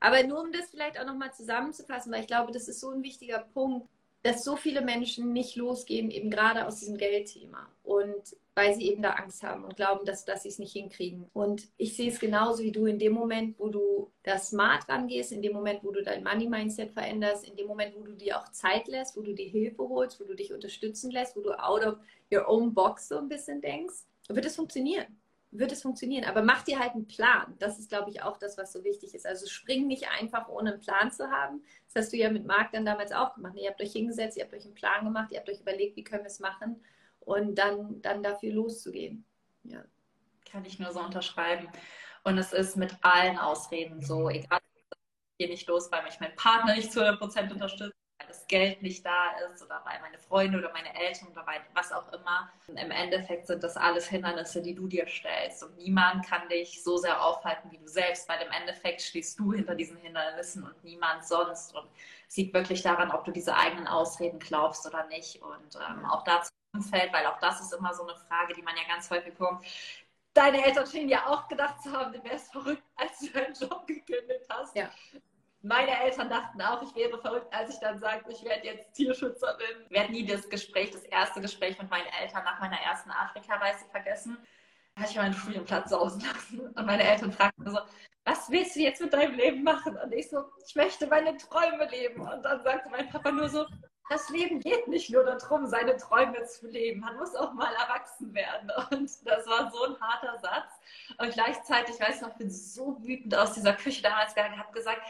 Aber 0.00 0.22
nur 0.22 0.40
um 0.40 0.52
das 0.52 0.70
vielleicht 0.70 0.98
auch 0.98 1.06
nochmal 1.06 1.32
zusammenzufassen, 1.32 2.12
weil 2.12 2.20
ich 2.20 2.26
glaube, 2.28 2.52
das 2.52 2.68
ist 2.68 2.80
so 2.80 2.90
ein 2.90 3.02
wichtiger 3.02 3.40
Punkt, 3.52 3.88
dass 4.22 4.44
so 4.44 4.56
viele 4.56 4.80
Menschen 4.80 5.32
nicht 5.32 5.56
losgehen, 5.56 6.10
eben 6.10 6.30
gerade 6.30 6.66
aus 6.66 6.80
diesem 6.80 6.96
Geldthema. 6.96 7.68
Und 7.82 8.36
weil 8.54 8.74
sie 8.74 8.90
eben 8.90 9.02
da 9.02 9.10
Angst 9.10 9.44
haben 9.44 9.64
und 9.64 9.76
glauben, 9.76 10.04
dass, 10.04 10.24
dass 10.24 10.42
sie 10.42 10.48
es 10.48 10.58
nicht 10.58 10.72
hinkriegen. 10.72 11.30
Und 11.32 11.68
ich 11.76 11.96
sehe 11.96 12.10
es 12.10 12.18
genauso 12.18 12.64
wie 12.64 12.72
du 12.72 12.86
in 12.86 12.98
dem 12.98 13.12
Moment, 13.12 13.56
wo 13.58 13.68
du 13.68 14.10
da 14.24 14.36
smart 14.36 14.88
rangehst, 14.88 15.30
in 15.30 15.42
dem 15.42 15.52
Moment, 15.52 15.84
wo 15.84 15.92
du 15.92 16.02
dein 16.02 16.24
Money-Mindset 16.24 16.90
veränderst, 16.90 17.46
in 17.46 17.54
dem 17.54 17.68
Moment, 17.68 17.94
wo 17.96 18.02
du 18.02 18.14
dir 18.14 18.36
auch 18.36 18.48
Zeit 18.50 18.88
lässt, 18.88 19.16
wo 19.16 19.20
du 19.20 19.32
dir 19.32 19.48
Hilfe 19.48 19.88
holst, 19.88 20.20
wo 20.20 20.24
du 20.24 20.34
dich 20.34 20.52
unterstützen 20.52 21.12
lässt, 21.12 21.36
wo 21.36 21.40
du 21.40 21.52
out 21.52 21.86
of 21.86 21.98
your 22.32 22.48
own 22.48 22.74
box 22.74 23.08
so 23.08 23.18
ein 23.18 23.28
bisschen 23.28 23.60
denkst, 23.60 24.04
wird 24.28 24.44
es 24.44 24.56
funktionieren. 24.56 25.06
Wird 25.50 25.72
es 25.72 25.82
funktionieren. 25.82 26.24
Aber 26.24 26.42
mach 26.42 26.62
dir 26.62 26.78
halt 26.78 26.92
einen 26.92 27.06
Plan. 27.06 27.54
Das 27.58 27.78
ist, 27.78 27.88
glaube 27.88 28.10
ich, 28.10 28.22
auch 28.22 28.36
das, 28.36 28.58
was 28.58 28.72
so 28.72 28.84
wichtig 28.84 29.14
ist. 29.14 29.26
Also 29.26 29.46
spring 29.46 29.86
nicht 29.86 30.08
einfach, 30.08 30.48
ohne 30.48 30.72
einen 30.72 30.80
Plan 30.80 31.10
zu 31.10 31.30
haben. 31.30 31.62
Das 31.86 32.04
hast 32.04 32.12
du 32.12 32.16
ja 32.16 32.30
mit 32.30 32.46
Marc 32.46 32.72
dann 32.72 32.84
damals 32.84 33.12
auch 33.12 33.34
gemacht. 33.34 33.54
Ihr 33.56 33.70
habt 33.70 33.80
euch 33.80 33.92
hingesetzt, 33.92 34.36
ihr 34.36 34.44
habt 34.44 34.54
euch 34.54 34.64
einen 34.64 34.74
Plan 34.74 35.04
gemacht, 35.04 35.32
ihr 35.32 35.38
habt 35.38 35.48
euch 35.48 35.60
überlegt, 35.60 35.96
wie 35.96 36.04
können 36.04 36.24
wir 36.24 36.28
es 36.28 36.40
machen 36.40 36.82
und 37.20 37.56
dann, 37.56 38.00
dann 38.02 38.22
dafür 38.22 38.52
loszugehen. 38.52 39.24
Ja. 39.64 39.84
Kann 40.50 40.64
ich 40.64 40.78
nur 40.78 40.92
so 40.92 41.00
unterschreiben. 41.00 41.68
Und 42.24 42.38
es 42.38 42.52
ist 42.52 42.76
mit 42.76 42.96
allen 43.02 43.38
Ausreden 43.38 44.02
so, 44.02 44.28
egal, 44.28 44.60
ich 44.74 45.38
gehe 45.38 45.48
nicht 45.48 45.68
los, 45.68 45.90
weil 45.90 46.02
mich 46.02 46.20
mein 46.20 46.34
Partner 46.36 46.74
nicht 46.74 46.92
zu 46.92 47.00
100% 47.00 47.52
unterstützt 47.52 47.97
das 48.28 48.46
Geld 48.46 48.82
nicht 48.82 49.04
da 49.04 49.30
ist 49.52 49.62
oder 49.62 49.80
weil 49.84 50.00
meine 50.00 50.18
Freunde 50.18 50.58
oder 50.58 50.72
meine 50.72 50.94
Eltern 50.94 51.28
oder 51.28 51.44
was 51.74 51.92
auch 51.92 52.12
immer. 52.12 52.50
Im 52.68 52.90
Endeffekt 52.90 53.46
sind 53.46 53.62
das 53.62 53.76
alles 53.76 54.08
Hindernisse, 54.08 54.62
die 54.62 54.74
du 54.74 54.86
dir 54.86 55.06
stellst. 55.06 55.62
Und 55.62 55.76
niemand 55.78 56.26
kann 56.26 56.48
dich 56.48 56.82
so 56.82 56.96
sehr 56.96 57.22
aufhalten 57.22 57.70
wie 57.70 57.78
du 57.78 57.88
selbst, 57.88 58.28
weil 58.28 58.40
im 58.42 58.52
Endeffekt 58.52 59.02
stehst 59.02 59.38
du 59.38 59.52
hinter 59.52 59.74
diesen 59.74 59.96
Hindernissen 59.96 60.62
und 60.64 60.84
niemand 60.84 61.26
sonst. 61.26 61.74
Und 61.74 61.88
es 62.28 62.36
liegt 62.36 62.54
wirklich 62.54 62.82
daran, 62.82 63.10
ob 63.10 63.24
du 63.24 63.32
diese 63.32 63.54
eigenen 63.56 63.86
Ausreden 63.86 64.38
glaubst 64.38 64.86
oder 64.86 65.06
nicht. 65.06 65.42
Und 65.42 65.76
ähm, 65.76 66.04
auch 66.04 66.24
dazu 66.24 66.50
Umfeld, 66.74 67.12
weil 67.12 67.26
auch 67.26 67.40
das 67.40 67.60
ist 67.60 67.72
immer 67.72 67.94
so 67.94 68.02
eine 68.02 68.14
Frage, 68.14 68.52
die 68.54 68.62
man 68.62 68.76
ja 68.76 68.82
ganz 68.86 69.10
häufig 69.10 69.32
bekommt. 69.32 69.64
Deine 70.34 70.64
Eltern 70.64 70.86
schienen 70.86 71.08
ja 71.08 71.26
auch 71.26 71.48
gedacht 71.48 71.82
zu 71.82 71.90
haben, 71.90 72.12
du 72.12 72.22
wärst 72.22 72.52
verrückt, 72.52 72.82
als 72.96 73.18
du 73.18 73.30
deinen 73.30 73.54
Job 73.54 73.86
gekündigt 73.86 74.46
hast. 74.48 74.76
Ja 74.76 74.90
meine 75.62 76.00
Eltern 76.02 76.30
dachten 76.30 76.60
auch, 76.62 76.82
ich 76.82 76.94
wäre 76.94 77.18
verrückt, 77.18 77.52
als 77.52 77.74
ich 77.74 77.80
dann 77.80 77.98
sagte, 77.98 78.30
ich 78.30 78.44
werde 78.44 78.66
jetzt 78.66 78.92
Tierschützerin. 78.94 79.82
Ich 79.86 79.90
werde 79.90 80.12
nie 80.12 80.24
das 80.24 80.48
Gespräch, 80.48 80.90
das 80.92 81.02
erste 81.04 81.40
Gespräch 81.40 81.78
mit 81.78 81.90
meinen 81.90 82.06
Eltern 82.20 82.44
nach 82.44 82.60
meiner 82.60 82.80
ersten 82.80 83.10
Afrika-Reise 83.10 83.84
vergessen. 83.90 84.38
Da 84.94 85.02
hatte 85.02 85.12
ich 85.12 85.16
meinen 85.18 85.34
Studienplatz 85.34 85.90
sausen 85.90 86.20
lassen. 86.20 86.60
Und 86.60 86.86
meine 86.86 87.02
Eltern 87.02 87.32
fragten 87.32 87.70
so, 87.70 87.78
was 88.24 88.50
willst 88.50 88.76
du 88.76 88.80
jetzt 88.80 89.00
mit 89.00 89.12
deinem 89.12 89.34
Leben 89.34 89.62
machen? 89.62 89.96
Und 89.96 90.12
ich 90.12 90.28
so, 90.28 90.44
ich 90.66 90.76
möchte 90.76 91.06
meine 91.06 91.36
Träume 91.36 91.88
leben. 91.90 92.20
Und 92.20 92.42
dann 92.42 92.62
sagte 92.62 92.90
mein 92.90 93.08
Papa 93.08 93.32
nur 93.32 93.48
so, 93.48 93.66
das 94.10 94.28
Leben 94.30 94.60
geht 94.60 94.88
nicht 94.88 95.10
nur 95.10 95.24
darum, 95.24 95.66
seine 95.66 95.96
Träume 95.96 96.42
zu 96.44 96.66
leben. 96.68 97.00
Man 97.00 97.16
muss 97.16 97.34
auch 97.34 97.52
mal 97.52 97.72
erwachsen 97.74 98.32
werden. 98.32 98.70
Und 98.90 99.10
das 99.26 99.46
war 99.46 99.70
so 99.70 99.84
ein 99.84 100.00
harter 100.00 100.38
Satz. 100.38 100.72
Und 101.18 101.32
gleichzeitig, 101.32 101.96
ich 101.96 102.00
weiß 102.00 102.22
noch, 102.22 102.30
ich 102.30 102.36
bin 102.36 102.50
so 102.50 102.96
wütend 103.02 103.34
aus 103.34 103.52
dieser 103.52 103.74
Küche 103.74 104.02
damals 104.02 104.34
gegangen, 104.34 104.58
habe 104.58 104.72
gesagt, 104.72 105.02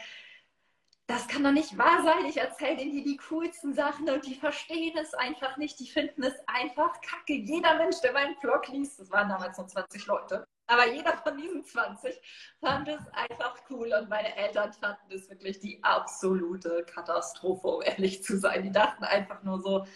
das 1.09 1.27
kann 1.27 1.43
doch 1.43 1.51
nicht 1.51 1.75
wahr 1.75 2.03
sein. 2.03 2.25
Ich 2.25 2.37
erzähle 2.37 2.77
denen 2.77 2.91
hier 2.91 3.03
die 3.03 3.17
coolsten 3.17 3.73
Sachen 3.73 4.07
und 4.07 4.27
die 4.27 4.35
verstehen 4.35 4.95
es 4.95 5.15
einfach 5.15 5.57
nicht. 5.57 5.79
Die 5.79 5.87
finden 5.87 6.21
es 6.21 6.35
einfach 6.45 7.01
kacke. 7.01 7.33
Jeder 7.33 7.77
Mensch, 7.77 7.99
der 8.01 8.13
meinen 8.13 8.37
Blog 8.39 8.67
liest, 8.67 8.99
das 8.99 9.09
waren 9.09 9.27
damals 9.27 9.57
nur 9.57 9.67
20 9.67 10.05
Leute, 10.05 10.45
aber 10.67 10.87
jeder 10.87 11.17
von 11.17 11.35
diesen 11.35 11.65
20 11.65 12.15
fand 12.59 12.87
es 12.89 13.01
einfach 13.11 13.55
cool 13.71 13.91
und 13.99 14.07
meine 14.07 14.35
Eltern 14.35 14.71
fanden 14.71 15.11
es 15.11 15.27
wirklich 15.31 15.59
die 15.59 15.83
absolute 15.83 16.85
Katastrophe, 16.85 17.67
um 17.67 17.81
ehrlich 17.81 18.23
zu 18.23 18.37
sein. 18.37 18.61
Die 18.61 18.71
dachten 18.71 19.03
einfach 19.03 19.41
nur 19.41 19.59
so, 19.59 19.87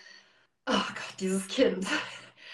oh 0.65 0.71
Gott, 0.88 1.19
dieses 1.19 1.47
Kind 1.47 1.86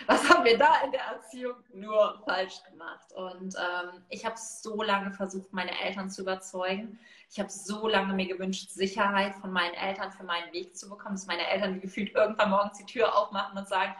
was 0.07 0.29
haben 0.29 0.45
wir 0.45 0.57
da 0.57 0.81
in 0.83 0.91
der 0.91 1.01
Erziehung 1.01 1.55
nur 1.73 2.21
falsch 2.25 2.63
gemacht? 2.69 3.11
Und 3.13 3.55
ähm, 3.55 4.03
ich 4.09 4.25
habe 4.25 4.35
so 4.37 4.81
lange 4.81 5.11
versucht, 5.11 5.51
meine 5.53 5.77
Eltern 5.81 6.09
zu 6.09 6.21
überzeugen. 6.21 6.99
Ich 7.31 7.39
habe 7.39 7.49
so 7.49 7.87
lange 7.87 8.13
mir 8.13 8.27
gewünscht, 8.27 8.69
Sicherheit 8.69 9.35
von 9.35 9.51
meinen 9.51 9.75
Eltern 9.75 10.11
für 10.11 10.23
meinen 10.23 10.51
Weg 10.53 10.75
zu 10.75 10.89
bekommen, 10.89 11.15
dass 11.15 11.27
meine 11.27 11.47
Eltern 11.47 11.79
gefühlt 11.79 12.15
irgendwann 12.15 12.49
morgens 12.49 12.77
die 12.77 12.85
Tür 12.85 13.15
aufmachen 13.15 13.57
und 13.57 13.67
sagen, 13.67 13.93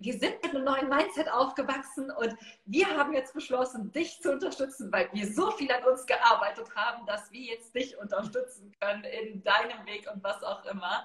wir 0.00 0.12
sind 0.12 0.42
mit 0.42 0.54
einem 0.54 0.64
neuen 0.64 0.88
Mindset 0.88 1.28
aufgewachsen 1.28 2.10
und 2.10 2.36
wir 2.66 2.86
haben 2.96 3.12
jetzt 3.14 3.34
beschlossen, 3.34 3.90
dich 3.92 4.20
zu 4.20 4.32
unterstützen, 4.32 4.92
weil 4.92 5.08
wir 5.12 5.26
so 5.26 5.50
viel 5.50 5.70
an 5.72 5.84
uns 5.84 6.06
gearbeitet 6.06 6.68
haben, 6.76 7.04
dass 7.06 7.32
wir 7.32 7.40
jetzt 7.40 7.74
dich 7.74 7.98
unterstützen 7.98 8.72
können 8.80 9.02
in 9.04 9.42
deinem 9.42 9.84
Weg 9.86 10.08
und 10.12 10.22
was 10.22 10.42
auch 10.44 10.64
immer. 10.66 11.04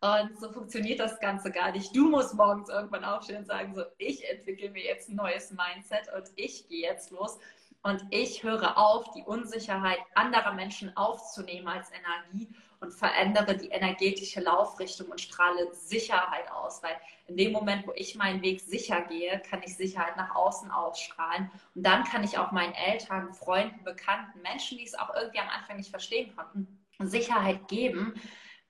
Und 0.00 0.40
so 0.40 0.50
funktioniert 0.50 0.98
das 0.98 1.20
Ganze 1.20 1.50
gar 1.50 1.72
nicht. 1.72 1.94
Du 1.94 2.08
musst 2.08 2.34
morgens 2.34 2.70
irgendwann 2.70 3.04
aufstehen 3.04 3.38
und 3.38 3.46
sagen, 3.46 3.74
so, 3.74 3.82
ich 3.98 4.28
entwickle 4.30 4.70
mir 4.70 4.82
jetzt 4.82 5.10
ein 5.10 5.16
neues 5.16 5.50
Mindset 5.50 6.12
und 6.16 6.30
ich 6.36 6.66
gehe 6.68 6.88
jetzt 6.88 7.10
los. 7.10 7.38
Und 7.82 8.04
ich 8.10 8.42
höre 8.42 8.78
auf, 8.78 9.10
die 9.12 9.22
Unsicherheit 9.22 9.98
anderer 10.14 10.52
Menschen 10.52 10.96
aufzunehmen 10.96 11.68
als 11.68 11.88
Energie 11.90 12.48
und 12.80 12.92
verändere 12.92 13.56
die 13.56 13.68
energetische 13.68 14.40
Laufrichtung 14.40 15.08
und 15.08 15.20
strahle 15.20 15.68
Sicherheit 15.74 16.50
aus. 16.50 16.82
Weil 16.82 16.96
in 17.26 17.36
dem 17.36 17.52
Moment, 17.52 17.86
wo 17.86 17.92
ich 17.94 18.16
meinen 18.16 18.40
Weg 18.40 18.60
sicher 18.62 19.02
gehe, 19.02 19.40
kann 19.50 19.62
ich 19.62 19.76
Sicherheit 19.76 20.16
nach 20.16 20.34
außen 20.34 20.70
ausstrahlen. 20.70 21.50
Und 21.74 21.86
dann 21.86 22.04
kann 22.04 22.24
ich 22.24 22.38
auch 22.38 22.52
meinen 22.52 22.74
Eltern, 22.74 23.34
Freunden, 23.34 23.84
Bekannten, 23.84 24.40
Menschen, 24.40 24.78
die 24.78 24.84
es 24.84 24.98
auch 24.98 25.14
irgendwie 25.14 25.40
am 25.40 25.48
Anfang 25.48 25.76
nicht 25.76 25.90
verstehen 25.90 26.34
konnten, 26.34 26.78
Sicherheit 27.00 27.68
geben, 27.68 28.14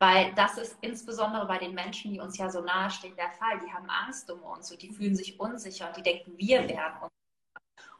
weil 0.00 0.32
das 0.34 0.56
ist 0.56 0.78
insbesondere 0.80 1.46
bei 1.46 1.58
den 1.58 1.74
Menschen, 1.74 2.12
die 2.12 2.20
uns 2.20 2.38
ja 2.38 2.48
so 2.48 2.62
nahe 2.62 2.90
stehen, 2.90 3.14
der 3.16 3.30
Fall. 3.32 3.60
Die 3.60 3.70
haben 3.70 3.88
Angst 3.90 4.30
um 4.30 4.42
uns 4.42 4.72
und 4.72 4.80
die 4.80 4.88
fühlen 4.88 5.14
sich 5.14 5.38
unsicher 5.38 5.88
und 5.88 5.96
die 5.98 6.02
denken, 6.02 6.32
wir 6.38 6.66
wären 6.68 6.92
unsicher. 6.94 7.10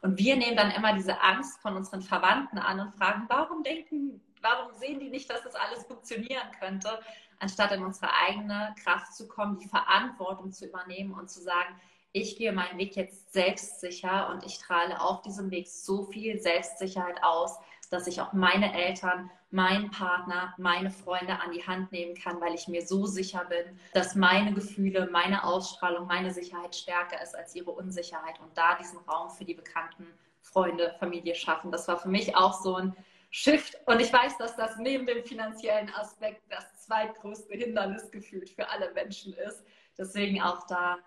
Und 0.01 0.17
wir 0.17 0.35
nehmen 0.35 0.57
dann 0.57 0.71
immer 0.71 0.93
diese 0.93 1.21
Angst 1.21 1.61
von 1.61 1.75
unseren 1.75 2.01
Verwandten 2.01 2.57
an 2.57 2.79
und 2.79 2.95
fragen, 2.95 3.25
warum 3.29 3.61
denken, 3.61 4.19
warum 4.41 4.73
sehen 4.73 4.99
die 4.99 5.09
nicht, 5.09 5.29
dass 5.29 5.43
das 5.43 5.53
alles 5.53 5.83
funktionieren 5.83 6.49
könnte, 6.59 6.99
anstatt 7.37 7.71
in 7.71 7.83
unsere 7.83 8.11
eigene 8.11 8.73
Kraft 8.83 9.13
zu 9.13 9.27
kommen, 9.27 9.59
die 9.59 9.67
Verantwortung 9.67 10.51
zu 10.51 10.65
übernehmen 10.65 11.13
und 11.13 11.29
zu 11.29 11.39
sagen, 11.39 11.79
ich 12.13 12.35
gehe 12.35 12.51
meinen 12.51 12.79
Weg 12.79 12.95
jetzt 12.95 13.31
selbstsicher 13.31 14.29
und 14.29 14.43
ich 14.43 14.55
strahle 14.55 14.99
auf 14.99 15.21
diesem 15.21 15.51
Weg 15.51 15.67
so 15.67 16.05
viel 16.05 16.39
Selbstsicherheit 16.39 17.23
aus, 17.23 17.59
dass 17.91 18.07
ich 18.07 18.21
auch 18.21 18.33
meine 18.33 18.73
Eltern, 18.73 19.29
meinen 19.51 19.91
Partner, 19.91 20.53
meine 20.57 20.89
Freunde 20.89 21.39
an 21.39 21.51
die 21.51 21.65
Hand 21.65 21.91
nehmen 21.91 22.15
kann, 22.15 22.39
weil 22.39 22.55
ich 22.55 22.67
mir 22.67 22.85
so 22.85 23.05
sicher 23.05 23.45
bin, 23.45 23.79
dass 23.93 24.15
meine 24.15 24.53
Gefühle, 24.53 25.09
meine 25.11 25.43
Ausstrahlung, 25.43 26.07
meine 26.07 26.31
Sicherheit 26.31 26.75
stärker 26.75 27.21
ist 27.21 27.35
als 27.35 27.53
ihre 27.55 27.71
Unsicherheit 27.71 28.39
und 28.39 28.57
da 28.57 28.75
diesen 28.75 28.99
Raum 28.99 29.29
für 29.29 29.45
die 29.45 29.53
bekannten 29.53 30.07
Freunde, 30.41 30.95
Familie 30.99 31.35
schaffen. 31.35 31.71
Das 31.71 31.87
war 31.87 31.99
für 31.99 32.09
mich 32.09 32.35
auch 32.35 32.53
so 32.53 32.75
ein 32.75 32.95
Shift 33.29 33.77
und 33.85 33.99
ich 34.01 34.11
weiß, 34.11 34.37
dass 34.37 34.55
das 34.55 34.77
neben 34.77 35.05
dem 35.05 35.23
finanziellen 35.23 35.93
Aspekt 35.95 36.41
das 36.49 36.85
zweitgrößte 36.85 37.53
Hindernis 37.53 38.11
gefühlt 38.11 38.49
für 38.49 38.69
alle 38.69 38.91
Menschen 38.93 39.33
ist. 39.33 39.63
Deswegen 39.97 40.41
auch 40.41 40.65
da 40.67 40.97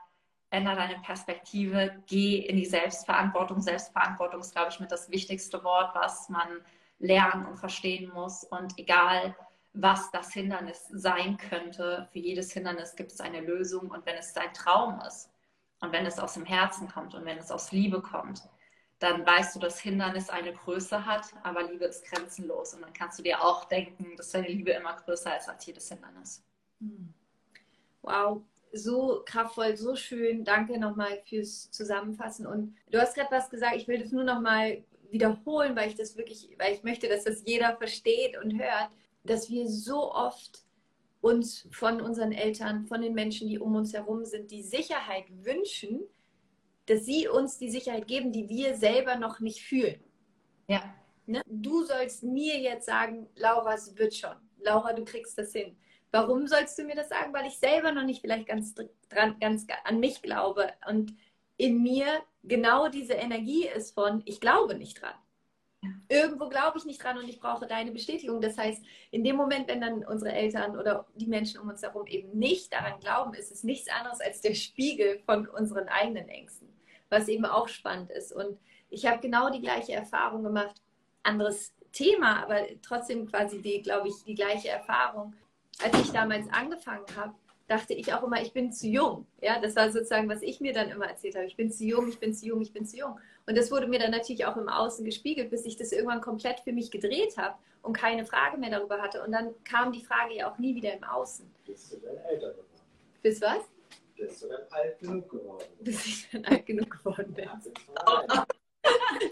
ändere 0.51 0.77
deine 0.77 1.01
Perspektive, 1.01 2.03
geh 2.07 2.39
in 2.39 2.57
die 2.57 2.65
Selbstverantwortung. 2.65 3.61
Selbstverantwortung 3.61 4.41
ist, 4.41 4.53
glaube 4.53 4.71
ich, 4.71 4.81
mit 4.81 4.93
das 4.93 5.11
wichtigste 5.11 5.63
Wort, 5.65 5.95
was 5.95 6.29
man 6.29 6.65
lernen 6.99 7.47
und 7.47 7.57
verstehen 7.57 8.11
muss. 8.13 8.45
Und 8.45 8.79
egal, 8.79 9.37
was 9.73 10.11
das 10.11 10.33
Hindernis 10.33 10.87
sein 10.93 11.37
könnte, 11.37 12.09
für 12.13 12.21
jedes 12.21 12.53
Hindernis 12.53 12.95
gibt 12.97 13.13
es 13.13 13.21
eine 13.21 13.41
Lösung. 13.41 13.91
Und 13.91 14.07
wenn 14.07 14.17
es 14.17 14.33
dein 14.33 14.53
Traum 14.55 15.01
ist 15.01 15.31
und 15.81 15.93
wenn 15.93 16.07
es 16.07 16.19
aus 16.19 16.35
dem 16.35 16.45
Herzen 16.45 16.89
kommt 16.89 17.15
und 17.15 17.25
wenn 17.25 17.39
es 17.39 17.51
aus 17.51 17.73
Liebe 17.73 18.01
kommt, 18.01 18.43
dann 19.01 19.27
weißt 19.27 19.57
du, 19.57 19.61
dass 19.61 19.81
Hindernis 19.81 20.31
eine 20.31 20.53
Größe 20.53 21.05
hat, 21.05 21.27
aber 21.43 21.65
Liebe 21.65 21.85
ist 21.85 22.07
grenzenlos. 22.07 22.75
Und 22.75 22.83
dann 22.83 22.93
kannst 22.93 23.19
du 23.19 23.23
dir 23.23 23.43
auch 23.43 23.65
denken, 23.65 24.17
dass 24.17 24.31
deine 24.31 24.49
Liebe 24.49 24.71
immer 24.71 24.95
größer 24.97 25.37
ist 25.37 25.49
als 25.49 25.67
jedes 25.67 25.89
Hindernis. 25.89 26.43
Hm. 26.81 27.13
Wow, 28.03 28.43
so 28.73 29.23
kraftvoll, 29.27 29.77
so 29.77 29.97
schön. 29.97 30.45
Danke 30.45 30.79
nochmal 30.79 31.21
fürs 31.25 31.71
Zusammenfassen. 31.71 32.47
Und 32.47 32.77
du 32.91 33.01
hast 33.01 33.15
gerade 33.15 33.31
was 33.31 33.51
gesagt, 33.51 33.77
ich 33.77 33.89
will 33.89 33.99
das 33.99 34.13
nur 34.13 34.25
nochmal 34.25 34.85
wiederholen, 35.15 35.77
weil 35.77 35.89
ich 35.89 35.95
das 35.95 36.17
wirklich, 36.19 36.51
weil 36.59 36.75
ich 36.75 36.83
möchte, 36.83 37.09
dass 37.09 37.25
das 37.25 37.43
jeder 37.47 37.77
versteht 37.77 38.37
und 38.37 38.59
hört, 38.61 38.91
dass 39.23 39.49
wir 39.49 39.67
so 39.69 40.13
oft 40.13 40.65
uns 41.21 41.67
von 41.71 42.03
unseren 42.03 42.33
Eltern, 42.33 42.87
von 42.87 43.01
den 43.01 43.15
Menschen, 43.15 43.49
die 43.49 43.59
um 43.59 43.77
uns 43.77 43.95
herum 43.95 44.27
sind, 44.27 44.51
die 44.51 44.63
Sicherheit 44.63 45.25
wünschen, 45.31 46.03
dass 46.87 47.07
sie 47.07 47.29
uns 47.29 47.57
die 47.57 47.71
Sicherheit 47.71 48.07
geben, 48.07 48.33
die 48.33 48.49
wir 48.51 48.75
selber 48.75 49.17
noch 49.17 49.41
nicht 49.41 49.63
fühlen. 49.63 50.01
Ja. 50.69 50.95
Ne? 51.27 51.41
Du 51.47 51.85
sollst 51.85 52.25
mir 52.25 52.59
jetzt 52.59 52.85
sagen, 52.85 53.27
Laura, 53.37 53.75
es 53.75 53.97
wird 53.97 54.15
schon. 54.15 54.37
Laura, 54.59 54.93
du 54.93 55.05
kriegst 55.05 55.39
das 55.39 55.53
hin. 55.53 55.77
Warum 56.11 56.47
sollst 56.47 56.79
du 56.79 56.85
mir 56.85 56.97
das 56.97 57.09
sagen? 57.09 57.33
Weil 57.33 57.47
ich 57.47 57.59
selber 57.59 57.93
noch 57.93 58.05
nicht 58.05 58.21
vielleicht 58.21 58.49
ganz 58.49 58.75
dran, 59.09 59.39
ganz 59.41 59.67
an 59.85 60.01
mich 60.01 60.21
glaube 60.23 60.73
und 60.89 61.15
in 61.57 61.83
mir 61.83 62.23
genau 62.45 62.89
diese 62.89 63.15
Energie 63.15 63.67
ist 63.67 63.95
von, 63.95 64.23
ich 64.25 64.41
glaube 64.41 64.75
nicht 64.75 65.01
dran. 65.01 65.15
Irgendwo 66.09 66.49
glaube 66.49 66.79
ich 66.79 66.87
nicht 66.87 67.03
dran 67.03 67.19
und 67.19 67.29
ich 67.29 67.41
brauche 67.41 67.67
deine 67.67 67.91
Bestätigung. 67.91 68.41
Das 68.41 68.57
heißt, 68.57 68.83
in 69.11 69.23
dem 69.23 69.37
Moment, 69.37 69.69
wenn 69.69 69.81
dann 69.81 70.05
unsere 70.05 70.33
Eltern 70.33 70.79
oder 70.79 71.07
die 71.15 71.27
Menschen 71.27 71.61
um 71.61 71.69
uns 71.69 71.83
herum 71.83 72.07
eben 72.07 72.39
nicht 72.39 72.73
daran 72.73 73.01
glauben, 73.01 73.35
ist 73.35 73.53
es 73.53 73.65
nichts 73.65 73.91
anderes 73.91 74.21
als 74.21 74.41
der 74.41 74.55
Spiegel 74.55 75.19
von 75.27 75.47
unseren 75.47 75.89
eigenen 75.89 76.29
Ängsten, 76.29 76.69
was 77.11 77.29
eben 77.29 77.45
auch 77.45 77.69
spannend 77.69 78.11
ist. 78.11 78.33
Und 78.33 78.59
ich 78.89 79.05
habe 79.07 79.21
genau 79.21 79.51
die 79.51 79.61
gleiche 79.61 79.93
Erfahrung 79.93 80.43
gemacht, 80.43 80.81
anderes 81.23 81.75
Thema, 81.93 82.43
aber 82.43 82.61
trotzdem 82.81 83.27
quasi 83.27 83.61
die, 83.61 83.83
glaube 83.83 84.09
ich, 84.09 84.15
die 84.25 84.35
gleiche 84.35 84.69
Erfahrung 84.69 85.35
als 85.83 86.01
ich 86.01 86.13
damals 86.13 86.49
angefangen 86.53 87.07
habe, 87.17 87.35
dachte 87.67 87.95
ich 87.95 88.13
auch 88.13 88.23
immer, 88.23 88.41
ich 88.43 88.53
bin 88.53 88.73
zu 88.73 88.87
jung. 88.87 89.27
Ja, 89.41 89.59
das 89.59 89.77
war 89.77 89.91
sozusagen, 89.91 90.29
was 90.29 90.43
ich 90.43 90.61
mir 90.61 90.73
dann 90.73 90.91
immer 90.91 91.07
erzählt 91.07 91.35
habe. 91.35 91.47
Ich 91.47 91.57
bin 91.57 91.71
zu 91.71 91.85
jung, 91.85 92.09
ich 92.09 92.19
bin 92.19 92.35
zu 92.35 92.47
jung, 92.47 92.61
ich 92.61 92.73
bin 92.73 92.87
zu 92.87 92.97
jung. 92.97 93.19
Und 93.47 93.57
das 93.57 93.71
wurde 93.71 93.87
mir 93.87 93.99
dann 93.99 94.11
natürlich 94.11 94.45
auch 94.47 94.57
im 94.57 94.69
Außen 94.69 95.05
gespiegelt, 95.05 95.51
bis 95.51 95.65
ich 95.65 95.77
das 95.77 95.93
irgendwann 95.93 96.21
komplett 96.21 96.61
für 96.61 96.73
mich 96.73 96.91
gedreht 96.91 97.37
habe 97.37 97.57
und 97.83 97.95
keine 97.95 98.25
Frage 98.25 98.59
mehr 98.59 98.71
darüber 98.71 99.01
hatte. 99.01 99.23
Und 99.23 99.33
dann 99.33 99.55
kam 99.65 99.93
die 99.93 100.05
Frage 100.05 100.35
ja 100.35 100.51
auch 100.51 100.59
nie 100.59 100.75
wieder 100.75 100.95
im 100.95 101.05
Außen. 101.05 101.51
Bist 101.67 101.93
du 101.93 101.97
dann 101.99 102.17
älter 102.17 102.51
geworden? 102.51 102.69
Bis 103.23 103.41
was? 103.41 103.61
Bist 104.17 104.43
du 104.43 104.49
dann 104.49 104.63
alt 104.71 104.99
genug 104.99 105.31
geworden? 105.31 105.65
Bis 105.81 106.07
ich 106.07 106.29
dann 106.31 106.45
alt 106.45 106.67
genug 106.67 106.91
geworden 106.91 107.35
bin. 107.35 107.49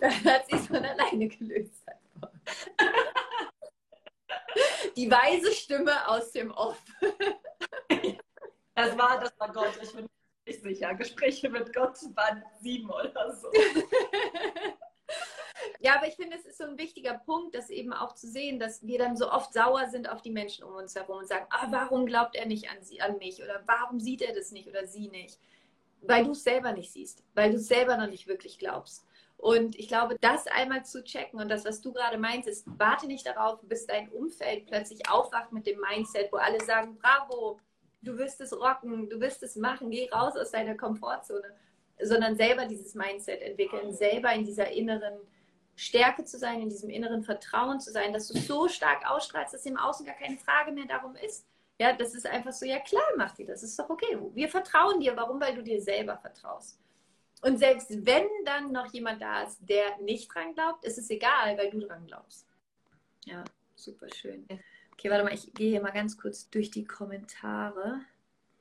Dann 0.01 0.25
hat 0.25 0.49
sich 0.49 0.61
von 0.61 0.77
alleine 0.77 1.29
gelöst. 1.29 1.85
Die 4.97 5.11
weise 5.11 5.53
Stimme 5.53 6.09
aus 6.09 6.33
dem 6.33 6.51
Off. 6.51 6.83
Das 8.75 8.97
war, 8.97 9.21
das 9.21 9.33
war 9.39 9.53
Gott, 9.53 9.79
ich 9.83 9.93
bin 9.93 10.09
nicht 10.47 10.63
sicher. 10.63 10.95
Gespräche 10.95 11.49
mit 11.49 11.73
Gott 11.75 11.97
waren 12.15 12.43
sieben 12.61 12.91
oder 12.91 13.35
so. 13.35 13.51
Ja, 15.81 15.97
aber 15.97 16.07
ich 16.07 16.15
finde, 16.15 16.37
es 16.37 16.45
ist 16.45 16.59
so 16.59 16.65
ein 16.65 16.79
wichtiger 16.79 17.15
Punkt, 17.15 17.55
das 17.55 17.71
eben 17.71 17.93
auch 17.93 18.15
zu 18.15 18.29
sehen, 18.29 18.59
dass 18.59 18.87
wir 18.87 18.99
dann 18.99 19.17
so 19.17 19.31
oft 19.31 19.53
sauer 19.53 19.89
sind 19.89 20.09
auf 20.09 20.23
die 20.23 20.31
Menschen 20.31 20.65
um 20.65 20.75
uns 20.75 20.95
herum 20.95 21.19
und 21.19 21.29
sagen, 21.29 21.47
ah, 21.51 21.67
warum 21.71 22.07
glaubt 22.07 22.37
er 22.37 22.47
nicht 22.47 22.71
an, 22.71 22.83
sie, 22.83 23.01
an 23.01 23.19
mich 23.19 23.43
oder 23.43 23.63
warum 23.67 23.99
sieht 24.01 24.23
er 24.23 24.35
das 24.35 24.53
nicht 24.53 24.69
oder 24.69 24.87
sie 24.87 25.09
nicht? 25.09 25.41
Weil 26.03 26.25
du 26.25 26.33
es 26.33 26.45
selber 26.45 26.73
nicht 26.73 26.93
siehst, 26.93 27.25
weil 27.35 27.51
du 27.51 27.57
es 27.57 27.67
selber 27.67 27.97
noch 27.97 28.09
nicht 28.09 28.27
wirklich 28.27 28.59
glaubst. 28.59 29.07
Und 29.37 29.77
ich 29.77 29.89
glaube, 29.89 30.17
das 30.21 30.47
einmal 30.47 30.85
zu 30.85 31.03
checken 31.03 31.41
und 31.41 31.49
das, 31.49 31.65
was 31.65 31.81
du 31.81 31.93
gerade 31.93 32.17
meinst, 32.17 32.49
ist, 32.49 32.65
warte 32.79 33.09
nicht 33.09 33.27
darauf, 33.27 33.61
bis 33.63 33.87
dein 33.87 34.09
Umfeld 34.11 34.67
plötzlich 34.67 35.09
aufwacht 35.09 35.51
mit 35.51 35.67
dem 35.67 35.81
Mindset, 35.81 36.33
wo 36.33 36.37
alle 36.37 36.61
sagen, 36.65 36.97
bravo, 36.99 37.59
du 38.03 38.19
wirst 38.19 38.41
es 38.41 38.53
rocken, 38.53 39.09
du 39.09 39.21
wirst 39.21 39.43
es 39.43 39.57
machen, 39.57 39.91
geh 39.91 40.09
raus 40.11 40.37
aus 40.37 40.51
deiner 40.51 40.77
Komfortzone, 40.77 41.55
sondern 42.01 42.37
selber 42.37 42.67
dieses 42.67 42.95
Mindset 42.95 43.41
entwickeln, 43.43 43.93
selber 43.93 44.33
in 44.33 44.45
dieser 44.45 44.71
inneren 44.71 45.19
Stärke 45.77 46.25
zu 46.25 46.39
sein, 46.39 46.61
in 46.61 46.69
diesem 46.69 46.91
inneren 46.91 47.23
Vertrauen 47.23 47.81
zu 47.81 47.91
sein, 47.91 48.13
dass 48.13 48.29
du 48.29 48.39
so 48.39 48.69
stark 48.69 49.09
ausstrahlst, 49.09 49.55
dass 49.55 49.67
im 49.67 49.77
Außen 49.77 50.05
gar 50.05 50.15
keine 50.17 50.37
Frage 50.37 50.73
mehr 50.73 50.87
darum 50.87 51.17
ist. 51.17 51.47
Ja, 51.79 51.93
das 51.93 52.15
ist 52.15 52.27
einfach 52.27 52.53
so, 52.53 52.67
ja 52.67 52.79
klar, 52.81 53.03
mach 53.17 53.35
dir 53.35 53.47
das, 53.47 53.63
ist 53.63 53.79
doch 53.79 53.89
okay. 53.89 54.19
Wir 54.35 54.49
vertrauen 54.49 55.01
dir. 55.01 55.17
Warum? 55.17 55.41
Weil 55.41 55.55
du 55.55 55.63
dir 55.63 55.81
selber 55.81 56.17
vertraust. 56.19 56.79
Und 57.41 57.59
selbst 57.59 57.91
wenn 58.07 58.29
dann 58.45 58.71
noch 58.71 58.93
jemand 58.93 59.21
da 59.21 59.43
ist, 59.43 59.59
der 59.61 59.99
nicht 59.99 60.33
dran 60.33 60.55
glaubt, 60.55 60.85
ist 60.85 60.99
es 60.99 61.11
egal, 61.11 61.57
weil 61.59 61.71
du 61.71 61.81
dran 61.81 62.07
glaubst. 62.07 62.47
Ja, 63.25 63.43
super 63.75 64.07
schön. 64.15 64.47
Okay, 64.93 65.11
warte 65.11 65.25
mal, 65.25 65.35
ich 65.35 65.53
gehe 65.55 65.71
hier 65.71 65.83
mal 65.83 65.91
ganz 65.91 66.17
kurz 66.17 66.49
durch 66.51 66.71
die 66.71 66.85
Kommentare. 66.85 68.01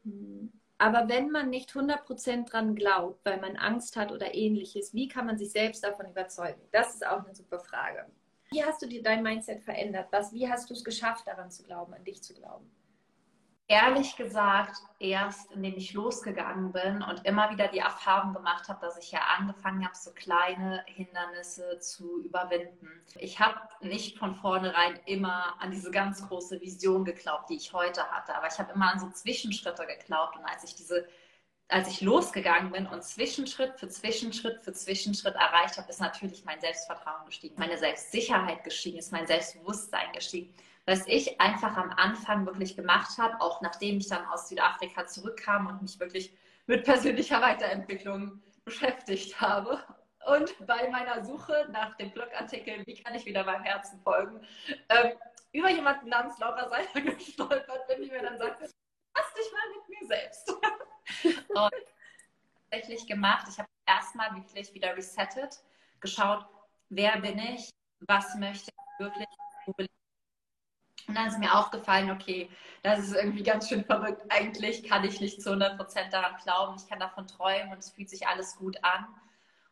Hm. 0.03 0.51
Aber 0.77 1.07
wenn 1.07 1.29
man 1.29 1.51
nicht 1.51 1.71
100% 1.71 2.49
dran 2.49 2.73
glaubt, 2.73 3.23
weil 3.23 3.39
man 3.39 3.55
Angst 3.55 3.95
hat 3.97 4.11
oder 4.11 4.33
ähnliches, 4.33 4.95
wie 4.95 5.07
kann 5.07 5.27
man 5.27 5.37
sich 5.37 5.51
selbst 5.51 5.83
davon 5.83 6.07
überzeugen? 6.07 6.59
Das 6.71 6.95
ist 6.95 7.05
auch 7.05 7.23
eine 7.23 7.35
super 7.35 7.59
Frage. 7.59 8.07
Wie 8.49 8.63
hast 8.63 8.81
du 8.81 8.87
dir 8.87 9.03
dein 9.03 9.21
Mindset 9.21 9.61
verändert? 9.61 10.07
Was, 10.11 10.33
wie 10.33 10.49
hast 10.49 10.69
du 10.69 10.73
es 10.73 10.83
geschafft, 10.83 11.27
daran 11.27 11.51
zu 11.51 11.63
glauben, 11.63 11.93
an 11.93 12.03
dich 12.03 12.23
zu 12.23 12.33
glauben? 12.33 12.69
Ehrlich 13.71 14.17
gesagt 14.17 14.75
erst, 14.99 15.49
indem 15.53 15.77
ich 15.77 15.93
losgegangen 15.93 16.73
bin 16.73 17.01
und 17.01 17.25
immer 17.25 17.51
wieder 17.51 17.69
die 17.69 17.79
Erfahrung 17.79 18.33
gemacht 18.33 18.67
habe, 18.67 18.85
dass 18.85 18.97
ich 18.97 19.13
ja 19.13 19.21
angefangen 19.37 19.85
habe, 19.85 19.95
so 19.95 20.11
kleine 20.11 20.83
Hindernisse 20.87 21.79
zu 21.79 22.21
überwinden. 22.21 22.89
Ich 23.15 23.39
habe 23.39 23.57
nicht 23.79 24.19
von 24.19 24.35
vornherein 24.35 24.99
immer 25.05 25.55
an 25.61 25.71
diese 25.71 25.89
ganz 25.89 26.27
große 26.27 26.59
Vision 26.59 27.05
geglaubt, 27.05 27.49
die 27.49 27.55
ich 27.55 27.71
heute 27.71 28.03
hatte, 28.11 28.35
aber 28.35 28.47
ich 28.47 28.59
habe 28.59 28.73
immer 28.73 28.91
an 28.91 28.99
so 28.99 29.09
Zwischenschritte 29.09 29.85
geglaubt 29.87 30.35
und 30.35 30.43
als 30.43 30.65
ich 30.65 30.75
diese 30.75 31.07
als 31.69 31.87
ich 31.87 32.01
losgegangen 32.01 32.73
bin 32.73 32.85
und 32.85 33.01
Zwischenschritt 33.01 33.79
für 33.79 33.87
Zwischenschritt 33.87 34.59
für 34.59 34.73
Zwischenschritt 34.73 35.35
erreicht 35.35 35.77
habe, 35.77 35.89
ist 35.89 36.01
natürlich 36.01 36.43
mein 36.43 36.59
Selbstvertrauen 36.59 37.25
gestiegen, 37.25 37.55
meine 37.57 37.77
Selbstsicherheit 37.77 38.65
gestiegen, 38.65 38.97
ist 38.97 39.13
mein 39.13 39.25
Selbstbewusstsein 39.25 40.11
gestiegen 40.11 40.53
was 40.85 41.05
ich 41.07 41.39
einfach 41.39 41.77
am 41.77 41.91
Anfang 41.91 42.45
wirklich 42.45 42.75
gemacht 42.75 43.17
habe, 43.17 43.39
auch 43.39 43.61
nachdem 43.61 43.97
ich 43.97 44.07
dann 44.07 44.25
aus 44.25 44.49
Südafrika 44.49 45.05
zurückkam 45.05 45.67
und 45.67 45.81
mich 45.81 45.99
wirklich 45.99 46.33
mit 46.65 46.83
persönlicher 46.83 47.41
Weiterentwicklung 47.41 48.41
beschäftigt 48.65 49.39
habe. 49.39 49.83
Und 50.25 50.53
bei 50.67 50.89
meiner 50.89 51.23
Suche 51.23 51.67
nach 51.71 51.95
dem 51.97 52.11
Blogartikel, 52.11 52.85
wie 52.85 53.01
kann 53.01 53.15
ich 53.15 53.25
wieder 53.25 53.43
meinem 53.43 53.63
Herzen 53.63 53.99
folgen, 54.01 54.45
ähm, 54.89 55.13
über 55.51 55.69
jemanden 55.69 56.09
namens 56.09 56.37
Laura 56.39 56.69
Seiler 56.69 57.11
gestolpert 57.15 57.87
bin, 57.87 58.03
die 58.03 58.11
mir 58.11 58.21
dann 58.21 58.37
sagte, 58.37 58.69
lass 59.15 59.33
dich 59.33 59.51
mal 59.51 59.69
mit 59.75 59.89
mir 59.89 60.07
selbst. 60.07 60.53
und 61.49 61.71
tatsächlich 62.69 63.07
gemacht. 63.07 63.47
Ich 63.49 63.59
habe 63.59 63.67
erstmal 63.85 64.33
wirklich 64.35 64.73
wieder 64.73 64.95
resettet, 64.95 65.59
geschaut, 65.99 66.45
wer 66.89 67.19
bin 67.19 67.37
ich, 67.39 67.69
was 68.01 68.35
möchte 68.35 68.71
ich 68.71 69.05
wirklich, 69.05 69.27
wo 69.65 69.73
will 69.77 69.85
ich 69.85 70.00
und 71.11 71.17
dann 71.17 71.27
ist 71.27 71.39
mir 71.39 71.53
aufgefallen, 71.53 72.09
okay, 72.09 72.49
das 72.83 72.99
ist 72.99 73.13
irgendwie 73.13 73.43
ganz 73.43 73.67
schön 73.67 73.83
verrückt. 73.83 74.23
Eigentlich 74.29 74.83
kann 74.83 75.03
ich 75.03 75.19
nicht 75.19 75.41
zu 75.41 75.49
100 75.49 75.75
Prozent 75.75 76.13
daran 76.13 76.37
glauben. 76.41 76.77
Ich 76.77 76.87
kann 76.87 77.01
davon 77.01 77.27
träumen 77.27 77.73
und 77.73 77.79
es 77.79 77.89
fühlt 77.89 78.09
sich 78.09 78.27
alles 78.27 78.55
gut 78.55 78.81
an. 78.81 79.07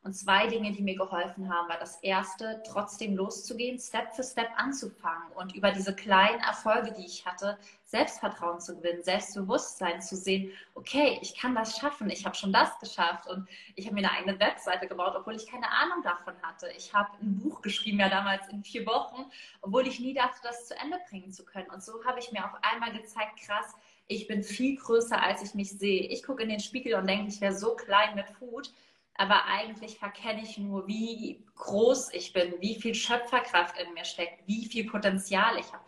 Und 0.01 0.13
zwei 0.13 0.47
Dinge, 0.47 0.71
die 0.71 0.81
mir 0.81 0.95
geholfen 0.95 1.53
haben, 1.53 1.67
war 1.67 1.77
das 1.77 1.97
erste, 2.01 2.63
trotzdem 2.65 3.17
loszugehen, 3.17 3.77
Step 3.77 4.15
für 4.15 4.23
Step 4.23 4.49
anzufangen 4.55 5.29
und 5.35 5.53
über 5.55 5.71
diese 5.71 5.93
kleinen 5.93 6.39
Erfolge, 6.39 6.93
die 6.93 7.05
ich 7.05 7.25
hatte, 7.25 7.57
Selbstvertrauen 7.83 8.61
zu 8.61 8.77
gewinnen, 8.77 9.03
Selbstbewusstsein 9.03 10.01
zu 10.01 10.15
sehen, 10.15 10.53
okay, 10.73 11.19
ich 11.21 11.37
kann 11.37 11.53
das 11.53 11.77
schaffen, 11.77 12.09
ich 12.09 12.25
habe 12.25 12.35
schon 12.35 12.53
das 12.53 12.79
geschafft 12.79 13.27
und 13.27 13.49
ich 13.75 13.87
habe 13.87 13.95
mir 13.95 14.07
eine 14.07 14.17
eigene 14.17 14.39
Webseite 14.39 14.87
gebaut, 14.87 15.15
obwohl 15.17 15.35
ich 15.35 15.47
keine 15.47 15.69
Ahnung 15.69 16.01
davon 16.01 16.35
hatte. 16.43 16.69
Ich 16.77 16.93
habe 16.93 17.09
ein 17.21 17.37
Buch 17.37 17.61
geschrieben, 17.61 17.99
ja 17.99 18.07
damals 18.07 18.47
in 18.49 18.63
vier 18.63 18.85
Wochen, 18.85 19.25
obwohl 19.61 19.85
ich 19.85 19.99
nie 19.99 20.13
dachte, 20.13 20.39
das 20.43 20.67
zu 20.67 20.77
Ende 20.77 20.97
bringen 21.09 21.33
zu 21.33 21.43
können. 21.43 21.69
Und 21.71 21.83
so 21.83 22.05
habe 22.05 22.19
ich 22.19 22.31
mir 22.31 22.45
auf 22.45 22.57
einmal 22.61 22.93
gezeigt, 22.93 23.41
krass, 23.45 23.73
ich 24.07 24.27
bin 24.27 24.43
viel 24.43 24.77
größer, 24.77 25.21
als 25.21 25.43
ich 25.43 25.53
mich 25.55 25.71
sehe. 25.71 26.03
Ich 26.03 26.23
gucke 26.23 26.43
in 26.43 26.49
den 26.49 26.61
Spiegel 26.61 26.95
und 26.95 27.05
denke, 27.05 27.27
ich 27.27 27.41
wäre 27.41 27.53
so 27.53 27.75
klein 27.75 28.15
mit 28.15 28.29
Food 28.29 28.71
aber 29.19 29.45
eigentlich 29.47 29.99
verkenne 29.99 30.41
ich 30.41 30.57
nur, 30.57 30.87
wie 30.87 31.45
groß 31.57 32.13
ich 32.13 32.31
bin, 32.31 32.53
wie 32.61 32.79
viel 32.79 32.95
Schöpferkraft 32.95 33.77
in 33.77 33.93
mir 33.93 34.05
steckt, 34.05 34.47
wie 34.47 34.65
viel 34.65 34.89
Potenzial 34.89 35.57
ich 35.59 35.67
habe. 35.73 35.83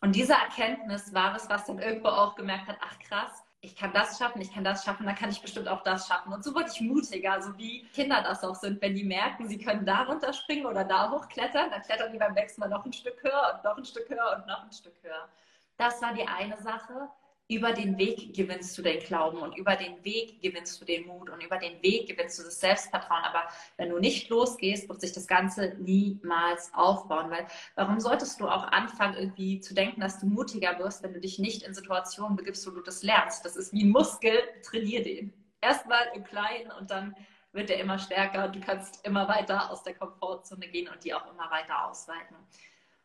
Und 0.00 0.16
diese 0.16 0.32
Erkenntnis 0.32 1.12
war 1.12 1.36
es, 1.36 1.50
was 1.50 1.66
dann 1.66 1.78
irgendwo 1.78 2.08
auch 2.08 2.34
gemerkt 2.34 2.68
hat, 2.68 2.78
ach 2.80 2.98
krass, 3.00 3.44
ich 3.60 3.76
kann 3.76 3.92
das 3.92 4.16
schaffen, 4.16 4.40
ich 4.40 4.54
kann 4.54 4.64
das 4.64 4.84
schaffen, 4.84 5.04
dann 5.04 5.14
kann 5.14 5.28
ich 5.28 5.42
bestimmt 5.42 5.68
auch 5.68 5.82
das 5.82 6.08
schaffen. 6.08 6.32
Und 6.32 6.42
so 6.42 6.54
wurde 6.54 6.70
ich 6.72 6.80
mutiger, 6.80 7.42
so 7.42 7.58
wie 7.58 7.84
Kinder 7.88 8.22
das 8.22 8.42
auch 8.42 8.56
sind. 8.56 8.80
Wenn 8.80 8.94
die 8.94 9.04
merken, 9.04 9.46
sie 9.46 9.58
können 9.58 9.84
da 9.84 10.04
runterspringen 10.04 10.64
oder 10.64 10.82
da 10.82 11.10
hochklettern, 11.10 11.70
dann 11.70 11.82
klettern 11.82 12.10
die 12.10 12.18
beim 12.18 12.32
nächsten 12.32 12.62
Mal 12.62 12.70
noch 12.70 12.86
ein 12.86 12.92
Stück 12.94 13.22
höher 13.22 13.52
und 13.54 13.64
noch 13.64 13.76
ein 13.76 13.84
Stück 13.84 14.08
höher 14.08 14.34
und 14.38 14.46
noch 14.46 14.64
ein 14.64 14.72
Stück 14.72 14.94
höher. 15.02 15.28
Das 15.76 16.00
war 16.00 16.14
die 16.14 16.26
eine 16.26 16.56
Sache 16.56 17.10
über 17.52 17.72
den 17.72 17.98
Weg 17.98 18.34
gewinnst 18.34 18.76
du 18.78 18.82
den 18.82 19.00
Glauben 19.00 19.38
und 19.38 19.56
über 19.56 19.76
den 19.76 20.02
Weg 20.04 20.40
gewinnst 20.40 20.80
du 20.80 20.84
den 20.84 21.06
Mut 21.06 21.28
und 21.28 21.42
über 21.42 21.58
den 21.58 21.82
Weg 21.82 22.08
gewinnst 22.08 22.38
du 22.38 22.42
das 22.42 22.60
Selbstvertrauen. 22.60 23.24
Aber 23.24 23.42
wenn 23.76 23.90
du 23.90 23.98
nicht 23.98 24.28
losgehst, 24.30 24.88
wird 24.88 25.00
sich 25.00 25.12
das 25.12 25.26
Ganze 25.26 25.76
niemals 25.78 26.72
aufbauen. 26.74 27.30
Weil 27.30 27.46
warum 27.74 28.00
solltest 28.00 28.40
du 28.40 28.48
auch 28.48 28.64
anfangen, 28.64 29.16
irgendwie 29.16 29.60
zu 29.60 29.74
denken, 29.74 30.00
dass 30.00 30.18
du 30.18 30.26
mutiger 30.26 30.78
wirst, 30.78 31.02
wenn 31.02 31.12
du 31.12 31.20
dich 31.20 31.38
nicht 31.38 31.62
in 31.62 31.74
Situationen 31.74 32.36
begibst, 32.36 32.66
wo 32.66 32.70
du 32.70 32.80
das 32.80 33.02
lernst? 33.02 33.44
Das 33.44 33.56
ist 33.56 33.72
wie 33.72 33.84
ein 33.84 33.90
Muskel, 33.90 34.38
trainier 34.62 35.02
den. 35.02 35.32
Erstmal 35.60 36.08
im 36.14 36.24
Kleinen 36.24 36.72
und 36.72 36.90
dann 36.90 37.14
wird 37.52 37.70
er 37.70 37.78
immer 37.78 37.98
stärker. 37.98 38.48
Du 38.48 38.60
kannst 38.60 39.04
immer 39.06 39.28
weiter 39.28 39.70
aus 39.70 39.82
der 39.82 39.94
Komfortzone 39.94 40.66
gehen 40.68 40.88
und 40.88 41.04
die 41.04 41.12
auch 41.12 41.30
immer 41.30 41.50
weiter 41.50 41.86
ausweiten. 41.86 42.36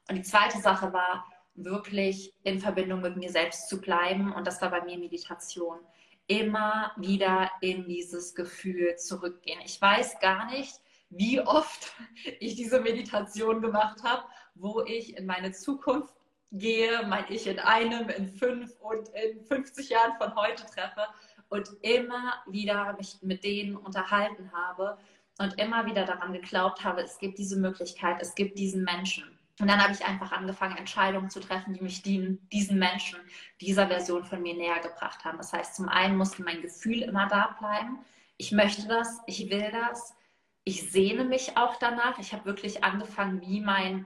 Und 0.10 0.16
die 0.16 0.24
zweite 0.24 0.60
Sache 0.60 0.94
war, 0.94 1.26
wirklich 1.58 2.34
in 2.44 2.60
Verbindung 2.60 3.02
mit 3.02 3.18
mir 3.18 3.30
selbst 3.30 3.68
zu 3.68 3.82
bleiben. 3.82 4.32
Und 4.34 4.48
das 4.48 4.62
war 4.62 4.70
bei 4.70 4.82
mir 4.84 4.98
Meditation. 4.98 5.80
Immer 6.28 6.92
wieder 6.98 7.52
in 7.62 7.86
dieses 7.86 8.36
Gefühl 8.36 8.96
zurückgehen. 8.96 9.60
Ich 9.66 9.82
weiß 9.82 10.20
gar 10.20 10.50
nicht, 10.52 10.80
wie 11.10 11.42
oft 11.42 11.94
ich 12.40 12.56
diese 12.56 12.80
Meditation 12.80 13.62
gemacht 13.62 14.04
habe, 14.04 14.24
wo 14.56 14.82
ich 14.84 15.18
in 15.18 15.26
meine 15.26 15.52
Zukunft 15.52 16.14
gehe, 16.52 17.06
mein 17.08 17.26
Ich 17.30 17.48
in 17.48 17.60
einem, 17.60 18.10
in 18.10 18.28
fünf 18.28 18.74
und 18.80 19.10
in 19.10 19.44
50 19.44 19.90
Jahren 19.90 20.18
von 20.18 20.34
heute 20.36 20.66
treffe 20.66 21.06
und 21.50 21.70
immer 21.82 22.36
wieder 22.48 22.96
mich 22.98 23.18
mit 23.22 23.44
denen 23.44 23.76
unterhalten 23.76 24.52
habe 24.54 24.98
und 25.40 25.60
immer 25.60 25.86
wieder 25.86 26.06
daran 26.06 26.34
geglaubt 26.34 26.84
habe, 26.84 27.02
es 27.02 27.20
gibt 27.20 27.38
diese 27.38 27.58
Möglichkeit, 27.58 28.18
es 28.22 28.34
gibt 28.34 28.58
diesen 28.58 28.84
Menschen. 28.84 29.37
Und 29.60 29.68
dann 29.68 29.82
habe 29.82 29.94
ich 29.94 30.06
einfach 30.06 30.32
angefangen, 30.32 30.78
Entscheidungen 30.78 31.30
zu 31.30 31.40
treffen, 31.40 31.74
die 31.74 31.82
mich 31.82 32.04
dienen, 32.04 32.48
diesen 32.52 32.78
Menschen, 32.78 33.18
dieser 33.60 33.88
Version 33.88 34.24
von 34.24 34.42
mir 34.42 34.54
näher 34.54 34.80
gebracht 34.80 35.26
haben. 35.26 35.38
Das 35.38 35.52
heißt, 35.52 35.76
zum 35.76 35.90
einen 35.90 36.16
musste 36.16 36.44
mein 36.44 36.62
Gefühl 36.62 37.02
immer 37.02 37.28
da 37.28 37.56
bleiben. 37.60 38.00
Ich 38.38 38.52
möchte 38.52 38.88
das, 38.88 39.20
ich 39.26 39.50
will 39.50 39.72
das. 39.72 40.16
Ich 40.64 40.92
sehne 40.92 41.24
mich 41.24 41.58
auch 41.58 41.78
danach. 41.78 42.20
Ich 42.20 42.34
habe 42.34 42.46
wirklich 42.46 42.84
angefangen, 42.84 43.42
wie 43.42 43.62
mein 43.62 44.06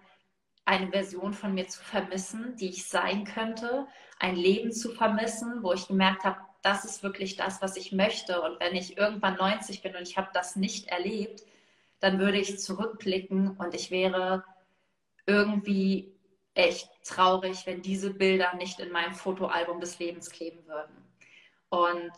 eine 0.63 0.89
Version 0.89 1.33
von 1.33 1.53
mir 1.53 1.67
zu 1.67 1.81
vermissen, 1.81 2.55
die 2.55 2.69
ich 2.69 2.87
sein 2.87 3.25
könnte, 3.25 3.87
ein 4.19 4.35
Leben 4.35 4.71
zu 4.71 4.91
vermissen, 4.91 5.63
wo 5.63 5.73
ich 5.73 5.87
gemerkt 5.87 6.23
habe, 6.23 6.37
das 6.61 6.85
ist 6.85 7.01
wirklich 7.01 7.35
das, 7.35 7.61
was 7.61 7.75
ich 7.75 7.91
möchte. 7.91 8.41
Und 8.41 8.59
wenn 8.59 8.75
ich 8.75 8.97
irgendwann 8.97 9.35
90 9.35 9.81
bin 9.81 9.95
und 9.95 10.03
ich 10.03 10.17
habe 10.17 10.29
das 10.33 10.55
nicht 10.55 10.87
erlebt, 10.87 11.43
dann 11.99 12.19
würde 12.19 12.39
ich 12.39 12.59
zurückblicken 12.59 13.57
und 13.57 13.73
ich 13.73 13.91
wäre 13.91 14.43
irgendwie 15.25 16.13
echt 16.53 16.89
traurig, 17.03 17.65
wenn 17.65 17.81
diese 17.81 18.13
Bilder 18.13 18.53
nicht 18.55 18.79
in 18.79 18.91
meinem 18.91 19.13
Fotoalbum 19.13 19.79
des 19.79 19.99
Lebens 19.99 20.29
kleben 20.29 20.65
würden. 20.67 20.95
Und 21.69 22.11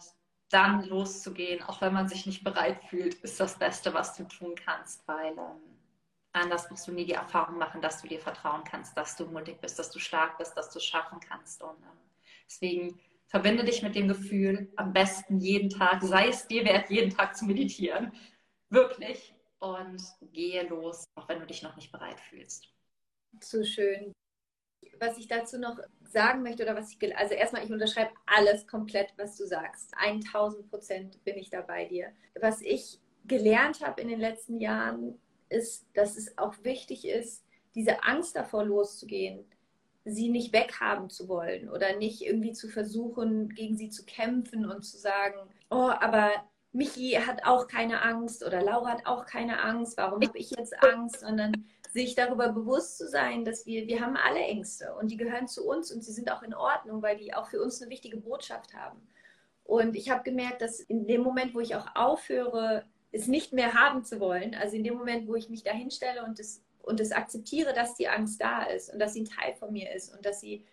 dann 0.50 0.84
loszugehen, 0.84 1.64
auch 1.64 1.82
wenn 1.82 1.94
man 1.94 2.08
sich 2.08 2.26
nicht 2.26 2.44
bereit 2.44 2.84
fühlt, 2.86 3.16
ist 3.16 3.40
das 3.40 3.58
Beste, 3.58 3.94
was 3.94 4.16
du 4.16 4.24
tun 4.26 4.56
kannst, 4.56 5.08
weil 5.08 5.32
ähm, 5.32 5.62
anders 6.32 6.70
wirst 6.70 6.88
du 6.88 6.92
nie 6.92 7.06
die 7.06 7.14
Erfahrung 7.14 7.58
machen, 7.58 7.82
dass 7.82 8.02
du 8.02 8.08
dir 8.08 8.20
vertrauen 8.20 8.64
kannst, 8.64 8.96
dass 8.98 9.16
du 9.16 9.26
mutig 9.26 9.60
bist, 9.62 9.80
dass 9.80 9.92
du 9.92 10.00
stark 10.00 10.38
bist, 10.38 10.56
dass 10.56 10.70
du 10.72 10.80
es 10.80 10.86
schaffen 10.86 11.20
kannst. 11.20 11.62
Und 11.64 11.78
ähm, 11.82 12.00
deswegen 12.46 13.00
verbinde 13.28 13.64
dich 13.64 13.82
mit 13.82 13.96
dem 13.96 14.08
Gefühl, 14.08 14.72
am 14.76 14.94
besten 14.94 15.40
jeden 15.40 15.70
Tag, 15.70 16.04
sei 16.04 16.28
es 16.28 16.48
dir 16.48 16.66
wert, 16.66 16.90
jeden 16.90 17.16
Tag 17.16 17.36
zu 17.36 17.46
meditieren. 17.46 18.14
Wirklich. 18.70 19.34
Und 19.60 20.04
gehe 20.34 20.68
los, 20.68 21.06
auch 21.16 21.30
wenn 21.30 21.40
du 21.40 21.46
dich 21.46 21.64
noch 21.64 21.76
nicht 21.78 21.92
bereit 21.92 22.20
fühlst. 22.20 22.73
So 23.42 23.64
schön. 23.64 24.14
Was 25.00 25.18
ich 25.18 25.28
dazu 25.28 25.58
noch 25.60 25.80
sagen 26.04 26.44
möchte 26.44 26.64
oder 26.64 26.76
was 26.76 26.92
ich, 26.92 27.18
also 27.18 27.34
erstmal, 27.34 27.64
ich 27.64 27.72
unterschreibe 27.72 28.12
alles 28.26 28.68
komplett, 28.68 29.14
was 29.18 29.36
du 29.38 29.46
sagst. 29.46 29.94
1000 29.98 30.70
Prozent 30.70 31.24
bin 31.24 31.38
ich 31.38 31.50
da 31.50 31.62
bei 31.62 31.86
dir. 31.86 32.12
Was 32.40 32.62
ich 32.62 33.00
gelernt 33.26 33.82
habe 33.82 34.02
in 34.02 34.08
den 34.08 34.20
letzten 34.20 34.60
Jahren, 34.60 35.20
ist, 35.50 35.86
dass 35.94 36.18
es 36.18 36.38
auch 36.38 36.56
wichtig 36.64 37.08
ist, 37.08 37.44
diese 37.76 38.04
Angst 38.04 38.36
davor 38.36 38.66
loszugehen, 38.66 39.46
sie 40.06 40.30
nicht 40.30 40.54
weghaben 40.54 41.10
zu 41.10 41.30
wollen 41.30 41.70
oder 41.70 41.96
nicht 41.96 42.22
irgendwie 42.22 42.52
zu 42.52 42.68
versuchen, 42.68 43.50
gegen 43.50 43.78
sie 43.78 43.90
zu 43.90 44.06
kämpfen 44.06 44.70
und 44.70 44.84
zu 44.84 44.98
sagen, 44.98 45.38
oh, 45.70 45.92
aber 46.00 46.32
Michi 46.74 47.12
hat 47.12 47.46
auch 47.46 47.68
keine 47.68 48.02
Angst 48.02 48.44
oder 48.44 48.62
Laura 48.62 48.90
hat 48.90 49.06
auch 49.06 49.26
keine 49.26 49.62
Angst, 49.62 49.98
warum 49.98 50.22
habe 50.22 50.38
ich 50.38 50.52
jetzt 50.52 50.74
Angst, 50.84 51.22
sondern 51.22 51.66
sich 51.94 52.16
darüber 52.16 52.50
bewusst 52.50 52.98
zu 52.98 53.08
sein, 53.08 53.46
dass 53.46 53.66
wir, 53.66 53.88
wir 53.88 54.02
haben 54.02 54.18
alle 54.18 54.40
Ängste 54.40 54.96
und 54.96 55.12
die 55.12 55.18
gehören 55.18 55.48
zu 55.48 55.66
uns 55.66 55.92
und 55.92 56.04
sie 56.04 56.12
sind 56.12 56.32
auch 56.32 56.44
in 56.44 56.54
Ordnung, 56.54 57.02
weil 57.02 57.18
die 57.18 57.34
auch 57.34 57.48
für 57.48 57.62
uns 57.62 57.82
eine 57.82 57.92
wichtige 57.92 58.18
Botschaft 58.18 58.74
haben. 58.74 59.08
Und 59.64 59.96
ich 59.96 60.10
habe 60.10 60.24
gemerkt, 60.24 60.62
dass 60.62 60.80
in 60.80 61.08
dem 61.08 61.22
Moment, 61.22 61.54
wo 61.54 61.60
ich 61.60 61.76
auch 61.76 61.88
aufhöre, 61.96 62.84
es 63.12 63.28
nicht 63.28 63.54
mehr 63.54 63.74
haben 63.74 64.04
zu 64.04 64.20
wollen, 64.20 64.56
also 64.56 64.76
in 64.76 64.84
dem 64.84 64.96
Moment, 64.96 65.28
wo 65.28 65.36
ich 65.36 65.50
mich 65.50 65.64
da 65.64 65.72
hinstelle 65.72 66.26
und 66.26 66.40
es 66.40 66.64
und 66.84 67.00
es 67.00 67.12
akzeptiere, 67.12 67.74
dass 67.74 67.96
die 67.96 68.10
Angst 68.10 68.42
da 68.42 68.64
ist 68.64 68.92
und 68.92 69.00
dass 69.00 69.14
sie 69.14 69.22
ein 69.22 69.26
Teil 69.26 69.56
von 69.56 69.72
mir 69.72 69.92
ist 69.94 70.14
und 70.14 70.26
dass 70.26 70.42
sie, 70.42 70.66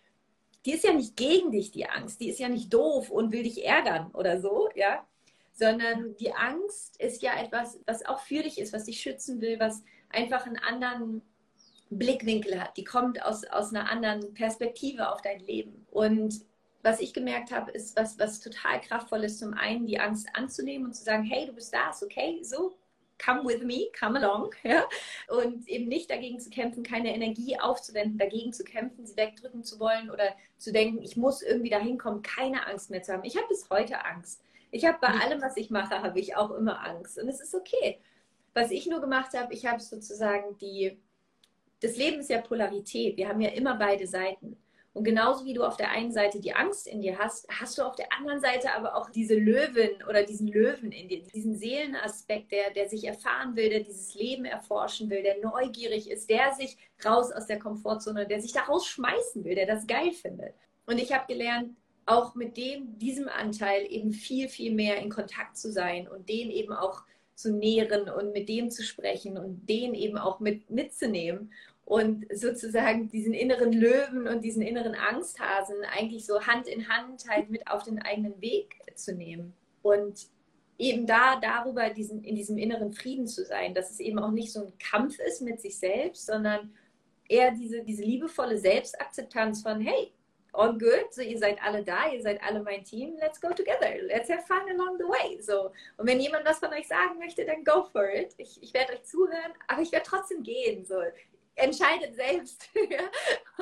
die 0.67 0.73
ist 0.73 0.85
ja 0.85 0.93
nicht 0.93 1.17
gegen 1.17 1.53
dich, 1.53 1.71
die 1.71 1.89
Angst, 1.89 2.21
die 2.21 2.29
ist 2.29 2.41
ja 2.41 2.49
nicht 2.49 2.73
doof 2.75 3.11
und 3.11 3.33
will 3.33 3.45
dich 3.45 3.65
ärgern 3.65 4.11
oder 4.13 4.41
so, 4.41 4.69
ja, 4.75 5.07
sondern 5.53 6.17
die 6.17 6.33
Angst 6.33 7.01
ist 7.01 7.23
ja 7.23 7.41
etwas, 7.41 7.81
was 7.87 8.05
auch 8.07 8.21
für 8.21 8.43
dich 8.43 8.59
ist, 8.59 8.73
was 8.73 8.85
dich 8.85 9.01
schützen 9.01 9.41
will, 9.41 9.61
was 9.61 9.83
einfach 10.09 10.47
einen 10.47 10.59
anderen 10.59 11.23
Blickwinkel 11.91 12.61
hat. 12.61 12.77
Die 12.77 12.85
kommt 12.85 13.23
aus, 13.23 13.45
aus 13.45 13.75
einer 13.75 13.91
anderen 13.91 14.33
Perspektive 14.35 15.13
auf 15.13 15.23
dein 15.23 15.41
Leben. 15.41 15.87
Und 15.91 16.41
was 16.83 17.01
ich 17.01 17.13
gemerkt 17.13 17.51
habe, 17.51 17.71
ist 17.73 17.97
was, 17.97 18.19
was 18.19 18.41
total 18.41 18.81
kraftvoll 18.81 19.25
ist, 19.25 19.39
zum 19.39 19.55
einen 19.55 19.87
die 19.87 20.01
Angst 20.01 20.29
anzunehmen 20.33 20.87
und 20.87 20.95
zu 20.95 21.05
sagen, 21.05 21.25
hey, 21.25 21.47
du 21.47 21.53
bist 21.53 21.75
da, 21.75 21.91
ist 21.91 22.03
okay, 22.03 22.41
so, 22.43 22.75
come 23.23 23.45
with 23.45 23.63
me, 23.63 23.89
come 23.99 24.19
along, 24.19 24.51
ja, 24.63 24.87
und 25.29 25.69
eben 25.69 25.89
nicht 25.89 26.11
dagegen 26.11 26.41
zu 26.41 26.49
kämpfen, 26.49 26.83
keine 26.83 27.15
Energie 27.15 27.59
aufzuwenden, 27.59 28.19
dagegen 28.19 28.53
zu 28.53 28.65
kämpfen, 28.65 29.07
sie 29.07 29.17
wegdrücken 29.17 29.63
zu 29.63 29.79
wollen 29.79 30.11
oder 30.11 30.35
zu 30.57 30.73
denken, 30.73 31.03
ich 31.03 31.17
muss 31.17 31.43
irgendwie 31.43 31.71
dahin 31.71 31.99
kommen, 31.99 32.23
keine 32.23 32.67
Angst 32.67 32.91
mehr 32.91 33.03
zu 33.03 33.13
haben. 33.13 33.25
Ich 33.25 33.37
habe 33.37 33.49
bis 33.49 33.69
heute 33.69 34.05
Angst. 34.05 34.43
Ich 34.71 34.85
habe 34.85 34.99
bei 35.01 35.09
allem, 35.09 35.43
was 35.43 35.57
ich 35.57 35.71
mache, 35.71 36.03
habe 36.03 36.21
ich 36.21 36.37
auch 36.37 36.51
immer 36.53 36.85
Angst 36.87 37.19
und 37.19 37.29
es 37.29 37.41
ist 37.41 37.55
okay. 37.55 38.01
Was 38.55 38.71
ich 38.71 38.87
nur 38.87 39.01
gemacht 39.01 39.35
habe, 39.35 39.53
ich 39.55 39.67
habe 39.67 39.81
sozusagen 39.81 40.57
die, 40.59 40.99
das 41.81 41.97
Leben 41.97 42.21
ist 42.21 42.31
ja 42.31 42.41
Polarität. 42.41 43.17
Wir 43.17 43.29
haben 43.29 43.41
ja 43.41 43.51
immer 43.51 43.77
beide 43.77 44.07
Seiten. 44.07 44.57
Und 44.93 45.05
genauso 45.05 45.45
wie 45.45 45.55
du 45.55 45.63
auf 45.63 45.77
der 45.77 45.93
einen 45.93 46.11
Seite 46.11 46.41
die 46.41 46.53
Angst 46.53 46.89
in 46.89 47.01
dir 47.01 47.17
hast, 47.17 47.47
hast 47.49 47.79
du 47.79 47.83
auf 47.83 47.95
der 47.95 48.13
anderen 48.13 48.41
Seite 48.41 48.75
aber 48.75 48.97
auch 48.97 49.09
diese 49.11 49.37
Löwen 49.37 50.03
oder 50.09 50.25
diesen 50.25 50.49
Löwen 50.49 50.91
in 50.91 51.09
dir, 51.09 51.23
diesen 51.23 51.57
Seelenaspekt, 51.57 52.51
der, 52.51 52.73
der 52.73 52.89
sich 52.89 53.05
erfahren 53.05 53.55
will, 53.55 53.71
der 53.71 53.81
dieses 53.81 54.15
Leben 54.17 54.45
erforschen 54.45 55.09
will, 55.09 55.23
der 55.23 55.39
neugierig 55.41 56.11
ist, 56.11 56.29
der 56.29 56.53
sich 56.55 56.77
raus 57.05 57.31
aus 57.31 57.47
der 57.47 57.61
Komfortzone, 57.61 58.27
der 58.27 58.41
sich 58.41 58.53
da 58.53 58.63
rausschmeißen 58.63 59.45
will, 59.45 59.55
der 59.55 59.67
das 59.67 59.87
geil 59.87 60.11
findet. 60.11 60.55
Und 60.87 60.99
ich 60.99 61.13
habe 61.13 61.33
gelernt, 61.33 61.77
auch 62.11 62.35
mit 62.35 62.57
dem, 62.57 62.99
diesem 62.99 63.29
Anteil 63.29 63.87
eben 63.89 64.13
viel, 64.13 64.49
viel 64.49 64.75
mehr 64.75 64.99
in 64.99 65.11
Kontakt 65.11 65.57
zu 65.57 65.71
sein 65.71 66.09
und 66.09 66.29
den 66.29 66.51
eben 66.51 66.73
auch 66.73 67.03
zu 67.35 67.53
nähren 67.53 68.11
und 68.11 68.33
mit 68.33 68.49
dem 68.49 68.71
zu 68.71 68.83
sprechen 68.83 69.39
und 69.39 69.69
den 69.69 69.95
eben 69.95 70.19
auch 70.19 70.41
mit, 70.41 70.69
mitzunehmen 70.71 71.53
und 71.85 72.27
sozusagen 72.33 73.09
diesen 73.09 73.33
inneren 73.33 73.73
Löwen 73.73 74.27
und 74.27 74.43
diesen 74.45 74.63
inneren 74.63 74.95
Angsthasen 74.95 75.77
eigentlich 75.97 76.27
so 76.27 76.41
Hand 76.47 76.67
in 76.67 76.89
Hand 76.89 77.25
halt 77.29 77.49
mit 77.49 77.67
auf 77.69 77.85
den 77.85 78.03
eigenen 78.03 78.41
Weg 78.41 78.77
zu 78.95 79.15
nehmen 79.15 79.55
und 79.83 80.27
eben 80.79 81.07
da 81.07 81.39
darüber 81.41 81.91
diesen, 81.91 82.25
in 82.25 82.35
diesem 82.35 82.59
inneren 82.59 82.93
Frieden 82.93 83.27
zu 83.27 83.45
sein, 83.45 83.75
dass 83.75 83.91
es 83.91 84.01
eben 84.01 84.19
auch 84.19 84.33
nicht 84.33 84.53
so 84.53 84.67
ein 84.67 84.73
Kampf 84.79 85.19
ist 85.19 85.43
mit 85.43 85.61
sich 85.61 85.79
selbst, 85.79 86.27
sondern 86.27 86.73
eher 87.29 87.53
diese, 87.53 87.85
diese 87.85 88.03
liebevolle 88.03 88.59
Selbstakzeptanz 88.59 89.63
von, 89.63 89.81
hey, 89.81 90.13
all 90.53 90.73
good, 90.73 91.13
so 91.13 91.23
ihr 91.23 91.39
seid 91.39 91.63
alle 91.63 91.85
da, 91.85 92.11
ihr 92.13 92.23
seid 92.23 92.43
alle 92.43 92.63
mein 92.63 92.85
Team, 92.85 93.17
let's 93.21 93.41
go 93.41 93.49
together, 93.49 94.03
let's 94.03 94.29
have 94.29 94.45
fun 94.47 94.69
along 94.71 94.99
the 94.99 95.05
way. 95.05 95.41
So. 95.41 95.71
Und 95.97 96.07
wenn 96.07 96.21
jemand 96.21 96.45
was 96.45 96.59
von 96.59 96.73
euch 96.73 96.89
sagen 96.89 97.19
möchte, 97.19 97.45
dann 97.45 97.65
go 97.65 97.85
for 97.85 98.09
it. 98.09 98.35
Ich, 98.39 98.63
ich 98.63 98.75
werde 98.75 98.95
euch 98.95 99.05
zuhören, 99.05 99.53
aber 99.69 99.83
ich 99.83 99.93
werde 99.93 100.07
trotzdem 100.07 100.43
gehen. 100.43 100.85
So 100.85 101.01
entscheidet 101.55 102.17
selbst, 102.17 102.69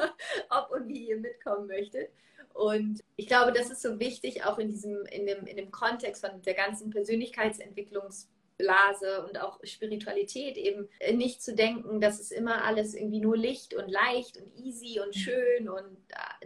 ob 0.50 0.70
und 0.70 0.88
wie 0.88 1.08
ihr 1.08 1.18
mitkommen 1.18 1.66
möchtet. 1.66 2.10
Und 2.54 3.04
ich 3.16 3.26
glaube, 3.28 3.52
das 3.52 3.68
ist 3.70 3.82
so 3.82 4.00
wichtig, 4.00 4.44
auch 4.44 4.58
in 4.58 4.68
diesem, 4.68 5.06
in 5.06 5.26
dem, 5.26 5.46
in 5.46 5.56
dem 5.56 5.70
Kontext 5.70 6.26
von 6.26 6.42
der 6.42 6.54
ganzen 6.54 6.90
Persönlichkeitsentwicklungsblase 6.90 9.24
und 9.26 9.40
auch 9.40 9.60
Spiritualität 9.62 10.56
eben 10.56 10.88
nicht 11.12 11.40
zu 11.40 11.54
denken, 11.54 12.00
dass 12.00 12.18
es 12.18 12.32
immer 12.32 12.64
alles 12.64 12.94
irgendwie 12.94 13.20
nur 13.20 13.36
Licht 13.36 13.74
und 13.74 13.88
leicht 13.88 14.38
und 14.38 14.56
easy 14.56 14.98
und 15.00 15.14
schön 15.14 15.68
und 15.68 15.96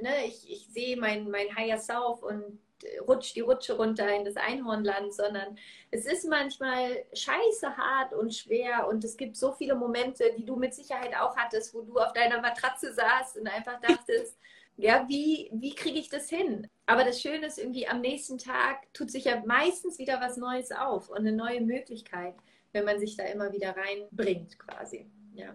ne, 0.00 0.26
ich, 0.26 0.50
ich 0.50 0.66
sehe 0.68 0.96
mein, 0.96 1.30
mein 1.30 1.54
Higher 1.56 1.78
Self 1.78 2.22
und 2.22 2.58
rutscht 3.06 3.36
die 3.36 3.40
Rutsche 3.40 3.74
runter 3.74 4.14
in 4.14 4.24
das 4.24 4.36
Einhornland, 4.36 5.14
sondern 5.14 5.56
es 5.90 6.06
ist 6.06 6.28
manchmal 6.28 7.04
scheiße 7.12 7.76
hart 7.76 8.12
und 8.12 8.34
schwer 8.34 8.88
und 8.88 9.04
es 9.04 9.16
gibt 9.16 9.36
so 9.36 9.52
viele 9.52 9.74
Momente, 9.74 10.32
die 10.36 10.44
du 10.44 10.56
mit 10.56 10.74
Sicherheit 10.74 11.14
auch 11.16 11.36
hattest, 11.36 11.74
wo 11.74 11.82
du 11.82 11.98
auf 11.98 12.12
deiner 12.12 12.40
Matratze 12.40 12.92
saßt 12.92 13.38
und 13.38 13.46
einfach 13.46 13.80
dachtest, 13.80 14.38
ja, 14.76 15.06
wie, 15.08 15.50
wie 15.52 15.74
kriege 15.74 15.98
ich 15.98 16.08
das 16.08 16.28
hin? 16.28 16.66
Aber 16.86 17.04
das 17.04 17.20
Schöne 17.20 17.46
ist 17.46 17.58
irgendwie, 17.58 17.86
am 17.86 18.00
nächsten 18.00 18.38
Tag 18.38 18.92
tut 18.94 19.10
sich 19.10 19.24
ja 19.24 19.42
meistens 19.44 19.98
wieder 19.98 20.20
was 20.20 20.36
Neues 20.36 20.72
auf 20.72 21.10
und 21.10 21.18
eine 21.18 21.32
neue 21.32 21.60
Möglichkeit, 21.60 22.34
wenn 22.72 22.84
man 22.84 22.98
sich 22.98 23.16
da 23.16 23.24
immer 23.24 23.52
wieder 23.52 23.76
reinbringt, 23.76 24.58
quasi. 24.58 25.06
Ja. 25.34 25.54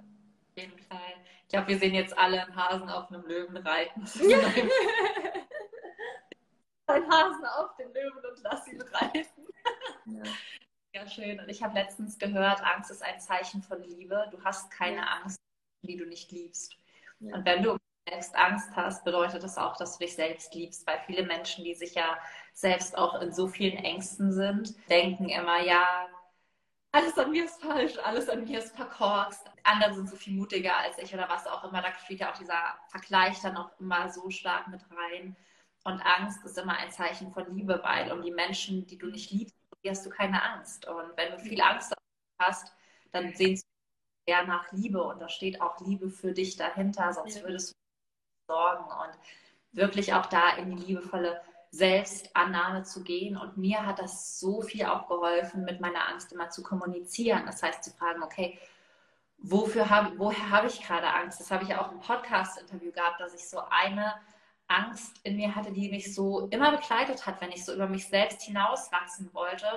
Jeden 0.58 0.80
Fall. 0.80 1.14
Ich 1.43 1.49
glaube, 1.49 1.68
wir 1.68 1.78
sehen 1.78 1.93
jetzt 1.93 2.18
alle 2.18 2.41
einen 2.41 2.55
Hasen 2.55 2.89
auf 2.89 3.12
einem 3.12 3.24
Löwen 3.28 3.58
reiten. 3.58 4.01
einen 6.88 7.12
Hasen 7.12 7.45
auf 7.45 7.76
den 7.76 7.93
Löwen 7.93 8.26
und 8.26 8.41
lass 8.43 8.68
ihn 8.68 8.82
reiten. 8.82 9.47
Ja. 10.05 10.24
ja, 10.95 11.08
schön. 11.08 11.39
Und 11.39 11.47
ich 11.47 11.62
habe 11.62 11.76
letztens 11.76 12.18
gehört, 12.18 12.64
Angst 12.64 12.89
ist 12.89 13.03
ein 13.03 13.20
Zeichen 13.20 13.62
von 13.62 13.84
Liebe. 13.84 14.28
Du 14.32 14.43
hast 14.43 14.72
keine 14.72 14.97
ja. 14.97 15.20
Angst, 15.22 15.38
die 15.84 15.95
du 15.95 16.05
nicht 16.05 16.32
liebst. 16.32 16.76
Ja. 17.20 17.36
Und 17.36 17.45
wenn 17.45 17.62
du 17.62 17.78
selbst 18.10 18.36
Angst 18.36 18.76
hast, 18.76 19.03
bedeutet 19.03 19.43
das 19.43 19.60
auch, 19.60 19.78
dass 19.78 19.97
du 19.97 20.05
dich 20.05 20.16
selbst 20.16 20.55
liebst, 20.55 20.88
weil 20.88 20.99
viele 21.05 21.24
Menschen, 21.24 21.64
die 21.66 21.76
sich 21.76 21.93
ja 21.93 22.18
selbst 22.53 22.97
auch 22.97 23.22
in 23.22 23.32
so 23.32 23.47
vielen 23.47 23.78
Ängsten 23.78 24.32
sind, 24.32 24.74
denken 24.89 25.30
immer, 25.30 25.62
ja, 25.62 26.08
alles 26.98 27.18
an 27.18 27.32
mir 27.32 27.45
ist 27.45 27.62
falsch, 27.62 27.98
alles 28.04 28.28
an 28.28 28.43
mir 28.43 28.58
ist 28.58 28.76
verkorkst. 28.76 29.45
Andere 29.64 29.93
sind 29.93 30.10
so 30.10 30.16
viel 30.16 30.34
mutiger 30.34 30.76
als 30.78 30.98
ich 30.98 31.14
oder 31.14 31.30
was 31.30 31.45
auch 31.45 31.64
immer. 31.64 31.82
Da 31.82 31.93
spielt 31.93 32.22
ja 32.22 32.32
auch 32.32 32.38
dieser 32.38 32.78
Vergleich 32.89 33.39
dann 33.41 33.56
auch 33.56 33.70
immer 33.80 34.10
so 34.10 34.30
stark 34.30 34.68
mit 34.68 34.82
rein. 34.91 35.36
Und 35.84 36.02
Angst 36.02 36.43
ist 36.43 36.58
immer 36.58 36.78
ein 36.78 36.91
Zeichen 36.91 37.32
von 37.32 37.56
Liebe, 37.56 37.80
weil 37.84 38.12
um 38.12 38.22
die 38.24 38.32
Menschen, 38.32 38.88
die 38.88 38.98
du 38.98 39.08
nicht 39.08 39.32
liebst, 39.32 39.56
hast 39.88 40.06
du 40.06 40.10
keine 40.10 40.41
Angst. 40.41 40.88
Und 40.88 41.16
wenn 41.16 41.32
du 41.32 41.39
viel 41.39 41.62
Angst 41.62 41.93
hast, 42.41 42.74
dann 43.12 43.34
sehnst 43.36 43.64
du 43.64 44.32
eher 44.32 44.45
nach 44.45 44.72
Liebe 44.72 45.02
und 45.02 45.22
da 45.22 45.30
steht 45.30 45.62
auch 45.62 45.80
Liebe 45.80 46.10
für 46.10 46.34
dich 46.34 46.58
dahinter, 46.58 47.14
sonst 47.14 47.41
würdest 47.43 47.72
du 47.72 48.54
sorgen 48.54 48.84
und 48.84 49.18
wirklich 49.72 50.14
auch 50.14 50.26
da 50.26 50.58
in 50.58 50.76
die 50.76 50.84
liebevolle 50.84 51.41
Selbstannahme 51.78 52.84
zu 52.84 53.03
gehen. 53.03 53.38
Und 53.38 53.57
mir 53.57 53.86
hat 53.86 53.99
das 53.99 54.39
so 54.39 54.61
viel 54.61 54.86
auch 54.86 55.07
geholfen, 55.07 55.63
mit 55.63 55.80
meiner 55.80 56.09
Angst 56.09 56.34
immer 56.34 56.49
zu 56.49 56.63
kommunizieren. 56.63 57.45
Das 57.45 57.61
heißt, 57.61 57.84
zu 57.84 57.91
fragen, 57.91 58.23
okay, 58.23 58.59
wofür 59.38 59.89
habe, 59.89 60.17
woher 60.17 60.49
habe 60.49 60.67
ich 60.67 60.82
gerade 60.82 61.07
Angst? 61.07 61.39
Das 61.39 61.51
habe 61.51 61.63
ich 61.63 61.75
auch 61.75 61.91
im 61.91 61.99
Podcast-Interview 61.99 62.91
gehabt, 62.91 63.19
dass 63.19 63.34
ich 63.34 63.47
so 63.47 63.59
eine 63.69 64.15
Angst 64.67 65.19
in 65.23 65.38
mir 65.38 65.55
hatte, 65.55 65.71
die 65.71 65.89
mich 65.89 66.13
so 66.13 66.47
immer 66.47 66.71
begleitet 66.71 67.25
hat, 67.25 67.39
wenn 67.41 67.51
ich 67.51 67.63
so 67.63 67.73
über 67.73 67.88
mich 67.88 68.07
selbst 68.07 68.41
hinauswachsen 68.41 69.34
wollte. 69.34 69.67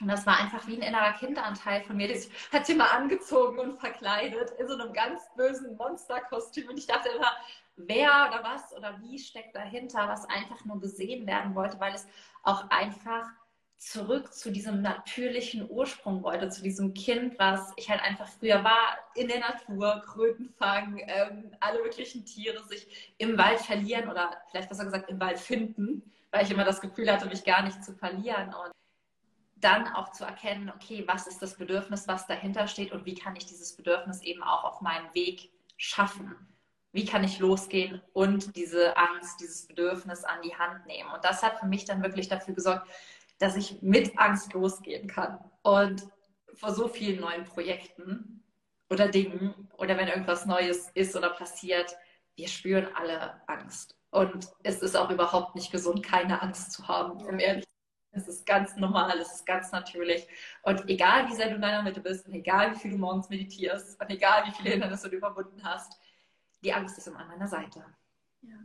Und 0.00 0.08
das 0.08 0.26
war 0.26 0.38
einfach 0.38 0.66
wie 0.66 0.76
ein 0.76 0.82
innerer 0.82 1.12
Kinderanteil 1.12 1.82
von 1.82 1.96
mir. 1.96 2.08
Das 2.08 2.28
hat 2.52 2.66
sie 2.66 2.74
mal 2.74 2.88
angezogen 2.88 3.58
und 3.58 3.78
verkleidet 3.78 4.50
in 4.58 4.66
so 4.66 4.74
einem 4.74 4.92
ganz 4.92 5.20
bösen 5.36 5.76
Monsterkostüm. 5.76 6.68
Und 6.68 6.78
ich 6.78 6.86
dachte 6.86 7.10
immer, 7.10 7.30
wer 7.86 8.28
oder 8.28 8.42
was 8.42 8.76
oder 8.76 9.00
wie 9.00 9.18
steckt 9.18 9.54
dahinter, 9.54 10.08
was 10.08 10.28
einfach 10.28 10.64
nur 10.64 10.80
gesehen 10.80 11.26
werden 11.26 11.54
wollte, 11.54 11.78
weil 11.80 11.94
es 11.94 12.06
auch 12.42 12.68
einfach 12.70 13.26
zurück 13.80 14.34
zu 14.34 14.52
diesem 14.52 14.82
natürlichen 14.82 15.68
Ursprung 15.70 16.22
wollte, 16.22 16.50
zu 16.50 16.62
diesem 16.62 16.92
Kind, 16.92 17.38
was 17.38 17.72
ich 17.76 17.88
halt 17.88 18.02
einfach 18.02 18.28
früher 18.28 18.62
war, 18.62 18.98
in 19.14 19.28
der 19.28 19.40
Natur, 19.40 20.02
Kröten 20.06 20.50
fangen, 20.50 21.00
ähm, 21.06 21.50
alle 21.60 21.82
möglichen 21.82 22.26
Tiere 22.26 22.62
sich 22.64 23.14
im 23.16 23.38
Wald 23.38 23.58
verlieren 23.60 24.10
oder 24.10 24.36
vielleicht 24.50 24.68
besser 24.68 24.84
gesagt 24.84 25.08
im 25.08 25.18
Wald 25.18 25.38
finden, 25.38 26.12
weil 26.30 26.44
ich 26.44 26.50
immer 26.50 26.64
das 26.64 26.82
Gefühl 26.82 27.10
hatte, 27.10 27.26
mich 27.26 27.42
gar 27.42 27.62
nicht 27.62 27.82
zu 27.82 27.94
verlieren 27.94 28.52
und 28.52 28.70
dann 29.56 29.88
auch 29.88 30.12
zu 30.12 30.24
erkennen, 30.24 30.70
okay, 30.74 31.04
was 31.06 31.26
ist 31.26 31.40
das 31.40 31.56
Bedürfnis, 31.56 32.06
was 32.06 32.26
dahinter 32.26 32.66
steht 32.66 32.92
und 32.92 33.06
wie 33.06 33.14
kann 33.14 33.34
ich 33.36 33.46
dieses 33.46 33.74
Bedürfnis 33.76 34.22
eben 34.22 34.42
auch 34.42 34.64
auf 34.64 34.82
meinem 34.82 35.12
Weg 35.14 35.50
schaffen. 35.78 36.34
Wie 36.92 37.04
kann 37.04 37.22
ich 37.22 37.38
losgehen 37.38 38.02
und 38.12 38.56
diese 38.56 38.96
Angst, 38.96 39.40
dieses 39.40 39.66
Bedürfnis 39.66 40.24
an 40.24 40.42
die 40.42 40.56
Hand 40.56 40.86
nehmen? 40.86 41.10
Und 41.10 41.24
das 41.24 41.42
hat 41.42 41.60
für 41.60 41.66
mich 41.66 41.84
dann 41.84 42.02
wirklich 42.02 42.28
dafür 42.28 42.54
gesorgt, 42.54 42.88
dass 43.38 43.56
ich 43.56 43.80
mit 43.80 44.18
Angst 44.18 44.52
losgehen 44.52 45.06
kann. 45.06 45.38
Und 45.62 46.06
vor 46.54 46.74
so 46.74 46.88
vielen 46.88 47.20
neuen 47.20 47.44
Projekten 47.44 48.42
oder 48.90 49.08
Dingen 49.08 49.68
oder 49.78 49.96
wenn 49.96 50.08
irgendwas 50.08 50.46
Neues 50.46 50.90
ist 50.94 51.16
oder 51.16 51.30
passiert, 51.30 51.96
wir 52.34 52.48
spüren 52.48 52.88
alle 52.94 53.40
Angst. 53.46 53.96
Und 54.10 54.48
es 54.64 54.82
ist 54.82 54.96
auch 54.96 55.10
überhaupt 55.10 55.54
nicht 55.54 55.70
gesund, 55.70 56.02
keine 56.02 56.42
Angst 56.42 56.72
zu 56.72 56.88
haben, 56.88 57.24
um 57.24 57.38
ehrlich 57.38 57.64
zu 57.64 57.70
sein. 57.70 58.22
Es 58.22 58.28
ist 58.28 58.44
ganz 58.46 58.76
normal, 58.76 59.16
es 59.20 59.32
ist 59.32 59.46
ganz 59.46 59.70
natürlich. 59.70 60.26
Und 60.62 60.88
egal 60.88 61.28
wie 61.28 61.34
sehr 61.34 61.48
du 61.48 61.54
in 61.54 61.62
deiner 61.62 61.82
Mitte 61.82 62.00
bist 62.00 62.26
und 62.26 62.34
egal 62.34 62.74
wie 62.74 62.78
viel 62.78 62.90
du 62.90 62.98
morgens 62.98 63.28
meditierst 63.28 64.00
und 64.00 64.10
egal 64.10 64.44
wie 64.46 64.52
viele 64.52 64.70
Hindernisse 64.70 65.08
du 65.08 65.16
überwunden 65.16 65.62
hast, 65.62 66.00
die 66.62 66.72
Angst 66.72 66.98
ist 66.98 67.06
immer 67.08 67.20
an 67.20 67.28
meiner 67.28 67.48
Seite. 67.48 67.84
Ja. 68.42 68.56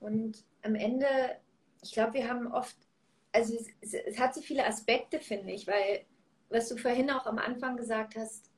Und 0.00 0.44
am 0.62 0.74
Ende, 0.74 1.06
ich 1.82 1.92
glaube, 1.92 2.14
wir 2.14 2.28
haben 2.28 2.46
oft 2.46 2.76
also 3.32 3.54
es, 3.54 3.68
es, 3.80 3.94
es, 3.94 4.18
hat 4.18 4.34
so 4.34 4.40
viele 4.40 4.66
Aspekte, 4.66 5.20
finde 5.20 5.52
ich, 5.52 5.66
weil, 5.66 6.04
was 6.48 6.68
du 6.68 6.76
vorhin 6.76 7.10
auch 7.10 7.26
am 7.26 7.38
Anfang 7.38 7.76
gesagt 7.76 8.16
hast, 8.16 8.50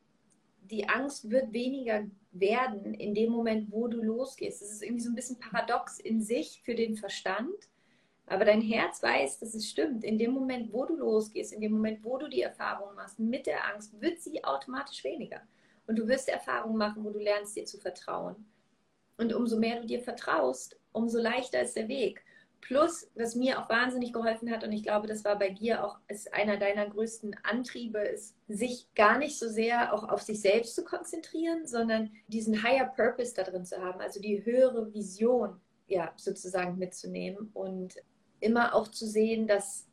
die 0.63 0.89
Angst 0.89 1.31
wird 1.31 1.53
weniger 1.53 2.07
werden 2.33 2.95
in 2.95 3.15
dem 3.15 3.33
Moment, 3.33 3.73
wo 3.73 3.89
du 3.89 4.01
losgehst. 4.03 4.63
Es 4.63 4.71
ist 4.71 4.83
irgendwie 4.83 5.03
so 5.03 5.11
ein 5.11 5.17
bisschen 5.17 5.41
paradox 5.41 5.99
in 5.99 6.23
sich 6.23 6.63
für 6.65 6.77
den 6.77 6.97
Verstand, 6.97 7.69
aber 8.27 8.45
dein 8.45 8.61
Herz 8.61 9.03
weiß, 9.03 9.41
dass 9.41 9.55
es 9.55 9.69
stimmt. 9.69 10.05
In 10.05 10.19
dem 10.19 10.31
Moment, 10.33 10.73
wo 10.73 10.85
du 10.85 10.97
losgehst, 10.97 11.53
in 11.53 11.61
dem 11.61 11.73
Moment, 11.73 12.05
wo 12.05 12.19
du 12.19 12.29
die 12.29 12.43
Erfahrung 12.43 12.95
machst 12.95 13.19
mit 13.19 13.47
der 13.47 13.67
Angst, 13.67 14.01
wird 14.01 14.21
sie 14.21 14.45
automatisch 14.45 15.03
weniger. 15.03 15.41
Und 15.91 15.97
du 15.97 16.07
wirst 16.07 16.29
Erfahrungen 16.29 16.77
machen, 16.77 17.03
wo 17.03 17.11
du 17.11 17.19
lernst, 17.19 17.57
dir 17.57 17.65
zu 17.65 17.77
vertrauen. 17.77 18.37
Und 19.19 19.35
umso 19.35 19.59
mehr 19.59 19.81
du 19.81 19.89
dir 19.89 20.01
vertraust, 20.01 20.79
umso 20.93 21.19
leichter 21.19 21.61
ist 21.63 21.75
der 21.75 21.89
Weg. 21.89 22.23
Plus, 22.61 23.11
was 23.17 23.35
mir 23.35 23.59
auch 23.59 23.69
wahnsinnig 23.69 24.13
geholfen 24.13 24.53
hat, 24.53 24.63
und 24.63 24.71
ich 24.71 24.85
glaube, 24.85 25.09
das 25.09 25.25
war 25.25 25.37
bei 25.37 25.51
dir 25.51 25.85
auch 25.85 25.99
ist 26.07 26.33
einer 26.33 26.59
deiner 26.59 26.89
größten 26.89 27.35
Antriebe, 27.43 27.99
ist, 27.99 28.37
sich 28.47 28.87
gar 28.95 29.19
nicht 29.19 29.37
so 29.37 29.49
sehr 29.49 29.93
auch 29.93 30.09
auf 30.09 30.23
sich 30.23 30.41
selbst 30.41 30.77
zu 30.77 30.85
konzentrieren, 30.85 31.67
sondern 31.67 32.13
diesen 32.29 32.63
Higher 32.63 32.87
Purpose 32.87 33.35
da 33.35 33.43
drin 33.43 33.65
zu 33.65 33.83
haben, 33.83 34.01
also 34.01 34.21
die 34.21 34.45
höhere 34.45 34.95
Vision, 34.95 35.61
ja, 35.89 36.13
sozusagen 36.15 36.79
mitzunehmen 36.79 37.51
und 37.53 37.97
immer 38.39 38.77
auch 38.77 38.87
zu 38.87 39.09
sehen, 39.09 39.49
dass 39.49 39.89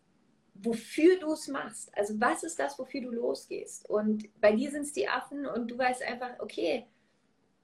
wofür 0.62 1.20
du 1.20 1.34
es 1.34 1.48
machst. 1.48 1.96
Also 1.98 2.20
was 2.20 2.44
ist 2.44 2.60
das, 2.60 2.78
wofür 2.80 3.02
du 3.02 3.12
losgehst? 3.12 3.90
Und 3.90 4.30
bei 4.42 4.52
dir 4.54 4.72
sind 4.72 4.84
es 4.84 4.94
die 4.94 5.08
Affen 5.08 5.46
und 5.46 5.70
du 5.70 5.78
weißt 5.78 6.04
einfach, 6.04 6.32
okay, 6.40 6.86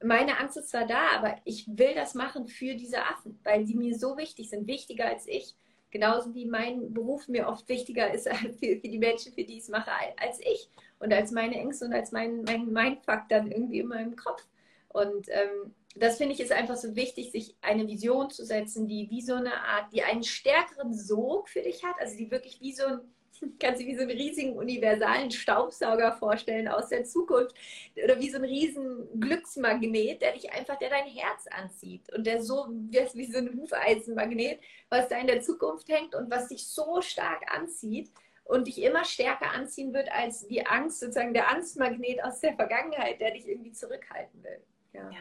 meine 0.03 0.37
Angst 0.39 0.57
ist 0.57 0.69
zwar 0.69 0.85
da, 0.85 1.11
aber 1.15 1.37
ich 1.45 1.65
will 1.67 1.95
das 1.95 2.13
machen 2.13 2.47
für 2.47 2.75
diese 2.75 3.03
Affen, 3.03 3.39
weil 3.43 3.65
die 3.65 3.75
mir 3.75 3.97
so 3.97 4.17
wichtig 4.17 4.49
sind, 4.49 4.67
wichtiger 4.67 5.07
als 5.07 5.27
ich. 5.27 5.55
Genauso 5.91 6.33
wie 6.33 6.45
mein 6.45 6.91
Beruf 6.93 7.27
mir 7.27 7.47
oft 7.47 7.69
wichtiger 7.69 8.13
ist 8.13 8.27
für, 8.59 8.79
für 8.79 8.89
die 8.89 8.99
Menschen, 8.99 9.33
für 9.33 9.43
die 9.43 9.57
ich 9.57 9.63
es 9.63 9.69
mache, 9.69 9.91
als 10.17 10.39
ich. 10.39 10.69
Und 10.99 11.13
als 11.13 11.31
meine 11.31 11.55
Ängste 11.55 11.85
und 11.85 11.93
als 11.93 12.11
mein, 12.11 12.43
mein 12.43 12.71
Mindfuck 12.71 13.23
dann 13.29 13.51
irgendwie 13.51 13.79
in 13.79 13.87
meinem 13.87 14.15
Kopf. 14.15 14.45
Und 14.89 15.27
ähm, 15.29 15.73
das 15.95 16.17
finde 16.17 16.33
ich 16.33 16.39
ist 16.39 16.51
einfach 16.51 16.75
so 16.75 16.95
wichtig, 16.95 17.31
sich 17.31 17.55
eine 17.61 17.87
Vision 17.87 18.29
zu 18.29 18.45
setzen, 18.45 18.87
die 18.87 19.09
wie 19.09 19.21
so 19.21 19.35
eine 19.35 19.53
Art, 19.53 19.93
die 19.93 20.03
einen 20.03 20.23
stärkeren 20.23 20.93
Sog 20.93 21.49
für 21.49 21.61
dich 21.61 21.83
hat, 21.83 21.95
also 21.99 22.17
die 22.17 22.31
wirklich 22.31 22.59
wie 22.61 22.73
so 22.73 22.85
ein 22.85 23.01
kannst 23.59 23.81
du 23.81 23.85
wie 23.85 23.95
so 23.95 24.01
einen 24.01 24.11
riesigen 24.11 24.57
universalen 24.57 25.31
Staubsauger 25.31 26.13
vorstellen 26.13 26.67
aus 26.67 26.89
der 26.89 27.03
Zukunft 27.03 27.55
oder 28.01 28.19
wie 28.19 28.29
so 28.29 28.37
ein 28.37 28.45
riesen 28.45 29.07
Glücksmagnet, 29.19 30.21
der 30.21 30.33
dich 30.33 30.51
einfach, 30.51 30.77
der 30.77 30.89
dein 30.89 31.07
Herz 31.07 31.47
anzieht 31.47 32.11
und 32.13 32.25
der 32.25 32.41
so 32.41 32.67
wie 32.69 33.31
so 33.31 33.37
ein 33.39 33.57
Hufeisenmagnet, 33.57 34.59
was 34.89 35.07
da 35.07 35.17
in 35.17 35.27
der 35.27 35.41
Zukunft 35.41 35.89
hängt 35.89 36.15
und 36.15 36.29
was 36.29 36.47
dich 36.47 36.67
so 36.67 37.01
stark 37.01 37.43
anzieht 37.53 38.11
und 38.45 38.67
dich 38.67 38.81
immer 38.81 39.05
stärker 39.05 39.51
anziehen 39.51 39.93
wird 39.93 40.11
als 40.11 40.47
die 40.47 40.65
Angst, 40.65 40.99
sozusagen 40.99 41.33
der 41.33 41.49
Angstmagnet 41.49 42.23
aus 42.23 42.39
der 42.39 42.55
Vergangenheit, 42.55 43.21
der 43.21 43.31
dich 43.31 43.47
irgendwie 43.47 43.71
zurückhalten 43.71 44.43
will. 44.43 44.61
Ja, 44.93 45.09
ja 45.11 45.19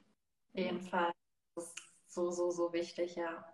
jeden 0.54 0.80
Fall. 0.80 1.12
Das 1.54 1.66
ist 1.66 1.78
so, 2.08 2.30
so, 2.30 2.50
so 2.50 2.72
wichtig, 2.72 3.16
ja. 3.16 3.44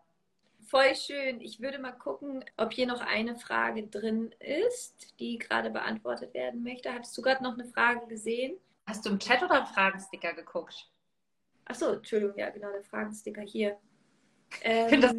Voll 0.66 0.94
schön. 0.96 1.40
Ich 1.40 1.60
würde 1.60 1.78
mal 1.78 1.92
gucken, 1.92 2.44
ob 2.56 2.72
hier 2.72 2.86
noch 2.86 3.00
eine 3.00 3.38
Frage 3.38 3.86
drin 3.86 4.34
ist, 4.40 5.18
die 5.18 5.38
gerade 5.38 5.70
beantwortet 5.70 6.34
werden 6.34 6.62
möchte. 6.62 6.92
Hattest 6.92 7.16
du 7.16 7.22
gerade 7.22 7.42
noch 7.42 7.54
eine 7.54 7.64
Frage 7.64 8.06
gesehen? 8.06 8.58
Hast 8.86 9.06
du 9.06 9.10
im 9.10 9.18
Chat 9.18 9.42
oder 9.42 9.60
im 9.60 9.66
Fragensticker 9.66 10.34
geguckt? 10.34 10.90
Achso, 11.64 11.92
Entschuldigung, 11.92 12.36
ja, 12.38 12.50
genau, 12.50 12.70
der 12.72 12.82
Fragensticker 12.82 13.42
hier. 13.42 13.78
Ähm, 14.62 14.84
ich 14.84 14.90
finde, 14.90 15.06
das 15.06 15.16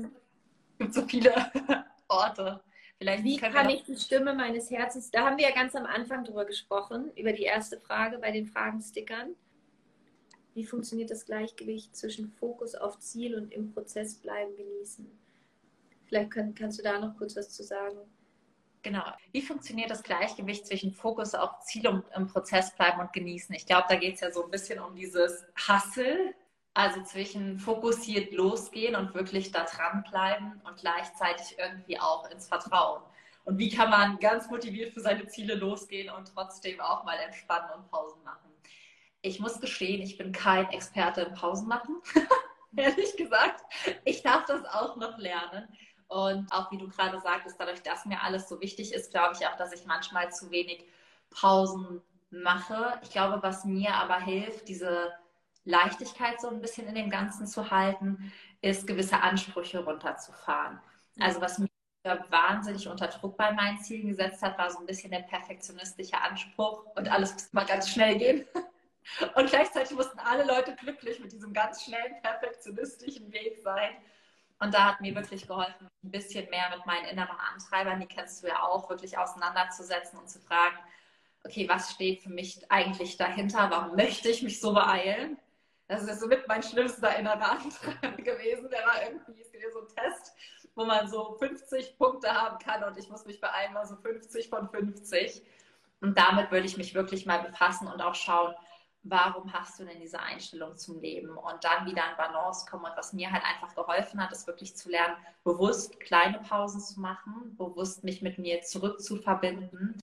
gibt 0.80 0.94
so 0.94 1.08
viele 1.08 1.34
Orte. 2.08 2.64
Vielleicht 2.98 3.24
Wie 3.24 3.38
kann 3.38 3.70
ich 3.70 3.84
die 3.84 3.96
Stimme 3.96 4.34
meines 4.34 4.70
Herzens, 4.70 5.10
da 5.10 5.26
haben 5.26 5.38
wir 5.38 5.48
ja 5.48 5.56
ganz 5.56 5.74
am 5.76 5.86
Anfang 5.86 6.26
drüber 6.26 6.44
gesprochen, 6.46 7.12
über 7.16 7.32
die 7.32 7.44
erste 7.44 7.80
Frage 7.80 8.18
bei 8.18 8.32
den 8.32 8.46
Fragenstickern. 8.46 9.36
Wie 10.54 10.66
funktioniert 10.66 11.12
das 11.12 11.26
Gleichgewicht 11.26 11.96
zwischen 11.96 12.30
Fokus 12.30 12.76
auf 12.76 13.00
Ziel 13.00 13.36
und 13.36 13.52
im 13.54 13.72
Prozess 13.74 14.16
bleiben 14.16 14.56
genießen? 14.58 15.10
Vielleicht 16.06 16.32
kann, 16.32 16.56
kannst 16.56 16.80
du 16.80 16.84
da 16.84 17.00
noch 17.00 17.18
kurz 17.18 17.36
was 17.36 17.52
zu 17.52 17.64
sagen. 17.64 17.98
Genau. 18.82 19.04
Wie 19.32 19.42
funktioniert 19.42 19.92
das 19.92 20.04
Gleichgewicht 20.04 20.66
zwischen 20.66 20.94
Fokus 20.94 21.36
auf 21.36 21.60
Ziel 21.62 21.88
und 21.88 22.06
im 22.16 22.28
Prozess 22.28 22.74
bleiben 22.76 23.02
und 23.02 23.12
genießen? 23.14 23.54
Ich 23.54 23.66
glaube, 23.66 23.86
da 23.90 23.96
geht 23.96 24.16
es 24.16 24.22
ja 24.22 24.32
so 24.32 24.46
ein 24.46 24.52
bisschen 24.52 24.80
um 24.80 24.96
dieses 24.96 25.46
Hustle, 25.68 26.34
also 26.74 27.04
zwischen 27.04 27.60
fokussiert 27.60 28.32
losgehen 28.32 28.96
und 28.96 29.14
wirklich 29.14 29.52
da 29.52 29.66
dranbleiben 29.66 30.62
und 30.66 30.78
gleichzeitig 30.78 31.58
irgendwie 31.60 32.00
auch 32.00 32.30
ins 32.32 32.48
Vertrauen. 32.48 33.04
Und 33.44 33.58
wie 33.58 33.70
kann 33.70 33.90
man 33.90 34.18
ganz 34.20 34.50
motiviert 34.50 34.94
für 34.94 35.02
seine 35.02 35.28
Ziele 35.28 35.56
losgehen 35.56 36.10
und 36.14 36.32
trotzdem 36.34 36.80
auch 36.80 37.04
mal 37.04 37.18
entspannen 37.18 37.72
und 37.76 37.90
Pausen 37.92 38.24
machen? 38.24 38.49
Ich 39.22 39.40
muss 39.40 39.60
gestehen, 39.60 40.02
ich 40.02 40.18
bin 40.18 40.32
kein 40.32 40.70
Experte 40.70 41.22
im 41.22 41.34
Pausen 41.34 41.68
machen. 41.68 42.02
Ehrlich 42.76 43.18
gesagt, 43.18 43.64
ich 44.06 44.22
darf 44.24 44.46
das 44.46 44.64
auch 44.66 44.96
noch 44.96 45.18
lernen. 45.18 45.68
Und 46.08 46.52
auch 46.52 46.72
wie 46.72 46.78
du 46.78 46.88
gerade 46.88 47.20
sagtest, 47.22 47.60
dadurch, 47.60 47.84
dass 47.84 48.06
mir 48.06 48.22
alles 48.24 48.50
so 48.50 48.60
wichtig 48.62 48.94
ist, 48.94 49.12
glaube 49.12 49.36
ich 49.40 49.46
auch, 49.46 49.58
dass 49.58 49.74
ich 49.74 49.86
manchmal 49.86 50.32
zu 50.32 50.50
wenig 50.50 50.86
Pausen 51.30 52.02
mache. 52.32 53.00
Ich 53.04 53.12
glaube, 53.12 53.42
was 53.44 53.66
mir 53.66 53.94
aber 53.94 54.20
hilft, 54.20 54.68
diese 54.68 55.12
Leichtigkeit 55.66 56.42
so 56.42 56.50
ein 56.50 56.62
bisschen 56.62 56.88
in 56.88 56.96
dem 56.96 57.10
Ganzen 57.10 57.46
zu 57.46 57.70
halten, 57.70 58.32
ist 58.62 58.88
gewisse 58.88 59.22
Ansprüche 59.22 59.84
runterzufahren. 59.84 60.80
Also 61.20 61.42
was 61.42 61.60
mir 61.60 61.70
wahnsinnig 62.30 62.88
unter 62.88 63.08
Druck 63.08 63.38
bei 63.38 63.52
meinen 63.52 63.80
Zielen 63.80 64.08
gesetzt 64.08 64.42
hat, 64.42 64.58
war 64.58 64.72
so 64.72 64.80
ein 64.80 64.86
bisschen 64.86 65.12
der 65.12 65.20
perfektionistische 65.20 66.20
Anspruch 66.20 66.86
und 66.96 67.12
alles 67.12 67.34
muss 67.34 67.54
mal 67.54 67.66
ganz 67.66 67.90
schnell 67.90 68.18
gehen. 68.18 68.46
Und 69.36 69.50
gleichzeitig 69.50 69.96
mussten 69.96 70.20
alle 70.20 70.46
Leute 70.46 70.76
glücklich 70.76 71.20
mit 71.20 71.32
diesem 71.32 71.54
ganz 71.54 71.84
schnellen 71.84 72.22
perfektionistischen 72.22 73.32
Weg 73.32 73.60
sein. 73.64 73.96
Und 74.60 74.74
da 74.74 74.86
hat 74.86 75.02
mir 75.02 75.16
wirklich 75.16 75.48
geholfen, 75.48 75.90
ein 76.04 76.12
bisschen 76.12 76.50
mehr 76.50 76.70
mit 76.76 76.86
meinen 76.86 77.06
inneren 77.06 77.38
Antreibern, 77.54 78.00
die 78.00 78.08
kennst 78.08 78.44
du 78.44 78.48
ja 78.48 78.62
auch, 78.62 78.90
wirklich 78.90 79.18
auseinanderzusetzen 79.18 80.20
und 80.20 80.30
zu 80.30 80.40
fragen, 80.40 80.78
okay, 81.46 81.68
was 81.70 81.92
steht 81.92 82.22
für 82.22 82.30
mich 82.30 82.70
eigentlich 82.70 83.16
dahinter? 83.18 83.70
Warum 83.70 83.96
möchte 83.96 84.30
ich 84.30 84.44
mich 84.44 84.60
so 84.60 84.74
beeilen? 84.74 85.38
Das 85.88 86.04
ist 86.04 86.20
somit 86.20 86.48
mein 86.48 86.62
schlimmster 86.62 87.18
innerer 87.18 87.52
Antreiber 87.52 88.18
gewesen. 88.18 88.70
Der 88.70 88.86
war 88.86 89.02
irgendwie, 89.04 89.44
so 89.74 89.80
ein 89.80 89.88
Test, 89.88 90.34
wo 90.76 90.86
man 90.86 91.08
so 91.08 91.36
50 91.40 91.98
Punkte 91.98 92.30
haben 92.30 92.58
kann 92.60 92.84
und 92.84 92.98
ich 92.98 93.10
muss 93.10 93.26
mich 93.26 93.40
beeilen, 93.40 93.74
mal 93.74 93.86
so 93.86 93.96
50 93.96 94.50
von 94.50 94.70
50. 94.70 95.44
Und 96.02 96.18
damit 96.18 96.52
würde 96.52 96.66
ich 96.66 96.78
mich 96.78 96.94
wirklich 96.96 97.26
mal 97.26 97.42
befassen 97.42 97.88
und 97.88 98.02
auch 98.02 98.16
schauen, 98.16 98.54
warum 99.04 99.52
hast 99.54 99.80
du 99.80 99.86
denn 99.86 100.00
diese 100.00 100.20
Einstellung 100.20 100.78
zum 100.78 101.00
Leben? 101.02 101.30
Und 101.30 101.64
dann 101.64 101.86
wieder 101.86 102.04
in 102.10 102.18
Balance 102.18 102.66
kommen. 102.70 102.86
Und 102.86 102.98
was 102.98 103.14
mir 103.14 103.32
halt 103.32 103.44
einfach 103.44 103.76
geholfen 103.76 104.22
hat, 104.22 104.32
ist 104.32 104.48
wirklich 104.48 104.76
zu 104.76 104.90
lernen, 104.90 105.16
bewusst 105.44 106.00
kleine 106.00 106.40
Pausen 106.40 106.82
zu 106.82 107.00
machen, 107.00 107.56
bewusst 107.58 108.04
mich 108.04 108.22
mit 108.22 108.38
mir 108.38 108.62
zurückzuverbinden 108.62 110.00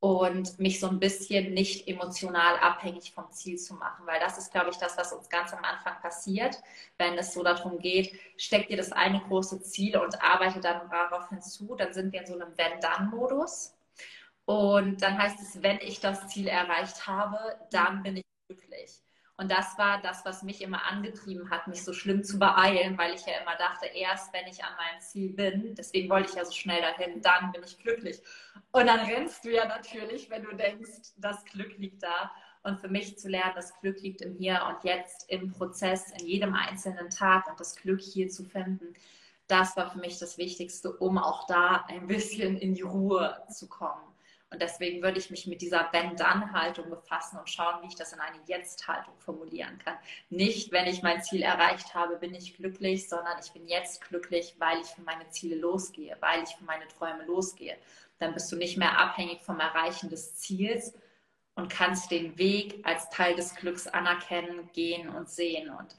und 0.00 0.58
mich 0.58 0.78
so 0.78 0.88
ein 0.88 1.00
bisschen 1.00 1.54
nicht 1.54 1.88
emotional 1.88 2.56
abhängig 2.58 3.12
vom 3.12 3.30
Ziel 3.32 3.58
zu 3.58 3.74
machen, 3.74 4.06
weil 4.06 4.20
das 4.20 4.38
ist, 4.38 4.52
glaube 4.52 4.70
ich, 4.70 4.76
das, 4.76 4.96
was 4.96 5.12
uns 5.12 5.28
ganz 5.28 5.52
am 5.52 5.64
Anfang 5.64 6.00
passiert, 6.00 6.62
wenn 6.98 7.18
es 7.18 7.34
so 7.34 7.42
darum 7.42 7.78
geht, 7.78 8.18
steck 8.36 8.68
dir 8.68 8.76
das 8.76 8.92
eine 8.92 9.20
große 9.20 9.60
Ziel 9.62 9.96
und 9.96 10.22
arbeite 10.22 10.60
dann 10.60 10.88
darauf 10.88 11.28
hinzu, 11.30 11.74
dann 11.74 11.92
sind 11.92 12.12
wir 12.12 12.20
in 12.20 12.26
so 12.26 12.34
einem 12.34 12.56
Wenn-Dann-Modus. 12.56 13.74
Und 14.44 15.02
dann 15.02 15.18
heißt 15.18 15.40
es, 15.40 15.62
wenn 15.62 15.78
ich 15.80 16.00
das 16.00 16.28
Ziel 16.28 16.46
erreicht 16.48 17.06
habe, 17.06 17.38
dann 17.70 18.02
bin 18.02 18.16
ich 18.18 18.24
glücklich. 18.48 19.02
Und 19.36 19.52
das 19.52 19.78
war 19.78 20.02
das, 20.02 20.24
was 20.24 20.42
mich 20.42 20.62
immer 20.62 20.84
angetrieben 20.90 21.48
hat, 21.48 21.68
mich 21.68 21.84
so 21.84 21.92
schlimm 21.92 22.24
zu 22.24 22.40
beeilen, 22.40 22.98
weil 22.98 23.14
ich 23.14 23.24
ja 23.24 23.34
immer 23.40 23.54
dachte, 23.56 23.86
erst 23.86 24.32
wenn 24.32 24.48
ich 24.48 24.64
an 24.64 24.74
meinem 24.76 25.00
Ziel 25.00 25.32
bin, 25.32 25.74
deswegen 25.76 26.10
wollte 26.10 26.30
ich 26.30 26.34
ja 26.34 26.44
so 26.44 26.52
schnell 26.52 26.80
dahin, 26.80 27.22
dann 27.22 27.52
bin 27.52 27.62
ich 27.64 27.78
glücklich. 27.78 28.20
Und 28.72 28.86
dann 28.86 29.00
rennst 29.00 29.44
du 29.44 29.50
ja 29.50 29.64
natürlich, 29.66 30.28
wenn 30.28 30.42
du 30.42 30.56
denkst, 30.56 31.12
das 31.18 31.44
Glück 31.44 31.78
liegt 31.78 32.02
da. 32.02 32.32
Und 32.64 32.80
für 32.80 32.88
mich 32.88 33.16
zu 33.16 33.28
lernen, 33.28 33.52
das 33.54 33.78
Glück 33.80 34.00
liegt 34.00 34.22
im 34.22 34.34
Hier 34.34 34.60
und 34.68 34.82
Jetzt, 34.82 35.30
im 35.30 35.52
Prozess, 35.52 36.10
in 36.18 36.26
jedem 36.26 36.54
einzelnen 36.54 37.08
Tag 37.08 37.48
und 37.48 37.60
das 37.60 37.76
Glück 37.76 38.00
hier 38.00 38.28
zu 38.28 38.44
finden, 38.44 38.94
das 39.46 39.76
war 39.76 39.90
für 39.90 39.98
mich 39.98 40.18
das 40.18 40.36
Wichtigste, 40.36 40.92
um 40.92 41.16
auch 41.16 41.46
da 41.46 41.84
ein 41.88 42.08
bisschen 42.08 42.56
in 42.58 42.74
die 42.74 42.82
Ruhe 42.82 43.40
zu 43.48 43.68
kommen. 43.68 44.07
Und 44.50 44.62
deswegen 44.62 45.02
würde 45.02 45.18
ich 45.18 45.30
mich 45.30 45.46
mit 45.46 45.60
dieser 45.60 45.88
Wenn-Dann-Haltung 45.92 46.88
befassen 46.88 47.38
und 47.38 47.50
schauen, 47.50 47.82
wie 47.82 47.88
ich 47.88 47.96
das 47.96 48.14
in 48.14 48.20
eine 48.20 48.38
Jetzt-Haltung 48.46 49.12
formulieren 49.18 49.78
kann. 49.78 49.98
Nicht, 50.30 50.72
wenn 50.72 50.86
ich 50.86 51.02
mein 51.02 51.22
Ziel 51.22 51.42
erreicht 51.42 51.94
habe, 51.94 52.16
bin 52.16 52.34
ich 52.34 52.56
glücklich, 52.56 53.08
sondern 53.08 53.38
ich 53.44 53.52
bin 53.52 53.68
jetzt 53.68 54.00
glücklich, 54.08 54.54
weil 54.58 54.80
ich 54.80 54.86
für 54.86 55.02
meine 55.02 55.28
Ziele 55.28 55.56
losgehe, 55.56 56.16
weil 56.20 56.42
ich 56.44 56.56
für 56.56 56.64
meine 56.64 56.88
Träume 56.88 57.24
losgehe. 57.26 57.76
Dann 58.18 58.32
bist 58.32 58.50
du 58.50 58.56
nicht 58.56 58.78
mehr 58.78 58.98
abhängig 58.98 59.42
vom 59.42 59.60
Erreichen 59.60 60.08
des 60.08 60.36
Ziels 60.36 60.94
und 61.54 61.68
kannst 61.68 62.10
den 62.10 62.38
Weg 62.38 62.86
als 62.86 63.10
Teil 63.10 63.36
des 63.36 63.54
Glücks 63.54 63.86
anerkennen, 63.86 64.70
gehen 64.72 65.10
und 65.10 65.28
sehen. 65.28 65.68
Und 65.68 65.94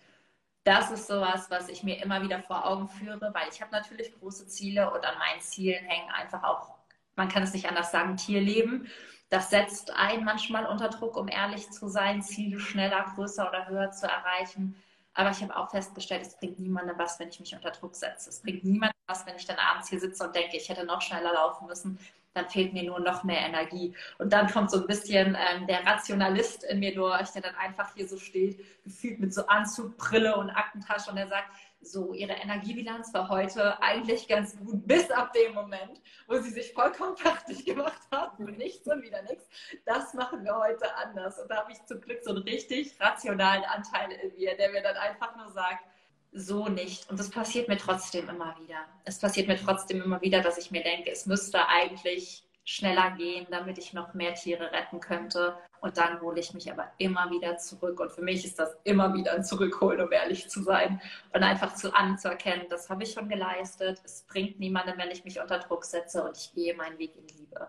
das 0.64 0.90
ist 0.90 1.08
sowas, 1.08 1.52
was 1.52 1.70
ich 1.70 1.84
mir 1.84 2.02
immer 2.02 2.24
wieder 2.24 2.42
vor 2.42 2.66
Augen 2.66 2.88
führe, 2.88 3.32
weil 3.34 3.50
ich 3.52 3.62
habe 3.62 3.72
natürlich 3.72 4.18
große 4.20 4.48
Ziele 4.48 4.92
und 4.92 5.06
an 5.06 5.20
meinen 5.20 5.42
Zielen 5.42 5.86
hängen 5.86 6.10
einfach 6.10 6.44
auch 6.44 6.79
man 7.20 7.28
kann 7.28 7.44
es 7.44 7.54
nicht 7.54 7.68
anders 7.68 7.92
sagen, 7.92 8.16
Tierleben. 8.16 8.88
Das 9.30 9.50
setzt 9.50 9.94
einen 9.94 10.24
manchmal 10.24 10.66
unter 10.66 10.88
Druck, 10.88 11.18
um 11.18 11.28
ehrlich 11.28 11.70
zu 11.70 11.90
sein, 11.90 12.24
Ziele 12.24 12.60
schneller, 12.60 13.06
größer 13.14 13.48
oder 13.48 13.68
höher 13.68 13.92
zu 13.92 14.08
erreichen. 14.08 14.82
Aber 15.14 15.32
ich 15.32 15.42
habe 15.42 15.56
auch 15.56 15.70
festgestellt, 15.70 16.22
es 16.22 16.38
bringt 16.38 16.60
niemandem 16.60 16.98
was, 16.98 17.20
wenn 17.20 17.28
ich 17.28 17.40
mich 17.42 17.54
unter 17.54 17.72
Druck 17.72 17.96
setze. 17.96 18.30
Es 18.30 18.42
bringt 18.42 18.64
niemandem 18.64 18.96
was, 19.06 19.26
wenn 19.28 19.36
ich 19.36 19.46
dann 19.46 19.58
abends 19.58 19.90
hier 19.90 20.00
sitze 20.00 20.24
und 20.24 20.34
denke, 20.34 20.56
ich 20.56 20.70
hätte 20.70 20.86
noch 20.86 21.02
schneller 21.02 21.34
laufen 21.34 21.68
müssen. 21.68 22.00
Dann 22.34 22.48
fehlt 22.48 22.72
mir 22.72 22.84
nur 22.84 23.02
noch 23.02 23.26
mehr 23.26 23.42
Energie. 23.42 23.94
Und 24.18 24.32
dann 24.32 24.50
kommt 24.50 24.72
so 24.72 24.80
ein 24.80 24.88
bisschen 24.88 25.38
ähm, 25.38 25.68
der 25.68 25.86
Rationalist 25.86 26.64
in 26.64 26.80
mir 26.80 26.96
durch, 26.96 27.32
der 27.32 27.42
dann 27.42 27.56
einfach 27.56 27.94
hier 27.96 28.08
so 28.08 28.18
steht, 28.18 28.64
gefühlt 28.86 29.20
mit 29.20 29.34
so 29.34 29.46
Anzug, 29.48 29.98
Brille 29.98 30.38
und 30.38 30.52
Aktentasche 30.52 31.10
und 31.10 31.18
der 31.18 31.28
sagt, 31.28 31.50
so, 31.82 32.14
ihre 32.14 32.34
Energiebilanz 32.34 33.14
war 33.14 33.30
heute 33.30 33.82
eigentlich 33.82 34.28
ganz 34.28 34.58
gut, 34.58 34.86
bis 34.86 35.10
ab 35.12 35.34
dem 35.34 35.54
Moment, 35.54 36.02
wo 36.28 36.38
sie 36.40 36.50
sich 36.50 36.74
vollkommen 36.74 37.16
fertig 37.18 37.66
gemacht 37.66 38.02
haben 38.12 38.46
und 38.46 38.58
nichts 38.58 38.88
und 38.88 39.02
wieder 39.02 39.22
nichts. 39.24 39.48
Das 39.86 40.14
machen 40.14 40.44
wir 40.44 40.56
heute 40.56 40.94
anders. 40.98 41.40
Und 41.40 41.50
da 41.50 41.58
habe 41.58 41.72
ich 41.72 41.84
zum 41.86 42.02
Glück 42.02 42.20
so 42.24 42.32
einen 42.32 42.44
richtig 42.44 43.00
rationalen 43.00 43.64
Anteil 43.64 44.12
in 44.12 44.36
mir, 44.36 44.56
der 44.58 44.72
mir 44.72 44.82
dann 44.82 44.98
einfach 44.98 45.36
nur 45.38 45.50
sagt, 45.52 45.86
so 46.32 46.68
nicht. 46.68 47.10
Und 47.10 47.20
das 47.20 47.30
passiert 47.30 47.68
mir 47.68 47.78
trotzdem 47.78 48.30
immer 48.30 48.56
wieder. 48.60 48.86
Es 49.06 49.20
passiert 49.20 49.48
mir 49.48 49.58
trotzdem 49.58 50.02
immer 50.02 50.22
wieder, 50.22 50.42
dass 50.42 50.58
ich 50.58 50.72
mir 50.72 50.84
denke, 50.84 51.12
es 51.12 51.26
müsste 51.26 51.68
eigentlich 51.68 52.44
schneller 52.70 53.12
gehen, 53.12 53.48
damit 53.50 53.80
ich 53.80 53.94
noch 53.94 54.14
mehr 54.14 54.36
Tiere 54.36 54.72
retten 54.72 55.00
könnte. 55.00 55.58
Und 55.82 55.98
dann 55.98 56.22
hole 56.22 56.40
ich 56.40 56.54
mich 56.54 56.72
aber 56.72 56.92
immer 57.00 57.32
wieder 57.32 57.58
zurück. 57.58 58.00
Und 58.00 58.12
für 58.12 58.22
mich 58.22 58.46
ist 58.46 58.60
das 58.60 58.78
immer 58.84 59.12
wieder 59.16 59.34
ein 59.34 59.44
Zurückholen, 59.44 60.02
um 60.02 60.12
ehrlich 60.12 60.48
zu 60.50 60.62
sein. 60.62 61.02
Und 61.34 61.42
einfach 61.42 61.74
zu 61.74 61.96
anzuerkennen, 61.96 62.68
das 62.70 62.88
habe 62.92 63.04
ich 63.04 63.14
schon 63.14 63.28
geleistet. 63.28 64.00
Es 64.04 64.22
bringt 64.22 64.60
niemandem, 64.60 65.00
wenn 65.00 65.10
ich 65.10 65.26
mich 65.26 65.42
unter 65.42 65.58
Druck 65.58 65.84
setze 65.84 66.24
und 66.24 66.38
ich 66.38 66.54
gehe 66.54 66.76
meinen 66.76 67.00
Weg 67.00 67.16
in 67.16 67.28
Liebe. 67.40 67.68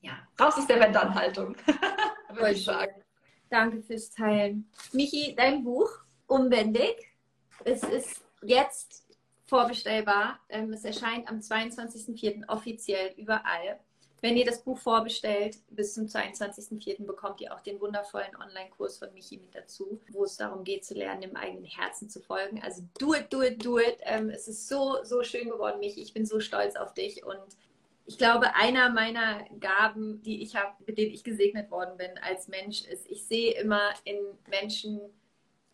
Ja, 0.00 0.12
raus 0.40 0.54
aus 0.56 0.66
der 0.66 0.80
Wenn-Dann-Haltung. 0.80 1.56
Würde 2.30 2.52
ich 2.52 2.64
sagen. 2.64 2.94
Danke 3.50 3.82
fürs 3.82 4.10
Teilen. 4.10 4.70
Michi, 4.92 5.34
dein 5.36 5.62
Buch, 5.62 5.90
Unbändig. 6.26 7.12
Es 7.64 7.82
ist 7.82 8.24
jetzt 8.42 9.06
vorbestellbar. 9.44 10.40
Ähm, 10.48 10.72
es 10.72 10.84
erscheint 10.84 11.28
am 11.28 11.40
22.04. 11.40 12.48
offiziell 12.48 13.12
überall. 13.18 13.80
Wenn 14.24 14.38
ihr 14.38 14.46
das 14.46 14.62
Buch 14.62 14.78
vorbestellt, 14.78 15.58
bis 15.68 15.92
zum 15.92 16.06
22.04. 16.06 17.04
bekommt 17.04 17.42
ihr 17.42 17.54
auch 17.54 17.60
den 17.60 17.78
wundervollen 17.78 18.34
Online-Kurs 18.34 18.96
von 18.96 19.12
Michi 19.12 19.36
mit 19.36 19.54
dazu, 19.54 20.00
wo 20.12 20.24
es 20.24 20.38
darum 20.38 20.64
geht, 20.64 20.82
zu 20.82 20.94
lernen, 20.94 21.20
dem 21.20 21.36
eigenen 21.36 21.66
Herzen 21.66 22.08
zu 22.08 22.22
folgen. 22.22 22.62
Also 22.62 22.84
do 22.98 23.12
it, 23.12 23.30
do 23.30 23.42
it, 23.42 23.62
do 23.62 23.78
it. 23.78 23.98
Ähm, 24.00 24.30
es 24.30 24.48
ist 24.48 24.66
so, 24.66 24.96
so 25.02 25.22
schön 25.24 25.50
geworden, 25.50 25.78
Michi. 25.78 26.00
Ich 26.00 26.14
bin 26.14 26.24
so 26.24 26.40
stolz 26.40 26.74
auf 26.74 26.94
dich 26.94 27.22
und 27.22 27.36
ich 28.06 28.16
glaube, 28.16 28.54
einer 28.54 28.88
meiner 28.88 29.44
Gaben, 29.60 30.22
die 30.22 30.42
ich 30.42 30.56
habe, 30.56 30.72
mit 30.86 30.96
denen 30.96 31.12
ich 31.12 31.22
gesegnet 31.22 31.70
worden 31.70 31.98
bin 31.98 32.16
als 32.22 32.48
Mensch, 32.48 32.86
ist, 32.86 33.06
ich 33.10 33.26
sehe 33.26 33.52
immer 33.60 33.92
in 34.04 34.16
Menschen 34.48 35.02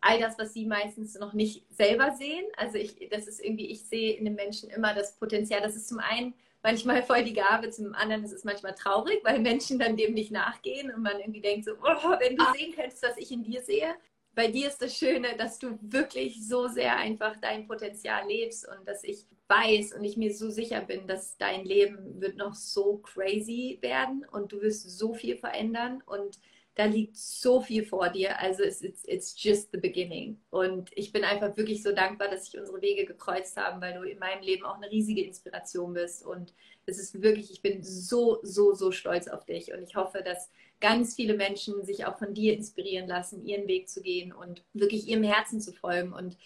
all 0.01 0.19
das, 0.19 0.41
was 0.41 0.55
sie 0.55 0.67
meistens 0.67 1.15
noch 1.15 1.35
nicht 1.35 1.65
selber 1.71 2.17
sehen. 2.19 2.47
Also 2.57 2.79
ich, 2.79 3.11
das 3.13 3.29
ist 3.29 3.39
irgendwie, 3.39 3.71
ich 3.71 3.85
sehe 3.85 4.17
in 4.17 4.25
den 4.25 4.35
Menschen 4.35 4.71
immer 4.71 4.93
das 4.93 5.15
Potenzial. 5.15 5.63
Das 5.63 5.77
ist 5.77 5.89
zum 5.89 6.01
einen 6.01 6.35
manchmal 6.63 7.03
voll 7.03 7.25
die 7.25 7.33
Gabe, 7.33 7.71
zum 7.71 7.95
anderen 7.95 8.25
ist 8.25 8.33
es 8.33 8.45
manchmal 8.45 8.75
traurig, 8.75 9.21
weil 9.25 9.39
Menschen 9.39 9.79
dann 9.79 9.97
dem 9.97 10.15
nicht 10.15 10.31
nachgehen 10.31 10.93
und 10.93 11.03
man 11.03 11.19
irgendwie 11.19 11.41
denkt 11.41 11.65
so, 11.65 11.73
oh, 11.73 12.19
wenn 12.19 12.37
du 12.37 12.45
ah. 12.45 12.53
sehen 12.57 12.75
könntest, 12.75 13.03
was 13.03 13.17
ich 13.17 13.31
in 13.31 13.43
dir 13.43 13.63
sehe. 13.63 13.95
Bei 14.33 14.47
dir 14.47 14.69
ist 14.69 14.81
das 14.81 14.97
Schöne, 14.97 15.37
dass 15.37 15.59
du 15.59 15.77
wirklich 15.81 16.47
so 16.47 16.69
sehr 16.69 16.97
einfach 16.97 17.37
dein 17.41 17.67
Potenzial 17.67 18.27
lebst 18.29 18.67
und 18.69 18.87
dass 18.87 19.03
ich 19.03 19.27
weiß 19.49 19.95
und 19.95 20.05
ich 20.05 20.17
mir 20.17 20.33
so 20.33 20.51
sicher 20.51 20.81
bin, 20.81 21.09
dass 21.09 21.37
dein 21.37 21.65
Leben 21.65 22.21
wird 22.21 22.37
noch 22.37 22.55
so 22.55 22.99
crazy 22.99 23.79
werden 23.81 24.25
und 24.31 24.53
du 24.53 24.61
wirst 24.61 24.89
so 24.89 25.15
viel 25.15 25.37
verändern 25.37 26.03
und 26.07 26.39
da 26.77 26.85
liegt 26.85 27.17
so 27.17 27.61
viel 27.61 27.85
vor 27.85 28.09
dir. 28.09 28.39
Also 28.39 28.63
it's, 28.63 28.81
it's, 28.81 29.05
it's 29.07 29.35
just 29.37 29.71
the 29.73 29.79
beginning. 29.79 30.41
Und 30.51 30.91
ich 30.95 31.13
bin 31.13 31.25
einfach 31.25 31.57
wirklich 31.57 31.83
so 31.83 31.93
dankbar, 31.93 32.29
dass 32.29 32.47
sich 32.47 32.59
unsere 32.59 32.81
Wege 32.81 33.05
gekreuzt 33.05 33.57
haben, 33.57 33.81
weil 33.81 33.95
du 33.95 34.03
in 34.03 34.19
meinem 34.19 34.43
Leben 34.43 34.65
auch 34.65 34.77
eine 34.77 34.91
riesige 34.91 35.23
Inspiration 35.23 35.93
bist. 35.93 36.25
Und 36.25 36.55
es 36.87 36.99
ist 36.99 37.23
wirklich, 37.23 37.51
ich 37.51 37.63
bin 37.63 37.83
so, 37.83 38.39
so, 38.43 38.73
so 38.75 38.93
stolz 38.93 39.29
auf 39.29 39.45
dich. 39.45 39.73
Und 39.73 39.83
ich 39.83 39.97
hoffe, 39.97 40.23
dass 40.25 40.51
ganz 40.81 41.15
viele 41.15 41.35
Menschen 41.35 41.85
sich 41.85 42.07
auch 42.07 42.19
von 42.19 42.35
dir 42.35 42.55
inspirieren 42.55 43.09
lassen, 43.09 43.45
ihren 43.45 43.67
Weg 43.67 43.89
zu 43.89 44.01
gehen 44.01 44.33
und 44.33 44.65
wirklich 44.73 45.07
ihrem 45.09 45.25
Herzen 45.25 45.61
zu 45.61 45.73
folgen 45.73 46.13
und 46.13 46.39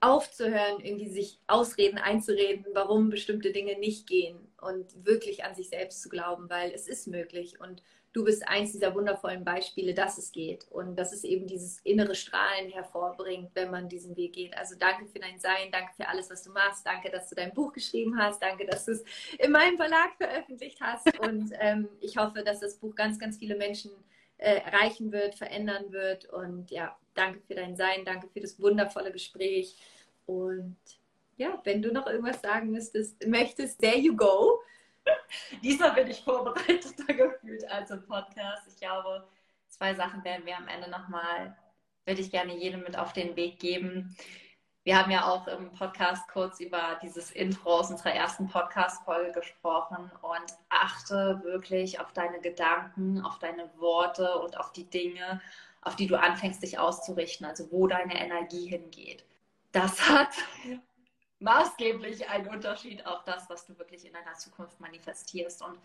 aufzuhören, 0.00 0.80
irgendwie 0.82 1.08
sich 1.08 1.38
Ausreden 1.46 1.98
einzureden, 1.98 2.66
warum 2.74 3.08
bestimmte 3.08 3.52
Dinge 3.52 3.78
nicht 3.78 4.08
gehen 4.08 4.36
und 4.60 5.06
wirklich 5.06 5.44
an 5.44 5.54
sich 5.54 5.68
selbst 5.68 6.02
zu 6.02 6.08
glauben, 6.08 6.50
weil 6.50 6.72
es 6.72 6.88
ist 6.88 7.06
möglich 7.06 7.60
und 7.60 7.82
du 8.12 8.24
bist 8.24 8.46
eins 8.46 8.72
dieser 8.72 8.94
wundervollen 8.94 9.44
Beispiele, 9.44 9.94
dass 9.94 10.18
es 10.18 10.32
geht 10.32 10.66
und 10.70 10.96
dass 10.96 11.12
es 11.12 11.24
eben 11.24 11.46
dieses 11.46 11.80
innere 11.80 12.14
Strahlen 12.14 12.70
hervorbringt, 12.70 13.50
wenn 13.54 13.70
man 13.70 13.88
diesen 13.88 14.16
Weg 14.16 14.34
geht. 14.34 14.56
Also 14.56 14.74
danke 14.78 15.06
für 15.06 15.18
dein 15.18 15.38
Sein, 15.38 15.70
danke 15.70 15.92
für 15.96 16.06
alles, 16.08 16.30
was 16.30 16.42
du 16.42 16.50
machst, 16.50 16.84
danke, 16.84 17.10
dass 17.10 17.28
du 17.28 17.34
dein 17.34 17.54
Buch 17.54 17.72
geschrieben 17.72 18.18
hast, 18.18 18.42
danke, 18.42 18.66
dass 18.66 18.84
du 18.84 18.92
es 18.92 19.04
in 19.38 19.50
meinem 19.50 19.76
Verlag 19.76 20.14
veröffentlicht 20.16 20.80
hast 20.80 21.18
und 21.20 21.52
ähm, 21.60 21.88
ich 22.00 22.16
hoffe, 22.16 22.42
dass 22.42 22.60
das 22.60 22.76
Buch 22.76 22.94
ganz, 22.94 23.18
ganz 23.18 23.38
viele 23.38 23.56
Menschen 23.56 23.90
äh, 24.36 24.56
erreichen 24.56 25.10
wird, 25.12 25.34
verändern 25.34 25.90
wird 25.90 26.26
und 26.26 26.70
ja, 26.70 26.96
danke 27.14 27.40
für 27.40 27.54
dein 27.54 27.76
Sein, 27.76 28.04
danke 28.04 28.28
für 28.28 28.40
das 28.40 28.60
wundervolle 28.60 29.10
Gespräch 29.10 29.76
und 30.26 30.76
ja, 31.38 31.60
wenn 31.64 31.80
du 31.80 31.92
noch 31.92 32.06
irgendwas 32.06 32.42
sagen 32.42 32.70
müsstest, 32.70 33.26
möchtest, 33.26 33.80
there 33.80 33.98
you 33.98 34.14
go. 34.14 34.60
Diesmal 35.62 35.92
bin 35.92 36.08
ich 36.08 36.22
vorbereiteter 36.22 37.04
gefühlt 37.14 37.68
als 37.70 37.90
im 37.90 38.04
Podcast. 38.06 38.62
Ich 38.68 38.76
glaube, 38.76 39.26
zwei 39.68 39.94
Sachen 39.94 40.24
werden 40.24 40.46
wir 40.46 40.56
am 40.56 40.68
Ende 40.68 40.90
nochmal, 40.90 41.56
würde 42.04 42.20
ich 42.20 42.30
gerne 42.30 42.56
jedem 42.56 42.82
mit 42.82 42.98
auf 42.98 43.12
den 43.12 43.36
Weg 43.36 43.58
geben. 43.58 44.16
Wir 44.84 44.98
haben 44.98 45.12
ja 45.12 45.28
auch 45.28 45.46
im 45.46 45.72
Podcast 45.72 46.26
kurz 46.28 46.58
über 46.58 46.98
dieses 47.00 47.30
Intro 47.30 47.78
aus 47.78 47.90
unserer 47.90 48.14
ersten 48.14 48.48
Podcast-Folge 48.48 49.30
gesprochen 49.30 50.10
und 50.22 50.52
achte 50.70 51.40
wirklich 51.44 52.00
auf 52.00 52.12
deine 52.12 52.40
Gedanken, 52.40 53.24
auf 53.24 53.38
deine 53.38 53.70
Worte 53.78 54.38
und 54.40 54.58
auf 54.58 54.72
die 54.72 54.90
Dinge, 54.90 55.40
auf 55.82 55.94
die 55.94 56.08
du 56.08 56.18
anfängst, 56.18 56.64
dich 56.64 56.80
auszurichten, 56.80 57.46
also 57.46 57.70
wo 57.70 57.86
deine 57.86 58.18
Energie 58.18 58.66
hingeht. 58.66 59.24
Das 59.70 60.08
hat 60.08 60.30
maßgeblich 61.42 62.28
ein 62.28 62.48
Unterschied 62.48 63.04
auf 63.06 63.24
das, 63.24 63.48
was 63.50 63.66
du 63.66 63.78
wirklich 63.78 64.06
in 64.06 64.12
deiner 64.12 64.34
Zukunft 64.34 64.80
manifestierst. 64.80 65.62
Und 65.62 65.78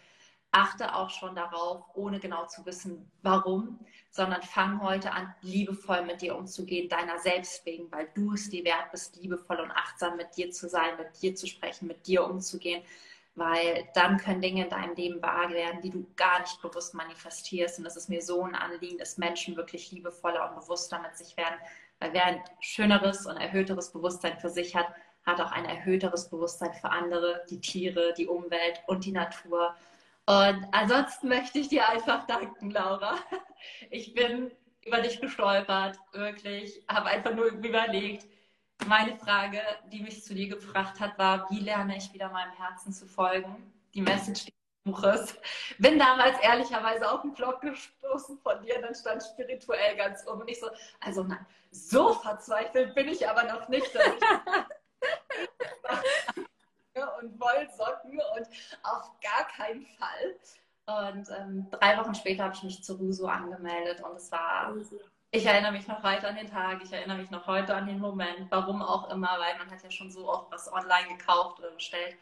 achte 0.52 0.96
auch 0.96 1.10
schon 1.10 1.36
darauf, 1.36 1.84
ohne 1.94 2.20
genau 2.20 2.46
zu 2.46 2.66
wissen, 2.66 3.12
warum, 3.22 3.80
sondern 4.12 4.42
fang 4.42 4.82
heute 4.82 5.12
an, 5.12 5.34
liebevoll 5.42 6.04
mit 6.04 6.22
dir 6.22 6.36
umzugehen, 6.36 6.90
deiner 6.90 7.20
selbst 7.20 7.66
wegen, 7.66 7.92
weil 7.92 8.10
du 8.16 8.34
es 8.34 8.50
dir 8.50 8.64
wert 8.64 8.92
bist, 8.92 9.18
liebevoll 9.18 9.60
und 9.60 9.72
achtsam 9.72 10.16
mit 10.16 10.36
dir 10.38 10.52
zu 10.52 10.70
sein, 10.70 10.98
mit 10.98 11.22
dir 11.22 11.36
zu 11.36 11.48
sprechen, 11.48 11.88
mit 11.88 12.08
dir 12.08 12.24
umzugehen, 12.24 12.82
weil 13.36 13.88
dann 13.94 14.18
können 14.18 14.42
Dinge 14.42 14.64
in 14.64 14.70
deinem 14.70 14.96
Leben 14.96 15.22
wahr 15.22 15.50
werden, 15.52 15.82
die 15.82 15.92
du 15.92 16.08
gar 16.16 16.40
nicht 16.40 16.62
bewusst 16.62 16.94
manifestierst. 16.96 17.78
Und 17.78 17.84
das 17.84 17.96
ist 17.96 18.10
mir 18.10 18.22
so 18.22 18.42
ein 18.44 18.56
Anliegen, 18.56 18.98
dass 18.98 19.18
Menschen 19.18 19.56
wirklich 19.56 19.92
liebevoller 19.92 20.50
und 20.50 20.62
bewusster 20.62 21.00
mit 21.00 21.16
sich 21.16 21.38
werden, 21.38 21.60
weil 22.00 22.14
wer 22.14 22.26
ein 22.26 22.44
schöneres 22.62 23.26
und 23.26 23.38
erhöhteres 23.38 23.92
Bewusstsein 23.92 24.40
für 24.40 24.50
sich 24.50 24.76
hat, 24.76 24.88
hat 25.28 25.42
auch 25.42 25.52
ein 25.52 25.66
erhöhteres 25.66 26.30
Bewusstsein 26.30 26.74
für 26.74 26.90
andere, 26.90 27.44
die 27.50 27.60
Tiere, 27.60 28.14
die 28.18 28.28
Umwelt 28.28 28.82
und 28.88 29.06
die 29.06 29.12
Natur. 29.12 29.76
Und 30.26 30.68
ansonsten 30.72 31.28
möchte 31.28 31.60
ich 31.60 31.68
dir 31.68 31.88
einfach 31.88 32.26
danken, 32.26 32.72
Laura. 32.72 33.16
Ich 33.90 34.14
bin 34.14 34.52
über 34.86 35.02
dich 35.02 35.20
gestolpert, 35.20 35.98
wirklich, 36.14 36.84
habe 36.88 37.08
einfach 37.08 37.34
nur 37.34 37.48
überlegt. 37.48 38.26
Meine 38.86 39.18
Frage, 39.18 39.60
die 39.92 40.02
mich 40.02 40.24
zu 40.24 40.34
dir 40.34 40.48
gebracht 40.48 41.00
hat, 41.00 41.18
war, 41.18 41.50
wie 41.50 41.60
lerne 41.60 41.98
ich 41.98 42.14
wieder 42.14 42.30
meinem 42.30 42.54
Herzen 42.54 42.94
zu 42.94 43.06
folgen? 43.08 43.74
Die 43.94 44.02
Message 44.02 44.46
des 44.46 44.54
Buches. 44.86 45.36
Bin 45.80 46.00
damals 46.00 46.40
ehrlicherweise 46.40 47.12
auf 47.12 47.22
den 47.22 47.34
Blog 47.34 47.60
gestoßen 47.62 48.38
von 48.38 48.62
dir, 48.62 48.80
dann 48.82 48.96
stand 48.96 49.24
spirituell 49.24 49.98
ganz 49.98 50.26
oben 50.28 50.42
und 50.42 50.50
ich 50.50 50.60
so, 50.60 50.70
also 51.02 51.24
nein, 51.24 51.46
so 51.72 52.14
verzweifelt 52.14 52.96
bin 52.96 53.10
ich 53.10 53.28
aber 53.28 53.44
noch 53.44 53.68
nicht, 53.68 53.94
dass 53.94 54.06
ich 54.06 54.14
und 57.22 57.40
Wollsocken 57.40 58.20
und 58.36 58.48
auf 58.84 59.12
gar 59.22 59.48
keinen 59.56 59.86
Fall. 59.86 60.36
Und 60.86 61.28
ähm, 61.38 61.68
drei 61.72 61.98
Wochen 61.98 62.16
später 62.16 62.46
habe 62.46 62.56
ich 62.56 62.64
mich 62.64 62.84
zu 62.84 62.94
Ruso 62.96 63.28
angemeldet 63.28 64.02
und 64.02 64.16
es 64.16 64.32
war, 64.32 64.74
ich 65.32 65.46
erinnere 65.46 65.74
mich 65.74 65.88
noch 65.88 66.02
heute 66.02 66.28
an 66.30 66.38
den 66.38 66.50
Tag, 66.50 66.82
ich 66.82 66.94
erinnere 66.94 67.18
mich 67.18 67.30
noch 67.30 67.46
heute 67.46 67.76
an 67.76 67.88
den 67.88 68.00
Moment, 68.00 68.48
warum 68.50 68.82
auch 68.82 69.10
immer, 69.12 69.38
weil 69.38 69.58
man 69.58 69.70
hat 69.70 69.84
ja 69.84 69.92
schon 69.92 70.10
so 70.10 70.30
oft 70.30 70.52
was 70.52 70.72
online 70.72 71.18
gekauft 71.18 71.60
oder 71.60 71.72
bestellt. 71.72 72.16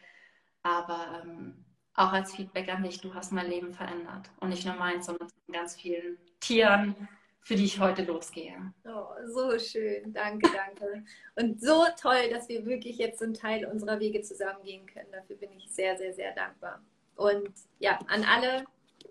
Aber 0.64 1.22
ähm, 1.22 1.64
auch 1.94 2.12
als 2.12 2.34
Feedback 2.34 2.68
an 2.68 2.82
dich, 2.82 3.00
du 3.00 3.14
hast 3.14 3.30
mein 3.30 3.48
Leben 3.48 3.72
verändert. 3.72 4.30
Und 4.40 4.48
nicht 4.48 4.66
nur 4.66 4.74
meins, 4.74 5.06
sondern 5.06 5.28
ganz 5.50 5.76
vielen 5.76 6.18
Tieren, 6.40 7.08
für 7.46 7.54
die 7.54 7.66
ich 7.66 7.78
heute 7.78 8.02
losgehe. 8.02 8.56
Oh, 8.84 9.06
so 9.24 9.56
schön. 9.56 10.12
Danke, 10.12 10.50
danke. 10.52 11.04
Und 11.36 11.60
so 11.60 11.84
toll, 11.96 12.28
dass 12.28 12.48
wir 12.48 12.66
wirklich 12.66 12.98
jetzt 12.98 13.22
einen 13.22 13.34
Teil 13.34 13.64
unserer 13.66 14.00
Wege 14.00 14.20
zusammengehen 14.20 14.84
können. 14.86 15.12
Dafür 15.12 15.36
bin 15.36 15.52
ich 15.52 15.70
sehr, 15.70 15.96
sehr, 15.96 16.12
sehr 16.12 16.34
dankbar. 16.34 16.82
Und 17.14 17.48
ja, 17.78 18.00
an 18.08 18.24
alle, 18.24 18.64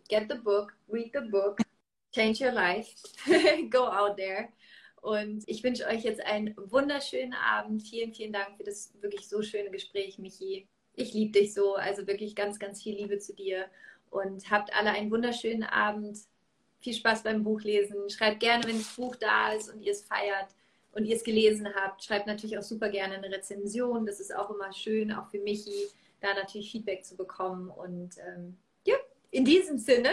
get 0.10 0.30
the 0.30 0.38
book, 0.38 0.76
read 0.90 1.12
the 1.14 1.30
book, 1.30 1.60
change 2.14 2.44
your 2.44 2.52
life, 2.52 2.94
go 3.70 3.86
out 3.86 4.18
there. 4.18 4.50
Und 5.02 5.46
ich 5.48 5.64
wünsche 5.64 5.88
euch 5.88 6.04
jetzt 6.04 6.20
einen 6.20 6.54
wunderschönen 6.58 7.36
Abend. 7.36 7.84
Vielen, 7.84 8.14
vielen 8.14 8.34
Dank 8.34 8.58
für 8.58 8.66
das 8.66 8.92
wirklich 9.00 9.30
so 9.30 9.44
schöne 9.44 9.72
Gespräch, 9.72 10.20
Michi. 10.20 10.68
Ich 10.96 11.14
liebe 11.14 11.40
dich 11.40 11.54
so. 11.54 11.76
Also 11.76 12.06
wirklich 12.06 12.36
ganz, 12.36 12.60
ganz 12.60 12.84
viel 12.84 12.98
Liebe 12.98 13.18
zu 13.18 13.34
dir. 13.34 13.68
Und 14.10 14.52
habt 14.52 14.76
alle 14.76 14.90
einen 14.92 15.10
wunderschönen 15.10 15.64
Abend 15.64 16.18
viel 16.80 16.94
Spaß 16.94 17.24
beim 17.24 17.44
Buchlesen. 17.44 18.10
Schreibt 18.10 18.40
gerne, 18.40 18.64
wenn 18.66 18.78
das 18.78 18.96
Buch 18.96 19.16
da 19.16 19.54
ist 19.54 19.74
und 19.74 19.82
ihr 19.82 19.92
es 19.92 20.04
feiert 20.04 20.48
und 20.94 21.06
ihr 21.06 21.16
es 21.16 21.24
gelesen 21.24 21.68
habt. 21.76 22.04
Schreibt 22.04 22.28
natürlich 22.28 22.58
auch 22.58 22.64
super 22.64 22.90
gerne 22.90 23.16
eine 23.16 23.32
Rezension. 23.32 24.06
Das 24.06 24.20
ist 24.20 24.36
auch 24.36 24.50
immer 24.50 24.72
schön, 24.74 25.12
auch 25.12 25.28
für 25.30 25.40
Michi, 25.40 25.88
da 26.22 26.34
natürlich 26.34 26.72
Feedback 26.72 27.06
zu 27.06 27.16
bekommen. 27.16 27.70
Und 27.70 28.18
ähm, 28.20 28.58
ja, 28.86 28.96
in 29.32 29.46
diesem 29.46 29.78
Sinne, 29.78 30.10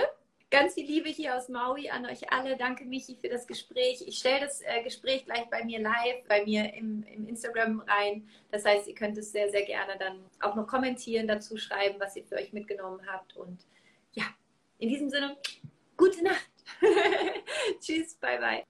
ganz 0.53 0.75
viel 0.75 0.87
Liebe 0.87 1.09
hier 1.09 1.37
aus 1.37 1.49
Maui 1.49 1.89
an 1.89 2.05
euch 2.07 2.31
alle. 2.31 2.57
Danke, 2.57 2.85
Michi, 2.85 3.17
für 3.17 3.29
das 3.29 3.47
Gespräch. 3.47 4.05
Ich 4.07 4.19
stelle 4.19 4.41
das 4.41 4.61
äh, 4.61 4.83
Gespräch 4.85 5.25
gleich 5.25 5.49
bei 5.51 5.65
mir 5.65 5.81
live, 5.81 6.23
bei 6.29 6.45
mir 6.45 6.75
im, 6.75 7.03
im 7.05 7.27
Instagram 7.27 7.81
rein. 7.81 8.29
Das 8.51 8.65
heißt, 8.65 8.87
ihr 8.87 8.95
könnt 8.95 9.17
es 9.17 9.33
sehr, 9.33 9.51
sehr 9.51 9.65
gerne 9.65 9.97
dann 9.99 10.19
auch 10.41 10.55
noch 10.55 10.67
kommentieren, 10.67 11.27
dazu 11.27 11.57
schreiben, 11.57 11.99
was 11.99 12.17
ihr 12.17 12.25
für 12.25 12.37
euch 12.37 12.53
mitgenommen 12.53 13.01
habt. 13.07 13.35
Und 13.37 13.65
ja, 14.13 14.25
in 14.79 14.91
diesem 14.91 15.09
Sinne, 15.09 15.37
gute 15.97 16.23
Nacht. 16.23 16.52
Tschüss, 17.81 18.15
bye 18.17 18.39
bye. 18.39 18.65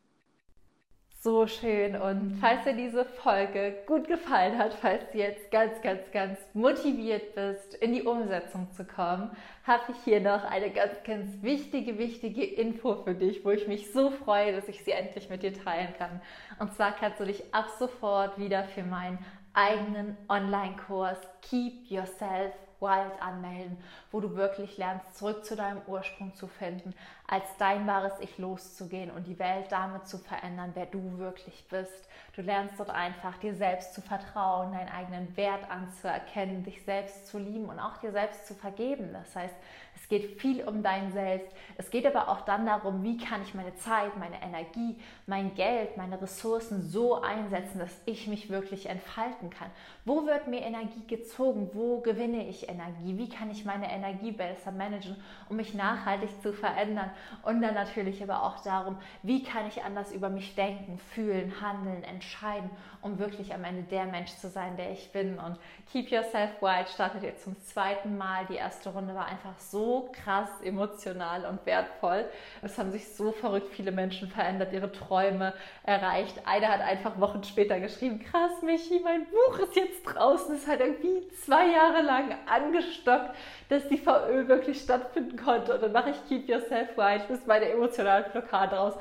So 1.25 1.47
schön. 1.47 1.95
Und 1.95 2.39
falls 2.41 2.65
dir 2.65 2.73
diese 2.73 3.05
Folge 3.05 3.77
gut 3.87 4.09
gefallen 4.09 4.59
hat, 4.59 4.75
falls 4.75 5.09
du 5.13 5.19
jetzt 5.19 5.53
ganz, 5.53 5.81
ganz, 5.81 6.01
ganz 6.11 6.37
motiviert 6.53 7.37
bist, 7.37 7.75
in 7.75 7.93
die 7.93 8.03
Umsetzung 8.03 8.67
zu 8.73 8.85
kommen, 8.85 9.31
habe 9.65 9.85
ich 9.93 9.99
hier 10.03 10.21
noch 10.21 10.43
eine 10.43 10.71
ganz, 10.71 10.95
ganz 11.05 11.41
wichtige, 11.41 11.97
wichtige 11.97 12.45
Info 12.45 12.97
für 13.05 13.15
dich, 13.15 13.45
wo 13.45 13.53
ich 13.53 13.69
mich 13.69 13.93
so 13.93 14.11
freue, 14.11 14.53
dass 14.53 14.67
ich 14.67 14.83
sie 14.83 14.91
endlich 14.91 15.31
mit 15.31 15.45
dir 15.45 15.55
teilen 15.55 15.95
kann. 15.97 16.21
Und 16.59 16.75
zwar 16.75 16.91
kannst 16.91 17.21
du 17.21 17.25
dich 17.25 17.55
ab 17.55 17.71
sofort 17.79 18.37
wieder 18.37 18.65
für 18.65 18.83
meinen 18.83 19.25
eigenen 19.55 20.17
Online-Kurs 20.29 21.19
Keep 21.43 21.89
Yourself 21.89 22.53
Wild 22.83 23.23
anmelden, 23.23 23.79
wo 24.11 24.21
du 24.21 24.37
wirklich 24.37 24.77
lernst, 24.77 25.17
zurück 25.17 25.45
zu 25.45 25.57
deinem 25.57 25.81
Ursprung 25.87 26.35
zu 26.35 26.49
finden, 26.49 26.95
als 27.27 27.45
dein 27.59 27.87
wahres 27.87 28.13
Ich 28.21 28.37
loszugehen 28.37 29.11
und 29.11 29.27
die 29.27 29.39
Welt 29.39 29.67
damit 29.71 30.07
zu 30.07 30.19
verändern, 30.19 30.73
wer 30.75 30.87
du 30.87 31.17
wirklich 31.19 31.67
bist. 31.71 32.09
Du 32.35 32.43
lernst 32.43 32.79
dort 32.79 32.91
einfach, 32.91 33.39
dir 33.39 33.55
selbst 33.55 33.95
zu 33.95 34.03
vertrauen, 34.03 34.73
deinen 34.73 34.91
eigenen 34.91 35.35
Wert 35.37 35.71
anzuerkennen, 35.71 36.65
dich 36.65 36.85
selbst 36.85 37.29
zu 37.29 37.39
lieben 37.39 37.67
und 37.67 37.79
auch 37.79 37.99
dir 37.99 38.13
selbst 38.13 38.47
zu 38.47 38.55
vergeben. 38.55 39.13
Das 39.13 39.35
heißt, 39.37 39.55
es 40.03 40.09
geht 40.09 40.41
viel 40.41 40.65
um 40.65 40.83
dein 40.83 41.13
Selbst. 41.13 41.55
Es 41.79 41.89
geht 41.89 42.05
aber 42.07 42.29
auch 42.29 42.41
dann 42.41 42.67
darum, 42.67 43.05
wie 43.05 43.19
kann 43.19 43.41
ich 43.43 43.55
meine 43.55 43.77
Zeit, 43.77 44.17
meine 44.19 44.43
Energie, 44.43 44.97
mein 45.27 45.55
Geld, 45.55 45.97
meine 45.97 46.21
Ressourcen 46.21 46.83
so 46.83 47.23
einsetzen, 47.23 47.79
dass 47.79 47.93
ich 48.05 48.27
mich 48.27 48.51
wirklich 48.51 48.87
entfalten 48.87 49.49
kann. 49.51 49.71
Wo 50.05 50.27
wird 50.27 50.49
mir 50.49 50.63
Energie 50.63 51.07
gezogen? 51.07 51.71
Wo 51.73 52.01
gewinne 52.01 52.49
ich 52.49 52.69
Energie? 52.69 53.17
Wie 53.17 53.29
kann 53.29 53.53
ich 53.53 53.65
meine 53.65 53.93
Energie 53.93 54.33
besser 54.33 54.73
managen, 54.73 55.17
um 55.49 55.55
mich 55.55 55.73
nachhaltig 55.73 56.31
zu 56.43 56.53
verändern? 56.53 57.13
Und 57.45 57.63
dann 57.63 57.75
natürlich 57.75 58.21
aber 58.25 58.43
auch 58.43 58.61
darum, 58.65 58.99
wie 59.23 59.45
kann 59.45 59.69
ich 59.69 59.85
anders 59.85 60.11
über 60.11 60.31
mich 60.31 60.57
denken, 60.57 60.99
fühlen, 61.15 61.61
handeln, 61.61 62.03
entscheiden, 62.03 62.71
um 63.03 63.21
wirklich 63.21 63.55
am 63.55 63.63
Ende 63.63 63.85
der 63.85 64.07
Mensch 64.07 64.35
zu 64.35 64.49
sein, 64.49 64.77
der 64.77 64.91
ich 64.91 65.13
bin. 65.13 65.39
Und 65.39 65.59
Keep 65.93 66.11
Yourself 66.11 66.61
Wild 66.61 66.89
startet 66.89 67.23
jetzt 67.23 67.45
zum 67.45 67.57
zweiten 67.63 68.19
Mal. 68.19 68.47
Die 68.47 68.57
erste 68.57 68.93
Runde 68.93 69.15
war 69.15 69.27
einfach 69.27 69.59
so 69.61 69.92
krass 70.01 70.49
emotional 70.63 71.45
und 71.45 71.65
wertvoll. 71.67 72.25
Es 72.63 72.79
haben 72.79 72.91
sich 72.91 73.15
so 73.15 73.33
verrückt 73.33 73.73
viele 73.73 73.93
Menschen 73.93 74.29
verändert, 74.29 74.73
ihre 74.73 74.91
Träume 74.91 75.55
erreicht. 75.85 76.43
Eine 76.45 76.69
hat 76.69 76.81
einfach 76.81 77.21
Wochen 77.21 77.45
später 77.45 77.79
geschrieben, 77.79 78.21
krass, 78.21 78.63
Michi, 78.63 79.01
mein 79.05 79.27
Buch 79.27 79.59
ist 79.59 79.77
jetzt 79.77 80.03
draußen. 80.05 80.55
Es 80.55 80.67
hat 80.67 80.81
irgendwie 80.81 81.29
zwei 81.45 81.67
Jahre 81.67 82.03
lang 82.03 82.35
angestockt, 82.47 83.35
dass 83.69 83.89
die 83.89 83.99
VÖ 83.99 84.49
wirklich 84.49 84.81
stattfinden 84.81 85.37
konnte. 85.37 85.75
Und 85.75 85.83
dann 85.83 85.93
mache 85.93 86.11
ich 86.11 86.29
Keep 86.29 86.49
Yourself 86.49 86.97
Wild, 86.97 87.29
bis 87.29 87.47
meine 87.47 87.69
emotionale 87.71 88.25
Blockade 88.31 88.77
raus. 88.77 88.95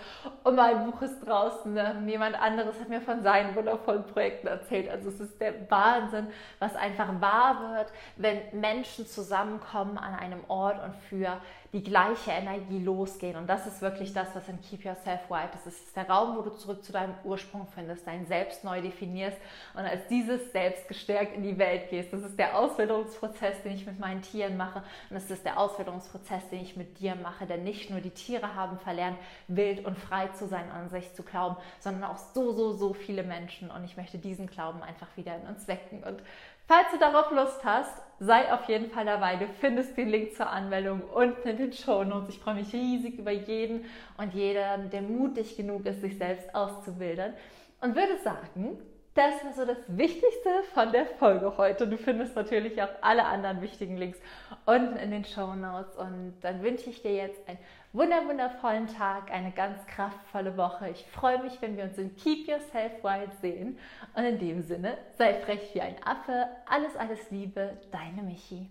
Und 0.43 0.55
mein 0.55 0.89
Buch 0.89 1.01
ist 1.01 1.19
draußen. 1.25 2.07
Jemand 2.07 2.41
anderes 2.41 2.79
hat 2.79 2.89
mir 2.89 3.01
von 3.01 3.21
seinen 3.21 3.55
wundervollen 3.55 4.05
Projekten 4.05 4.47
erzählt. 4.47 4.89
Also 4.89 5.09
es 5.09 5.19
ist 5.19 5.39
der 5.41 5.69
Wahnsinn, 5.69 6.27
was 6.59 6.75
einfach 6.75 7.09
wahr 7.19 7.75
wird, 7.75 7.91
wenn 8.15 8.41
Menschen 8.59 9.05
zusammenkommen 9.05 9.97
an 9.97 10.15
einem 10.15 10.43
Ort 10.47 10.80
und 10.81 10.95
für 11.09 11.39
die 11.73 11.83
gleiche 11.83 12.31
Energie 12.31 12.79
losgehen. 12.79 13.37
Und 13.37 13.47
das 13.47 13.65
ist 13.65 13.81
wirklich 13.81 14.13
das, 14.13 14.27
was 14.35 14.47
in 14.49 14.59
Keep 14.61 14.83
Yourself 14.83 15.29
White 15.29 15.51
ist. 15.55 15.67
Es 15.67 15.81
ist 15.81 15.95
der 15.95 16.09
Raum, 16.09 16.37
wo 16.37 16.41
du 16.41 16.49
zurück 16.49 16.83
zu 16.83 16.91
deinem 16.91 17.13
Ursprung 17.23 17.65
findest, 17.73 18.05
dein 18.05 18.25
Selbst 18.25 18.65
neu 18.65 18.81
definierst 18.81 19.37
und 19.73 19.81
als 19.81 20.05
dieses 20.07 20.51
Selbst 20.51 20.87
gestärkt 20.89 21.35
in 21.35 21.43
die 21.43 21.57
Welt 21.57 21.89
gehst. 21.89 22.11
Das 22.11 22.23
ist 22.23 22.37
der 22.37 22.57
Ausbildungsprozess, 22.57 23.63
den 23.63 23.73
ich 23.73 23.85
mit 23.85 23.99
meinen 23.99 24.21
Tieren 24.21 24.57
mache. 24.57 24.83
Und 25.09 25.15
es 25.15 25.31
ist 25.31 25.45
der 25.45 25.57
Ausbildungsprozess, 25.57 26.49
den 26.49 26.61
ich 26.61 26.75
mit 26.75 26.99
dir 26.99 27.15
mache. 27.15 27.45
Denn 27.45 27.63
nicht 27.63 27.89
nur 27.89 28.01
die 28.01 28.09
Tiere 28.09 28.53
haben 28.55 28.77
verlernt, 28.79 29.17
wild 29.47 29.85
und 29.85 29.97
frei 29.97 30.27
zu 30.29 30.47
sein, 30.47 30.69
an 30.71 30.89
sich 30.89 31.13
zu 31.13 31.23
glauben, 31.23 31.55
sondern 31.79 32.03
auch 32.03 32.17
so, 32.17 32.51
so, 32.51 32.73
so 32.73 32.93
viele 32.93 33.23
Menschen. 33.23 33.71
Und 33.71 33.85
ich 33.85 33.95
möchte 33.95 34.17
diesen 34.17 34.47
Glauben 34.47 34.83
einfach 34.83 35.07
wieder 35.15 35.37
in 35.37 35.47
uns 35.47 35.69
wecken. 35.69 36.03
Und 36.03 36.21
Falls 36.67 36.91
du 36.91 36.97
darauf 36.97 37.31
Lust 37.31 37.63
hast, 37.63 38.01
sei 38.19 38.53
auf 38.53 38.69
jeden 38.69 38.89
Fall 38.91 39.05
dabei. 39.05 39.35
Du 39.35 39.47
findest 39.59 39.97
den 39.97 40.09
Link 40.09 40.35
zur 40.35 40.49
Anmeldung 40.49 41.01
unten 41.13 41.47
in 41.47 41.57
den 41.57 41.73
Show 41.73 42.03
Notes. 42.03 42.35
Ich 42.35 42.39
freue 42.39 42.55
mich 42.55 42.71
riesig 42.71 43.17
über 43.17 43.31
jeden 43.31 43.85
und 44.17 44.33
jeden, 44.33 44.89
der 44.89 45.01
mutig 45.01 45.57
genug 45.57 45.85
ist, 45.85 46.01
sich 46.01 46.17
selbst 46.17 46.53
auszubilden. 46.53 47.33
Und 47.81 47.95
würde 47.95 48.17
sagen, 48.23 48.77
das 49.13 49.43
war 49.43 49.53
so 49.53 49.65
das 49.65 49.77
Wichtigste 49.87 50.49
von 50.73 50.91
der 50.93 51.05
Folge 51.05 51.57
heute. 51.57 51.85
Du 51.85 51.97
findest 51.97 52.35
natürlich 52.35 52.81
auch 52.81 52.89
alle 53.01 53.25
anderen 53.25 53.61
wichtigen 53.61 53.97
Links 53.97 54.17
unten 54.65 54.95
in 54.95 55.11
den 55.11 55.25
Show 55.25 55.53
Notes. 55.53 55.97
Und 55.97 56.35
dann 56.41 56.63
wünsche 56.63 56.89
ich 56.89 57.01
dir 57.01 57.13
jetzt 57.13 57.47
einen 57.47 57.59
wundervollen 57.91 58.87
Tag, 58.87 59.29
eine 59.31 59.51
ganz 59.51 59.85
kraftvolle 59.87 60.55
Woche. 60.55 60.89
Ich 60.89 61.05
freue 61.07 61.43
mich, 61.43 61.61
wenn 61.61 61.75
wir 61.75 61.83
uns 61.83 61.97
in 61.97 62.15
Keep 62.15 62.47
Yourself 62.47 63.03
Wild 63.03 63.33
sehen. 63.41 63.77
Und 64.15 64.23
in 64.23 64.39
dem 64.39 64.61
Sinne, 64.61 64.97
sei 65.17 65.33
frech 65.33 65.71
wie 65.73 65.81
ein 65.81 65.95
Affe. 66.05 66.47
Alles, 66.69 66.95
alles 66.95 67.29
Liebe, 67.31 67.77
deine 67.91 68.21
Michi. 68.21 68.69